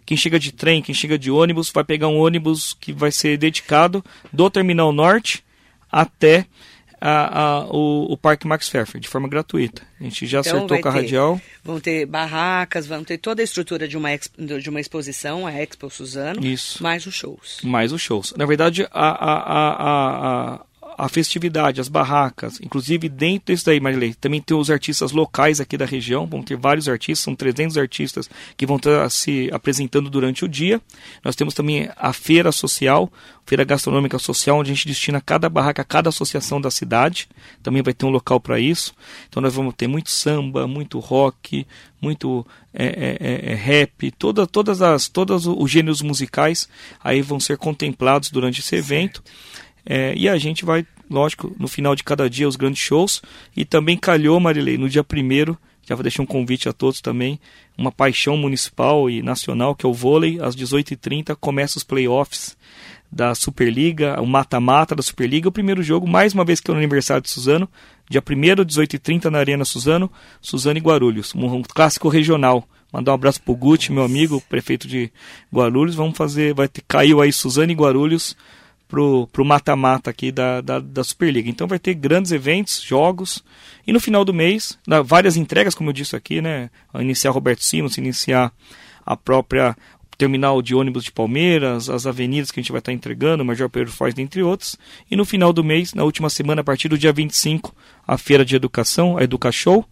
Quem 0.05 0.15
chega 0.15 0.39
de 0.39 0.53
trem, 0.53 0.81
quem 0.81 0.95
chega 0.95 1.19
de 1.19 1.29
ônibus, 1.29 1.69
vai 1.69 1.83
pegar 1.83 2.07
um 2.07 2.17
ônibus 2.17 2.75
que 2.79 2.93
vai 2.93 3.11
ser 3.11 3.37
dedicado 3.37 4.03
do 4.31 4.49
Terminal 4.49 4.93
Norte 4.93 5.43
até 5.91 6.45
a- 6.99 7.39
a- 7.41 7.65
o, 7.67 8.11
o 8.13 8.17
Parque 8.17 8.47
Max 8.47 8.69
Pfeffer, 8.69 8.99
de 8.99 9.07
forma 9.07 9.27
gratuita. 9.27 9.81
A 9.99 10.03
gente 10.03 10.25
já 10.25 10.39
Então, 10.39 10.57
acertou 10.57 10.79
com 10.81 10.89
a 10.89 10.91
ter- 10.91 10.97
Radial. 10.99 11.41
Vão 11.63 11.79
ter 11.79 12.05
barracas, 12.05 12.85
vão 12.87 13.03
ter 13.03 13.17
toda 13.17 13.41
a 13.41 13.43
estrutura 13.43 13.87
de 13.87 13.97
uma, 13.97 14.09
de 14.59 14.69
uma 14.69 14.79
exposição, 14.79 15.45
a 15.45 15.51
Expo 15.51 15.89
Suzano, 15.89 16.45
Isso. 16.45 16.81
mais 16.81 17.05
os 17.05 17.13
shows. 17.15 17.59
mais 17.63 17.91
os 17.91 18.01
shows. 18.01 18.33
Na 18.37 18.45
verdade, 18.45 18.87
a, 18.91 19.09
a, 19.09 20.53
a, 20.55 20.61
a, 20.97 21.07
festividade, 21.07 21.79
as 21.79 21.87
barracas, 21.87 22.59
inclusive 22.61 23.07
dentro 23.07 23.53
disso 23.53 23.65
daí, 23.65 23.79
Marilei, 23.79 24.13
também 24.13 24.41
tem 24.41 24.57
os 24.57 24.71
artistas 24.71 25.11
locais 25.11 25.61
aqui 25.61 25.77
da 25.77 25.85
região, 25.85 26.25
vão 26.25 26.41
ter 26.41 26.57
vários 26.57 26.89
artistas, 26.89 27.23
são 27.23 27.35
300 27.35 27.77
artistas 27.77 28.29
que 28.55 28.65
vão 28.65 28.77
estar 28.77 29.09
se 29.09 29.49
apresentando 29.53 30.09
durante 30.09 30.43
o 30.43 30.47
dia. 30.47 30.81
Nós 31.23 31.35
temos 31.35 31.53
também 31.53 31.89
a 31.95 32.11
feira 32.13 32.51
social, 32.51 33.11
feira 33.45 33.63
gastronômica 33.63 34.17
social, 34.17 34.59
onde 34.59 34.71
a 34.71 34.73
gente 34.73 34.87
destina 34.87 35.21
cada 35.21 35.47
barraca, 35.47 35.83
cada 35.83 36.09
associação 36.09 36.59
da 36.59 36.71
cidade, 36.71 37.29
também 37.61 37.81
vai 37.81 37.93
ter 37.93 38.05
um 38.05 38.09
local 38.09 38.39
para 38.39 38.59
isso. 38.59 38.93
Então 39.29 39.41
nós 39.41 39.53
vamos 39.53 39.73
ter 39.75 39.87
muito 39.87 40.09
samba, 40.09 40.67
muito 40.67 40.99
rock, 40.99 41.65
muito 42.01 42.45
é, 42.73 42.85
é, 42.85 43.17
é, 43.19 43.51
é, 43.51 43.55
rap, 43.55 44.11
toda, 44.11 44.45
todas 44.45 44.81
as, 44.81 45.07
todos 45.07 45.47
os 45.47 45.71
gêneros 45.71 46.01
musicais 46.01 46.67
aí 47.03 47.21
vão 47.21 47.39
ser 47.39 47.57
contemplados 47.57 48.29
durante 48.29 48.59
esse 48.59 48.75
evento. 48.75 49.23
É, 49.89 50.13
e 50.17 50.27
a 50.27 50.37
gente 50.37 50.65
vai, 50.65 50.85
lógico, 51.09 51.55
no 51.57 51.67
final 51.67 51.95
de 51.95 52.03
cada 52.03 52.29
dia 52.29 52.47
os 52.47 52.57
grandes 52.57 52.81
shows. 52.81 53.21
E 53.55 53.63
também 53.63 53.97
calhou, 53.97 54.39
Marilei, 54.39 54.77
no 54.77 54.89
dia 54.89 55.03
primeiro, 55.03 55.57
já 55.87 55.95
vou 55.95 56.03
deixar 56.03 56.21
um 56.21 56.25
convite 56.25 56.67
a 56.67 56.73
todos 56.73 56.99
também, 56.99 57.39
uma 57.77 57.91
paixão 57.91 58.35
municipal 58.35 59.09
e 59.09 59.21
nacional, 59.21 59.73
que 59.73 59.85
é 59.85 59.89
o 59.89 59.93
vôlei. 59.93 60.37
Às 60.41 60.53
18h30 60.53 61.37
começa 61.39 61.77
os 61.77 61.83
playoffs 61.85 62.57
da 63.09 63.33
Superliga, 63.33 64.21
o 64.21 64.25
mata-mata 64.25 64.93
da 64.93 65.01
Superliga. 65.01 65.47
O 65.47 65.51
primeiro 65.51 65.81
jogo, 65.81 66.05
mais 66.05 66.33
uma 66.33 66.43
vez 66.43 66.59
que 66.59 66.69
é 66.69 66.73
o 66.73 66.77
aniversário 66.77 67.23
de 67.23 67.29
Suzano, 67.29 67.69
dia 68.09 68.21
1 68.21 68.65
18h30 68.65 69.25
na 69.25 69.39
Arena 69.39 69.63
Suzano, 69.63 70.11
Suzano 70.41 70.77
e 70.77 70.81
Guarulhos, 70.81 71.33
um, 71.33 71.61
clássico 71.63 72.09
regional. 72.09 72.67
Mandar 72.91 73.11
um 73.11 73.15
abraço 73.15 73.41
pro 73.41 73.55
Guti, 73.55 73.93
meu 73.93 74.03
amigo, 74.03 74.41
prefeito 74.49 74.87
de 74.87 75.09
Guarulhos. 75.53 75.95
Vamos 75.95 76.17
fazer, 76.17 76.53
vai 76.53 76.67
ter, 76.67 76.83
caiu 76.85 77.21
aí 77.21 77.31
Suzano 77.31 77.71
e 77.71 77.75
Guarulhos 77.75 78.35
pro, 78.87 79.27
pro 79.27 79.45
mata-mata 79.45 80.09
aqui 80.09 80.31
da, 80.31 80.61
da, 80.61 80.79
da 80.79 81.03
Superliga. 81.03 81.49
Então 81.49 81.67
vai 81.67 81.79
ter 81.79 81.93
grandes 81.93 82.31
eventos, 82.31 82.81
jogos, 82.81 83.43
e 83.85 83.93
no 83.93 83.99
final 83.99 84.23
do 84.23 84.33
mês, 84.33 84.77
várias 85.05 85.37
entregas, 85.37 85.75
como 85.75 85.89
eu 85.89 85.93
disse 85.93 86.15
aqui, 86.15 86.41
né? 86.41 86.69
Iniciar 86.95 87.31
Roberto 87.31 87.63
Simons, 87.63 87.97
iniciar 87.97 88.51
a 89.05 89.15
própria 89.15 89.75
terminal 90.17 90.61
de 90.61 90.73
ônibus 90.73 91.03
de 91.03 91.11
Palmeiras, 91.11 91.89
as 91.89 92.07
avenidas 92.07 92.49
que 92.49 92.59
a 92.59 92.63
gente 92.63 92.71
vai 92.71 92.79
estar 92.79 92.91
entregando, 92.91 93.45
Major 93.45 93.69
Pedro 93.69 93.93
Foz, 93.93 94.17
entre 94.17 94.41
outros. 94.41 94.75
E 95.09 95.15
no 95.15 95.23
final 95.23 95.53
do 95.53 95.63
mês, 95.63 95.93
na 95.93 96.03
última 96.03 96.29
semana, 96.29 96.61
a 96.61 96.63
partir 96.63 96.89
do 96.89 96.97
dia 96.97 97.13
25, 97.13 97.73
a 98.05 98.17
Feira 98.17 98.43
de 98.43 98.55
Educação, 98.55 99.17
a 99.17 99.23
Educa 99.23 99.51
Show. 99.51 99.85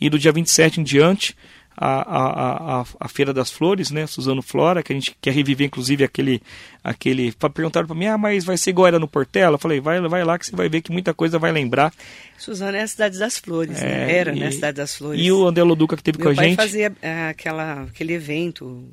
E 0.00 0.08
do 0.10 0.18
dia 0.18 0.32
27 0.32 0.80
em 0.80 0.84
diante, 0.84 1.36
a, 1.76 2.02
a, 2.02 2.80
a, 2.80 2.84
a, 3.00 3.08
Feira 3.08 3.32
das 3.32 3.50
Flores, 3.50 3.90
né, 3.90 4.06
Suzano 4.06 4.42
Flora, 4.42 4.82
que 4.82 4.92
a 4.92 4.96
gente 4.96 5.16
quer 5.20 5.32
reviver, 5.32 5.66
inclusive, 5.66 6.04
aquele. 6.04 6.40
aquele 6.82 7.32
perguntaram 7.52 7.86
para 7.86 7.96
mim, 7.96 8.06
ah, 8.06 8.18
mas 8.18 8.44
vai 8.44 8.56
ser 8.56 8.70
igual 8.70 8.86
era 8.86 8.98
no 8.98 9.08
Portela? 9.08 9.54
Eu 9.54 9.58
falei, 9.58 9.80
vai, 9.80 10.00
vai 10.00 10.24
lá 10.24 10.38
que 10.38 10.46
você 10.46 10.54
vai 10.54 10.68
ver 10.68 10.82
que 10.82 10.92
muita 10.92 11.12
coisa 11.12 11.38
vai 11.38 11.52
lembrar. 11.52 11.92
Suzano 12.38 12.76
é 12.76 12.82
a 12.82 12.86
cidade 12.86 13.18
das 13.18 13.38
flores, 13.38 13.80
né? 13.80 13.86
é, 13.86 14.06
né? 14.06 14.16
Era, 14.16 14.36
e, 14.36 14.40
né, 14.40 14.46
a 14.46 14.52
cidade 14.52 14.76
das 14.76 14.94
flores. 14.94 15.20
E 15.20 15.32
o 15.32 15.46
Andelo 15.46 15.74
Duca 15.74 15.96
que 15.96 16.02
teve 16.02 16.18
Meu 16.18 16.26
com 16.26 16.30
a 16.30 16.34
gente. 16.34 16.48
Meu 16.48 16.56
pai 16.56 16.66
fazia 16.66 16.92
é, 17.02 17.28
aquela, 17.28 17.82
aquele 17.82 18.12
evento 18.12 18.88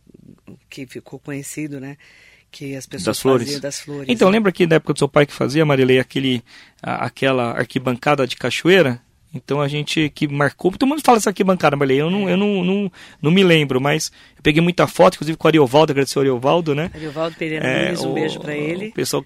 que 0.69 0.87
ficou 0.87 1.19
conhecido, 1.19 1.79
né? 1.79 1.97
que 2.51 2.75
as 2.75 2.85
pessoas 2.85 3.05
das 3.05 3.19
flores. 3.19 3.59
das 3.61 3.79
flores. 3.79 4.09
Então, 4.09 4.29
né? 4.29 4.33
lembra 4.33 4.51
que 4.51 4.67
da 4.67 4.75
época 4.75 4.93
do 4.93 4.99
seu 4.99 5.07
pai 5.07 5.25
que 5.25 5.31
fazia, 5.31 5.65
Marilei, 5.65 5.99
aquele, 5.99 6.43
a, 6.83 7.05
aquela 7.05 7.51
arquibancada 7.51 8.27
de 8.27 8.35
cachoeira? 8.35 9.01
Então 9.33 9.61
a 9.61 9.67
gente 9.67 10.09
que 10.09 10.27
marcou, 10.27 10.71
todo 10.71 10.87
mundo 10.87 11.01
fala 11.01 11.17
essa 11.17 11.29
arquibancada, 11.29 11.75
Marilei, 11.77 12.01
eu, 12.01 12.09
não, 12.09 12.29
eu 12.29 12.35
não, 12.35 12.63
não, 12.63 12.91
não 13.21 13.31
me 13.31 13.43
lembro, 13.43 13.79
mas 13.79 14.11
eu 14.35 14.43
peguei 14.43 14.61
muita 14.61 14.87
foto, 14.87 15.15
inclusive 15.15 15.37
com 15.37 15.47
o 15.47 15.49
Ariovaldo, 15.49 15.91
agradecer 15.91 16.19
ao 16.19 16.23
Ariovaldo, 16.23 16.75
né? 16.75 16.91
Ariovaldo 16.93 17.35
Pereira 17.37 17.65
é, 17.65 17.93
um 17.97 18.13
beijo 18.13 18.39
para 18.39 18.55
ele. 18.55 18.89
O 18.89 18.93
pessoal 18.93 19.25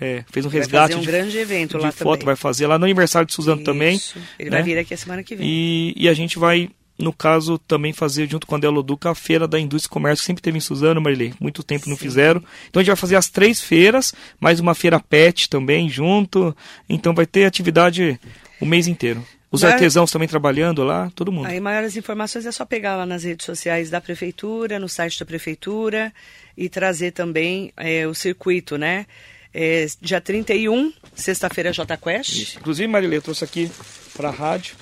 é, 0.00 0.24
fez 0.30 0.44
um 0.44 0.48
resgate 0.48 0.70
vai 0.70 0.88
fazer 0.88 0.96
um 0.96 1.00
de, 1.00 1.06
grande 1.06 1.38
evento 1.38 1.78
lá 1.78 1.90
foto, 1.90 2.20
também. 2.20 2.26
vai 2.26 2.36
fazer 2.36 2.66
lá 2.66 2.78
no 2.78 2.84
aniversário 2.84 3.26
de 3.26 3.32
Suzano 3.32 3.62
Isso. 3.62 3.64
também. 3.64 4.00
Ele 4.38 4.50
né? 4.50 4.56
vai 4.56 4.62
vir 4.62 4.78
aqui 4.78 4.92
a 4.92 4.96
semana 4.96 5.22
que 5.22 5.34
vem. 5.34 5.46
E, 5.46 5.94
e 5.96 6.08
a 6.08 6.14
gente 6.14 6.38
vai 6.38 6.68
no 7.00 7.12
caso, 7.12 7.58
também 7.58 7.92
fazer 7.92 8.28
junto 8.28 8.46
com 8.46 8.54
a 8.54 8.58
Delo 8.58 8.82
Duca 8.82 9.10
a 9.10 9.14
feira 9.14 9.48
da 9.48 9.58
indústria 9.58 9.90
e 9.90 9.92
comércio, 9.92 10.22
que 10.22 10.26
sempre 10.26 10.42
teve 10.42 10.58
em 10.58 10.60
Suzano, 10.60 11.00
Marilei. 11.00 11.32
Muito 11.40 11.62
tempo 11.62 11.84
Sim. 11.84 11.90
não 11.90 11.96
fizeram. 11.96 12.42
Então 12.68 12.78
a 12.80 12.82
gente 12.82 12.90
vai 12.90 12.96
fazer 12.96 13.16
as 13.16 13.28
três 13.28 13.60
feiras, 13.60 14.12
mais 14.38 14.60
uma 14.60 14.74
feira 14.74 15.00
pet 15.00 15.48
também 15.48 15.88
junto. 15.88 16.54
Então 16.88 17.14
vai 17.14 17.24
ter 17.26 17.46
atividade 17.46 18.20
o 18.60 18.66
mês 18.66 18.86
inteiro. 18.86 19.24
Os 19.50 19.62
Mas... 19.62 19.72
artesãos 19.72 20.10
também 20.12 20.28
trabalhando 20.28 20.84
lá, 20.84 21.10
todo 21.14 21.32
mundo. 21.32 21.46
Aí 21.46 21.58
maiores 21.58 21.96
informações 21.96 22.46
é 22.46 22.52
só 22.52 22.64
pegar 22.64 22.96
lá 22.96 23.04
nas 23.04 23.24
redes 23.24 23.44
sociais 23.44 23.90
da 23.90 24.00
prefeitura, 24.00 24.78
no 24.78 24.88
site 24.88 25.18
da 25.18 25.26
prefeitura 25.26 26.12
e 26.56 26.68
trazer 26.68 27.10
também 27.10 27.72
é, 27.76 28.06
o 28.06 28.14
circuito, 28.14 28.78
né? 28.78 29.06
É, 29.52 29.86
dia 30.00 30.20
31, 30.20 30.92
sexta-feira, 31.14 31.72
J 31.72 31.96
Quest. 31.96 32.28
Isso. 32.28 32.58
Inclusive, 32.58 32.86
Marilei, 32.86 33.18
eu 33.18 33.22
trouxe 33.22 33.42
aqui 33.42 33.68
para 34.14 34.28
a 34.28 34.32
rádio 34.32 34.76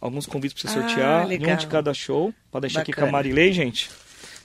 alguns 0.00 0.26
convites 0.26 0.60
para 0.60 0.72
você 0.72 0.78
ah, 0.78 0.82
sortear, 0.82 1.26
um 1.26 1.56
de 1.56 1.66
cada 1.68 1.94
show. 1.94 2.34
Pode 2.50 2.62
deixar 2.62 2.80
Bacana. 2.80 2.92
aqui 2.92 3.00
com 3.00 3.06
a 3.08 3.12
Marilei, 3.12 3.52
gente. 3.52 3.88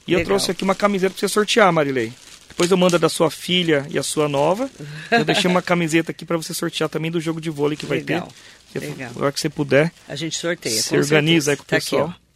E 0.06 0.12
legal. 0.12 0.22
eu 0.22 0.26
trouxe 0.26 0.52
aqui 0.52 0.64
uma 0.64 0.76
camiseta 0.76 1.14
para 1.14 1.20
você 1.20 1.28
sortear, 1.28 1.74
Marilei. 1.74 2.14
Depois 2.58 2.72
eu 2.72 2.78
mando 2.78 2.98
da 2.98 3.08
sua 3.08 3.30
filha 3.30 3.86
e 3.88 4.00
a 4.00 4.04
sua 4.04 4.28
nova. 4.28 4.68
Eu 5.12 5.24
deixei 5.24 5.48
uma 5.48 5.62
camiseta 5.62 6.10
aqui 6.10 6.26
para 6.26 6.38
você 6.38 6.56
sortear 6.56 6.90
também 6.90 7.12
do 7.12 7.22
jogo 7.22 7.40
de 7.40 7.52
vôlei 7.52 7.78
que 7.78 7.86
vai 7.86 8.00
legal. 8.00 8.28
ter. 8.74 8.80
Legal. 8.80 9.12
Na 9.16 9.26
hora 9.26 9.32
que 9.32 9.40
você 9.40 9.48
puder. 9.48 9.92
A 10.08 10.16
gente 10.16 10.36
sorteia. 10.36 10.82
Se 10.82 10.98
organiza 10.98 11.52
certeza. 11.52 11.52
aí 11.52 11.58
com 11.58 11.62
o 11.62 11.66
tá 11.66 11.76
pessoal. 11.76 12.08
Aqui, 12.08 12.28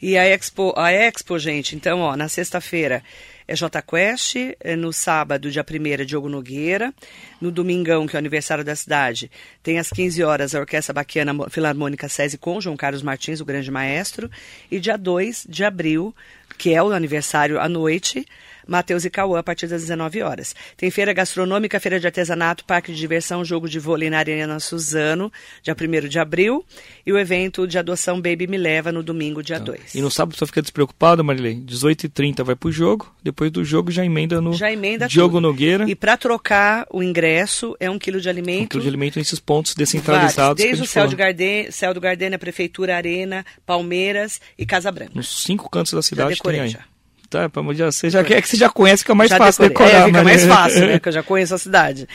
e 0.00 0.16
a 0.16 0.24
Expo, 0.28 0.72
a 0.76 0.92
Expo, 0.92 1.36
gente, 1.40 1.74
então, 1.74 1.98
ó, 1.98 2.16
na 2.16 2.28
sexta-feira 2.28 3.02
é 3.48 3.56
J 3.56 3.82
Quest, 3.82 4.36
é 4.60 4.76
no 4.76 4.92
sábado, 4.92 5.50
dia 5.50 5.66
1 5.68 5.86
é 6.02 6.04
Diogo 6.04 6.28
Nogueira, 6.28 6.94
no 7.40 7.50
domingão, 7.50 8.06
que 8.06 8.14
é 8.14 8.16
o 8.16 8.20
aniversário 8.20 8.62
da 8.62 8.76
cidade, 8.76 9.28
tem 9.60 9.76
às 9.76 9.90
15 9.90 10.22
horas 10.22 10.54
a 10.54 10.60
Orquestra 10.60 10.92
Baquiana 10.92 11.32
Filarmônica 11.50 12.08
SESI 12.08 12.38
com 12.38 12.60
João 12.60 12.76
Carlos 12.76 13.02
Martins, 13.02 13.40
o 13.40 13.44
grande 13.44 13.72
maestro, 13.72 14.30
e 14.70 14.78
dia 14.78 14.96
2 14.96 15.46
de 15.48 15.64
abril, 15.64 16.14
que 16.56 16.72
é 16.72 16.80
o 16.80 16.92
aniversário 16.92 17.58
à 17.58 17.68
noite, 17.68 18.24
Matheus 18.68 19.06
e 19.06 19.10
Cauã, 19.10 19.38
a 19.38 19.42
partir 19.42 19.66
das 19.66 19.80
19 19.80 20.22
horas. 20.22 20.54
Tem 20.76 20.90
feira 20.90 21.14
gastronômica, 21.14 21.80
feira 21.80 21.98
de 21.98 22.06
artesanato, 22.06 22.64
parque 22.64 22.92
de 22.92 22.98
diversão, 22.98 23.42
jogo 23.44 23.68
de 23.68 23.78
vôlei 23.78 24.10
na 24.10 24.18
Arena 24.18 24.60
Suzano, 24.60 25.32
dia 25.62 25.74
1 25.74 26.08
de 26.08 26.18
abril, 26.18 26.64
e 27.06 27.12
o 27.12 27.18
evento 27.18 27.66
de 27.66 27.78
adoção 27.78 28.20
Baby 28.20 28.46
Me 28.46 28.58
Leva 28.58 28.92
no 28.92 29.02
domingo, 29.02 29.42
dia 29.42 29.56
então, 29.56 29.74
2. 29.74 29.94
E 29.94 30.02
no 30.02 30.10
sábado 30.10 30.36
só 30.36 30.44
fica 30.46 30.60
despreocupado, 30.60 31.24
Marilei? 31.24 31.56
18h30 31.56 32.44
vai 32.44 32.54
pro 32.54 32.70
jogo, 32.70 33.12
depois 33.22 33.50
do 33.50 33.64
jogo 33.64 33.90
já 33.90 34.04
emenda 34.04 34.40
no 34.40 34.52
já 34.52 34.70
emenda 34.70 35.08
Diogo 35.08 35.36
tudo. 35.36 35.40
Nogueira. 35.40 35.88
E 35.88 35.94
para 35.94 36.16
trocar 36.16 36.86
o 36.90 37.02
ingresso 37.02 37.74
é 37.80 37.88
um 37.90 37.98
quilo 37.98 38.20
de 38.20 38.28
alimento. 38.28 38.64
Um 38.64 38.66
quilo 38.66 38.82
de 38.82 38.88
alimento 38.88 39.18
nesses 39.18 39.40
pontos 39.40 39.74
descentralizados. 39.74 40.62
Vários, 40.62 40.78
desde 40.78 40.82
o 40.82 40.86
Céu, 40.86 41.06
de 41.06 41.16
Gardê, 41.16 41.72
Céu 41.72 41.94
do 41.94 42.00
Gardênia, 42.00 42.38
Prefeitura, 42.38 42.96
Arena, 42.96 43.46
Palmeiras 43.64 44.40
e 44.58 44.66
Casa 44.66 44.92
Branca. 44.92 45.12
Nos 45.14 45.42
cinco 45.42 45.70
cantos 45.70 45.92
da 45.92 46.02
cidade 46.02 46.34
já 46.34 46.44
tem 46.44 46.60
aí. 46.60 46.68
Já. 46.68 46.84
Tá, 47.30 47.46
você 47.48 48.08
já 48.08 48.24
quer 48.24 48.40
que 48.40 48.48
você 48.48 48.56
já 48.56 48.70
conhece, 48.70 49.02
fica 49.02 49.14
mais 49.14 49.28
já 49.28 49.36
fácil 49.36 49.68
decorei. 49.68 49.92
decorar. 49.92 50.04
É, 50.04 50.06
fica 50.06 50.24
mais 50.24 50.46
fácil, 50.46 50.86
né? 50.86 50.98
Que 50.98 51.08
eu 51.08 51.12
já 51.12 51.22
conheço 51.24 51.54
a 51.54 51.58
cidade. 51.58 52.08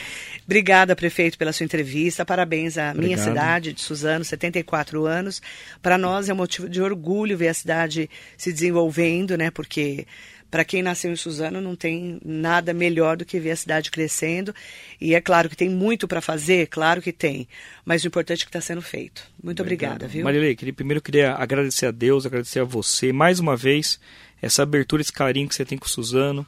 Obrigada, 0.44 0.96
prefeito, 0.96 1.38
pela 1.38 1.54
sua 1.54 1.64
entrevista. 1.64 2.26
Parabéns 2.26 2.80
à 2.80 2.90
Obrigado. 2.90 3.06
minha 3.06 3.18
cidade 3.18 3.74
de 3.74 3.82
Suzano, 3.82 4.26
74 4.26 5.06
anos. 5.06 5.40
Para 5.84 6.00
nós 6.00 6.30
é 6.30 6.34
um 6.34 6.38
motivo 6.38 6.68
de 6.68 6.82
orgulho 6.82 7.38
ver 7.38 7.50
a 7.50 7.54
cidade 7.54 8.10
se 8.36 8.52
desenvolvendo, 8.52 9.38
né? 9.38 9.52
Porque 9.52 10.08
para 10.50 10.66
quem 10.66 10.82
nasceu 10.82 11.12
em 11.12 11.16
Suzano 11.16 11.62
não 11.62 11.76
tem 11.76 12.20
nada 12.26 12.74
melhor 12.74 13.16
do 13.16 13.24
que 13.24 13.40
ver 13.40 13.52
a 13.52 13.56
cidade 13.56 13.92
crescendo. 13.92 14.54
E 15.00 15.14
é 15.14 15.22
claro 15.22 15.48
que 15.48 15.56
tem 15.56 15.70
muito 15.70 16.08
para 16.08 16.22
fazer, 16.22 16.68
claro 16.68 17.04
que 17.04 17.12
tem. 17.12 17.48
Mas 17.86 18.04
o 18.04 18.08
importante 18.08 18.42
é 18.42 18.46
que 18.46 18.50
está 18.50 18.62
sendo 18.62 18.82
feito. 18.82 19.24
Muito 19.44 19.62
Obrigado. 19.62 19.92
obrigada, 19.92 20.12
viu? 20.12 20.24
Marilei, 20.24 20.56
primeiro 20.56 20.98
eu 20.98 21.04
queria 21.04 21.34
agradecer 21.34 21.86
a 21.86 21.92
Deus, 21.92 22.26
agradecer 22.26 22.60
a 22.60 22.64
você 22.64 23.14
mais 23.14 23.40
uma 23.40 23.56
vez 23.56 24.00
essa 24.46 24.64
abertura, 24.64 25.02
esse 25.02 25.12
carinho 25.12 25.48
que 25.48 25.56
você 25.56 25.66
tem 25.66 25.78
com 25.78 25.86
o 25.86 25.90
Suzano. 25.90 26.46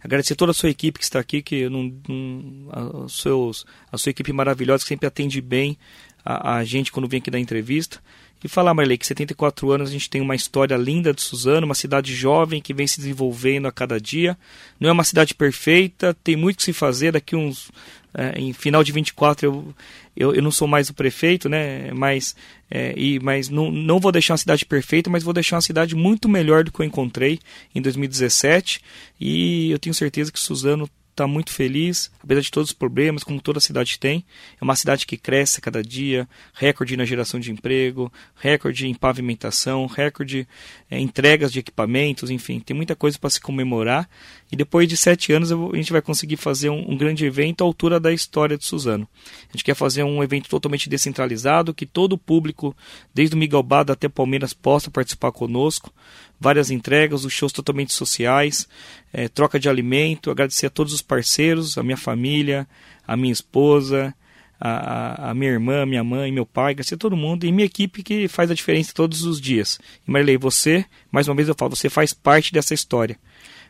Agradecer 0.00 0.36
toda 0.36 0.52
a 0.52 0.54
sua 0.54 0.68
equipe 0.68 0.98
que 0.98 1.04
está 1.04 1.18
aqui, 1.18 1.42
que 1.42 1.68
não, 1.68 1.92
não, 2.08 3.04
a, 3.04 3.08
seus, 3.08 3.66
a 3.90 3.98
sua 3.98 4.10
equipe 4.10 4.32
maravilhosa, 4.32 4.84
que 4.84 4.88
sempre 4.88 5.06
atende 5.06 5.40
bem 5.40 5.76
a, 6.24 6.56
a 6.56 6.64
gente 6.64 6.92
quando 6.92 7.08
vem 7.08 7.18
aqui 7.18 7.30
dar 7.30 7.40
entrevista. 7.40 8.00
E 8.42 8.48
falar, 8.48 8.72
Marley, 8.72 8.96
que 8.96 9.06
74 9.06 9.70
anos 9.72 9.88
a 9.88 9.92
gente 9.92 10.08
tem 10.08 10.20
uma 10.20 10.36
história 10.36 10.76
linda 10.76 11.12
de 11.12 11.20
Suzano, 11.20 11.66
uma 11.66 11.74
cidade 11.74 12.14
jovem 12.14 12.62
que 12.62 12.72
vem 12.72 12.86
se 12.86 12.98
desenvolvendo 12.98 13.66
a 13.66 13.72
cada 13.72 14.00
dia. 14.00 14.38
Não 14.78 14.88
é 14.88 14.92
uma 14.92 15.02
cidade 15.02 15.34
perfeita, 15.34 16.16
tem 16.22 16.36
muito 16.36 16.58
que 16.58 16.62
se 16.62 16.72
fazer. 16.72 17.12
Daqui 17.12 17.34
uns. 17.34 17.70
É, 18.14 18.40
em 18.40 18.54
final 18.54 18.82
de 18.82 18.90
24 18.90 19.46
eu, 19.46 19.74
eu, 20.16 20.34
eu 20.34 20.42
não 20.42 20.50
sou 20.50 20.66
mais 20.66 20.88
o 20.88 20.94
prefeito, 20.94 21.48
né? 21.48 21.92
Mas, 21.92 22.34
é, 22.70 22.94
e, 22.96 23.20
mas 23.20 23.48
não, 23.48 23.70
não 23.70 24.00
vou 24.00 24.10
deixar 24.10 24.32
uma 24.32 24.38
cidade 24.38 24.64
perfeita, 24.64 25.10
mas 25.10 25.22
vou 25.22 25.34
deixar 25.34 25.56
uma 25.56 25.62
cidade 25.62 25.94
muito 25.94 26.28
melhor 26.28 26.64
do 26.64 26.72
que 26.72 26.80
eu 26.80 26.86
encontrei 26.86 27.38
em 27.74 27.82
2017. 27.82 28.80
E 29.20 29.70
eu 29.70 29.78
tenho 29.78 29.94
certeza 29.94 30.32
que 30.32 30.40
Suzano 30.40 30.88
está 31.18 31.26
muito 31.26 31.50
feliz, 31.52 32.10
apesar 32.22 32.40
de 32.40 32.50
todos 32.50 32.70
os 32.70 32.74
problemas, 32.74 33.24
como 33.24 33.40
toda 33.40 33.58
cidade 33.58 33.98
tem. 33.98 34.24
É 34.60 34.64
uma 34.64 34.76
cidade 34.76 35.04
que 35.04 35.16
cresce 35.16 35.58
a 35.58 35.60
cada 35.60 35.82
dia, 35.82 36.28
recorde 36.54 36.96
na 36.96 37.04
geração 37.04 37.40
de 37.40 37.50
emprego, 37.50 38.12
recorde 38.36 38.86
em 38.86 38.94
pavimentação, 38.94 39.86
recorde 39.86 40.46
em 40.88 41.02
entregas 41.02 41.52
de 41.52 41.58
equipamentos, 41.58 42.30
enfim, 42.30 42.60
tem 42.60 42.76
muita 42.76 42.94
coisa 42.94 43.18
para 43.18 43.30
se 43.30 43.40
comemorar. 43.40 44.08
E 44.50 44.56
depois 44.56 44.88
de 44.88 44.96
sete 44.96 45.32
anos 45.32 45.50
a 45.50 45.56
gente 45.76 45.92
vai 45.92 46.00
conseguir 46.00 46.36
fazer 46.36 46.70
um, 46.70 46.92
um, 46.92 46.96
grande 46.96 47.26
evento 47.26 47.62
à 47.62 47.64
altura 47.64 47.98
da 47.98 48.12
história 48.12 48.56
de 48.56 48.64
Suzano. 48.64 49.06
A 49.48 49.52
gente 49.52 49.64
quer 49.64 49.74
fazer 49.74 50.04
um 50.04 50.22
evento 50.22 50.48
totalmente 50.48 50.88
descentralizado, 50.88 51.74
que 51.74 51.84
todo 51.84 52.12
o 52.12 52.18
público, 52.18 52.74
desde 53.12 53.34
o 53.34 53.38
Miguel 53.38 53.62
Bada 53.62 53.92
até 53.92 54.08
Palmeiras, 54.08 54.54
possa 54.54 54.90
participar 54.90 55.32
conosco 55.32 55.92
várias 56.40 56.70
entregas, 56.70 57.24
os 57.24 57.32
shows 57.32 57.52
totalmente 57.52 57.92
sociais, 57.92 58.68
é, 59.12 59.28
troca 59.28 59.58
de 59.58 59.68
alimento, 59.68 60.30
agradecer 60.30 60.66
a 60.66 60.70
todos 60.70 60.92
os 60.92 61.02
parceiros, 61.08 61.78
a 61.78 61.82
minha 61.82 61.96
família, 61.96 62.68
a 63.06 63.16
minha 63.16 63.32
esposa, 63.32 64.14
a, 64.60 65.30
a, 65.30 65.34
minha 65.34 65.52
irmã, 65.52 65.86
minha 65.86 66.04
mãe, 66.04 66.30
meu 66.30 66.44
pai, 66.44 66.72
agradecer 66.72 66.96
a 66.96 66.98
todo 66.98 67.16
mundo 67.16 67.44
e 67.44 67.52
minha 67.52 67.66
equipe 67.66 68.02
que 68.02 68.28
faz 68.28 68.50
a 68.50 68.54
diferença 68.54 68.92
todos 68.92 69.24
os 69.24 69.40
dias. 69.40 69.78
E 70.06 70.10
Marilei, 70.10 70.36
você, 70.36 70.84
mais 71.10 71.28
uma 71.28 71.34
vez 71.34 71.48
eu 71.48 71.54
falo, 71.56 71.74
você 71.74 71.88
faz 71.88 72.12
parte 72.12 72.52
dessa 72.52 72.74
história. 72.74 73.16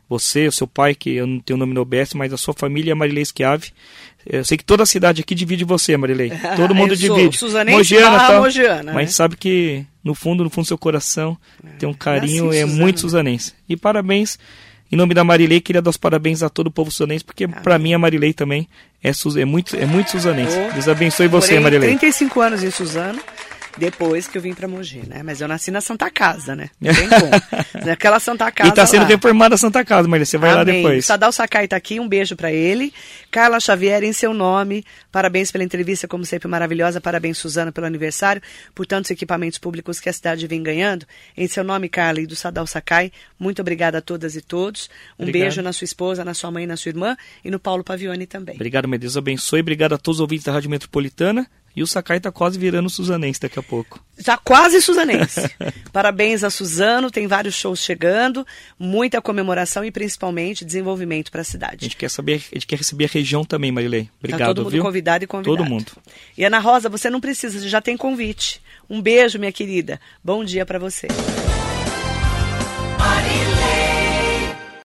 Você, 0.09 0.49
o 0.49 0.53
seu 0.53 0.67
pai, 0.67 0.95
que 0.95 1.11
eu 1.11 1.27
não 1.27 1.39
tenho 1.39 1.59
o 1.59 1.61
nome 1.61 1.75
no 1.75 1.83
OBS, 1.83 2.15
mas 2.15 2.33
a 2.33 2.39
sua 2.39 2.55
família, 2.55 2.97
Marilei 2.97 3.25
Schiave. 3.27 3.73
Eu 4.25 4.43
sei 4.43 4.57
que 4.57 4.65
toda 4.65 4.83
a 4.83 4.87
cidade 4.87 5.21
aqui 5.21 5.35
divide 5.35 5.65
você, 5.65 5.97
Marilei. 5.99 6.33
Todo 6.57 6.75
mundo 6.75 6.97
divide. 6.97 7.37
Suzanense 7.37 7.77
Mogiana, 7.77 8.19
tá? 8.19 8.41
Mogiana, 8.41 8.93
mas 8.95 9.09
né? 9.09 9.13
sabe 9.13 9.37
que 9.37 9.85
no 10.03 10.15
fundo, 10.15 10.43
no 10.43 10.49
fundo 10.49 10.65
do 10.65 10.69
seu 10.69 10.79
coração, 10.79 11.37
tem 11.79 11.87
um 11.87 11.93
carinho, 11.93 12.51
é 12.53 12.65
muito 12.65 13.01
suzanense. 13.01 13.53
E 13.69 13.77
parabéns. 13.77 14.39
Em 14.91 14.97
nome 14.97 15.13
da 15.15 15.23
Marilei, 15.23 15.61
queria 15.61 15.83
dar 15.83 15.91
os 15.91 15.97
parabéns 15.97 16.43
a 16.43 16.49
todo 16.49 16.69
o 16.69 16.71
povo 16.71 16.91
suzanense, 16.91 17.25
porque 17.25 17.47
para 17.47 17.79
mim 17.79 17.93
a 17.93 17.99
Marilei 17.99 18.33
também 18.33 18.67
é, 19.03 19.11
é, 19.11 19.45
muito, 19.45 19.77
é 19.77 19.85
muito 19.85 20.11
suzanense. 20.11 20.57
Deus 20.73 20.89
abençoe 20.89 21.29
você, 21.29 21.61
Marilei. 21.61 21.91
35 21.91 22.41
anos 22.41 22.63
em 22.63 22.71
Suzano 22.71 23.21
Depois 23.79 24.27
que 24.27 24.37
eu 24.37 24.43
vim 24.43 24.55
para 24.55 24.67
Mogi, 24.67 25.03
né? 25.07 25.23
Mas 25.23 25.41
eu 25.41 25.49
nasci 25.49 25.71
na 25.71 25.81
Santa 25.81 26.11
Casa, 26.11 26.57
né? 26.57 26.71
Não 26.81 26.95
tem 26.95 27.09
como. 27.09 27.85
Naquela 27.87 28.19
Santa 28.19 28.51
Casa. 28.51 28.71
E 28.71 28.75
tá 28.75 28.87
sendo 28.87 29.03
lá. 29.03 29.09
reformada 29.09 29.55
a 29.55 29.59
Santa 29.59 29.85
Casa, 29.85 30.09
Marília. 30.09 30.27
Você 30.27 30.37
vai 30.37 30.51
Amém. 30.51 30.59
lá 30.59 30.65
depois. 30.65 31.07
Sadal 31.07 31.33
Sakai 31.33 31.69
tá 31.69 31.77
aqui, 31.77 32.01
um 32.01 32.09
beijo 32.09 32.35
para 32.37 32.53
ele. 32.53 32.93
Carla 33.31 33.61
Xavier, 33.61 34.03
em 34.03 34.13
seu 34.13 34.35
nome, 34.35 34.85
parabéns 35.13 35.51
pela 35.51 35.65
entrevista, 35.65 36.09
como 36.09 36.25
sempre, 36.25 36.49
maravilhosa. 36.49 37.01
Parabéns, 37.01 37.39
Suzana, 37.39 37.71
pelo 37.71 37.87
aniversário, 37.87 38.43
por 38.75 38.87
tantos 38.87 39.11
equipamentos 39.11 39.59
públicos 39.59 40.01
que 40.01 40.09
a 40.09 40.13
cidade 40.13 40.47
vem 40.47 40.63
ganhando. 40.63 41.07
Em 41.37 41.47
seu 41.47 41.63
nome, 41.63 41.89
Carla, 41.89 42.21
e 42.21 42.27
do 42.27 42.35
Sadal 42.35 42.67
Sakai, 42.67 43.13
muito 43.39 43.63
obrigada 43.63 43.99
a 43.99 44.01
todas 44.01 44.35
e 44.35 44.41
todos. 44.41 44.91
Um 45.19 45.23
Obrigado. 45.23 45.43
beijo 45.43 45.63
na 45.63 45.73
sua 45.73 45.85
esposa, 45.85 46.25
na 46.25 46.35
sua 46.35 46.51
mãe, 46.51 46.67
na 46.67 46.77
sua 46.77 46.91
irmã 46.91 47.17
e 47.45 47.51
no 47.51 47.59
Paulo 47.59 47.85
Pavione 47.85 48.27
também. 48.27 48.57
Obrigado, 48.57 48.89
meu 48.89 48.99
Deus 48.99 49.17
abençoe. 49.17 49.61
Obrigado 49.61 49.95
a 49.95 49.99
todos 49.99 50.17
os 50.17 50.21
ouvintes 50.21 50.45
da 50.45 50.53
Rádio 50.53 50.71
Metropolitana. 50.71 51.49
E 51.79 51.83
o 51.83 51.87
Sakai 51.87 52.19
tá 52.19 52.33
quase 52.33 52.59
virando 52.59 52.91
suzanense 52.91 53.39
daqui 53.41 53.57
a 53.57 53.63
pouco. 53.63 54.05
Já 54.19 54.37
quase 54.37 54.83
suzanense. 54.83 55.49
Parabéns 55.93 56.43
a 56.43 56.51
Suzano, 56.51 57.09
tem 57.09 57.29
vários 57.29 57.55
shows 57.55 57.79
chegando, 57.79 58.45
muita 58.77 59.23
comemoração 59.23 59.85
e 59.85 59.93
principalmente 59.93 60.65
desenvolvimento 60.65 61.31
para 61.31 61.41
a 61.41 61.43
A 61.43 61.45
cidade. 61.45 61.85
gente 61.85 61.97
quer 61.97 62.11
saber, 62.11 62.43
a 62.51 62.55
gente 62.57 62.67
quer 62.67 62.79
receber 62.79 63.05
a 63.05 63.09
região 63.09 63.45
também, 63.45 63.71
Marilei. 63.71 64.11
Obrigado, 64.19 64.41
tá 64.41 64.47
todo 64.47 64.65
mundo 64.65 64.73
viu? 64.73 64.83
convidado 64.83 65.23
e 65.23 65.27
convidado. 65.29 65.57
Todo 65.57 65.69
mundo. 65.69 65.93
E 66.37 66.45
Ana 66.45 66.59
Rosa, 66.59 66.89
você 66.89 67.09
não 67.09 67.21
precisa, 67.21 67.69
já 67.69 67.81
tem 67.81 67.97
convite. 67.97 68.61
Um 68.91 69.01
beijo, 69.01 69.39
minha 69.39 69.53
querida. 69.53 70.01
Bom 70.25 70.43
dia 70.43 70.67
para 70.67 70.81
você. 70.81 71.07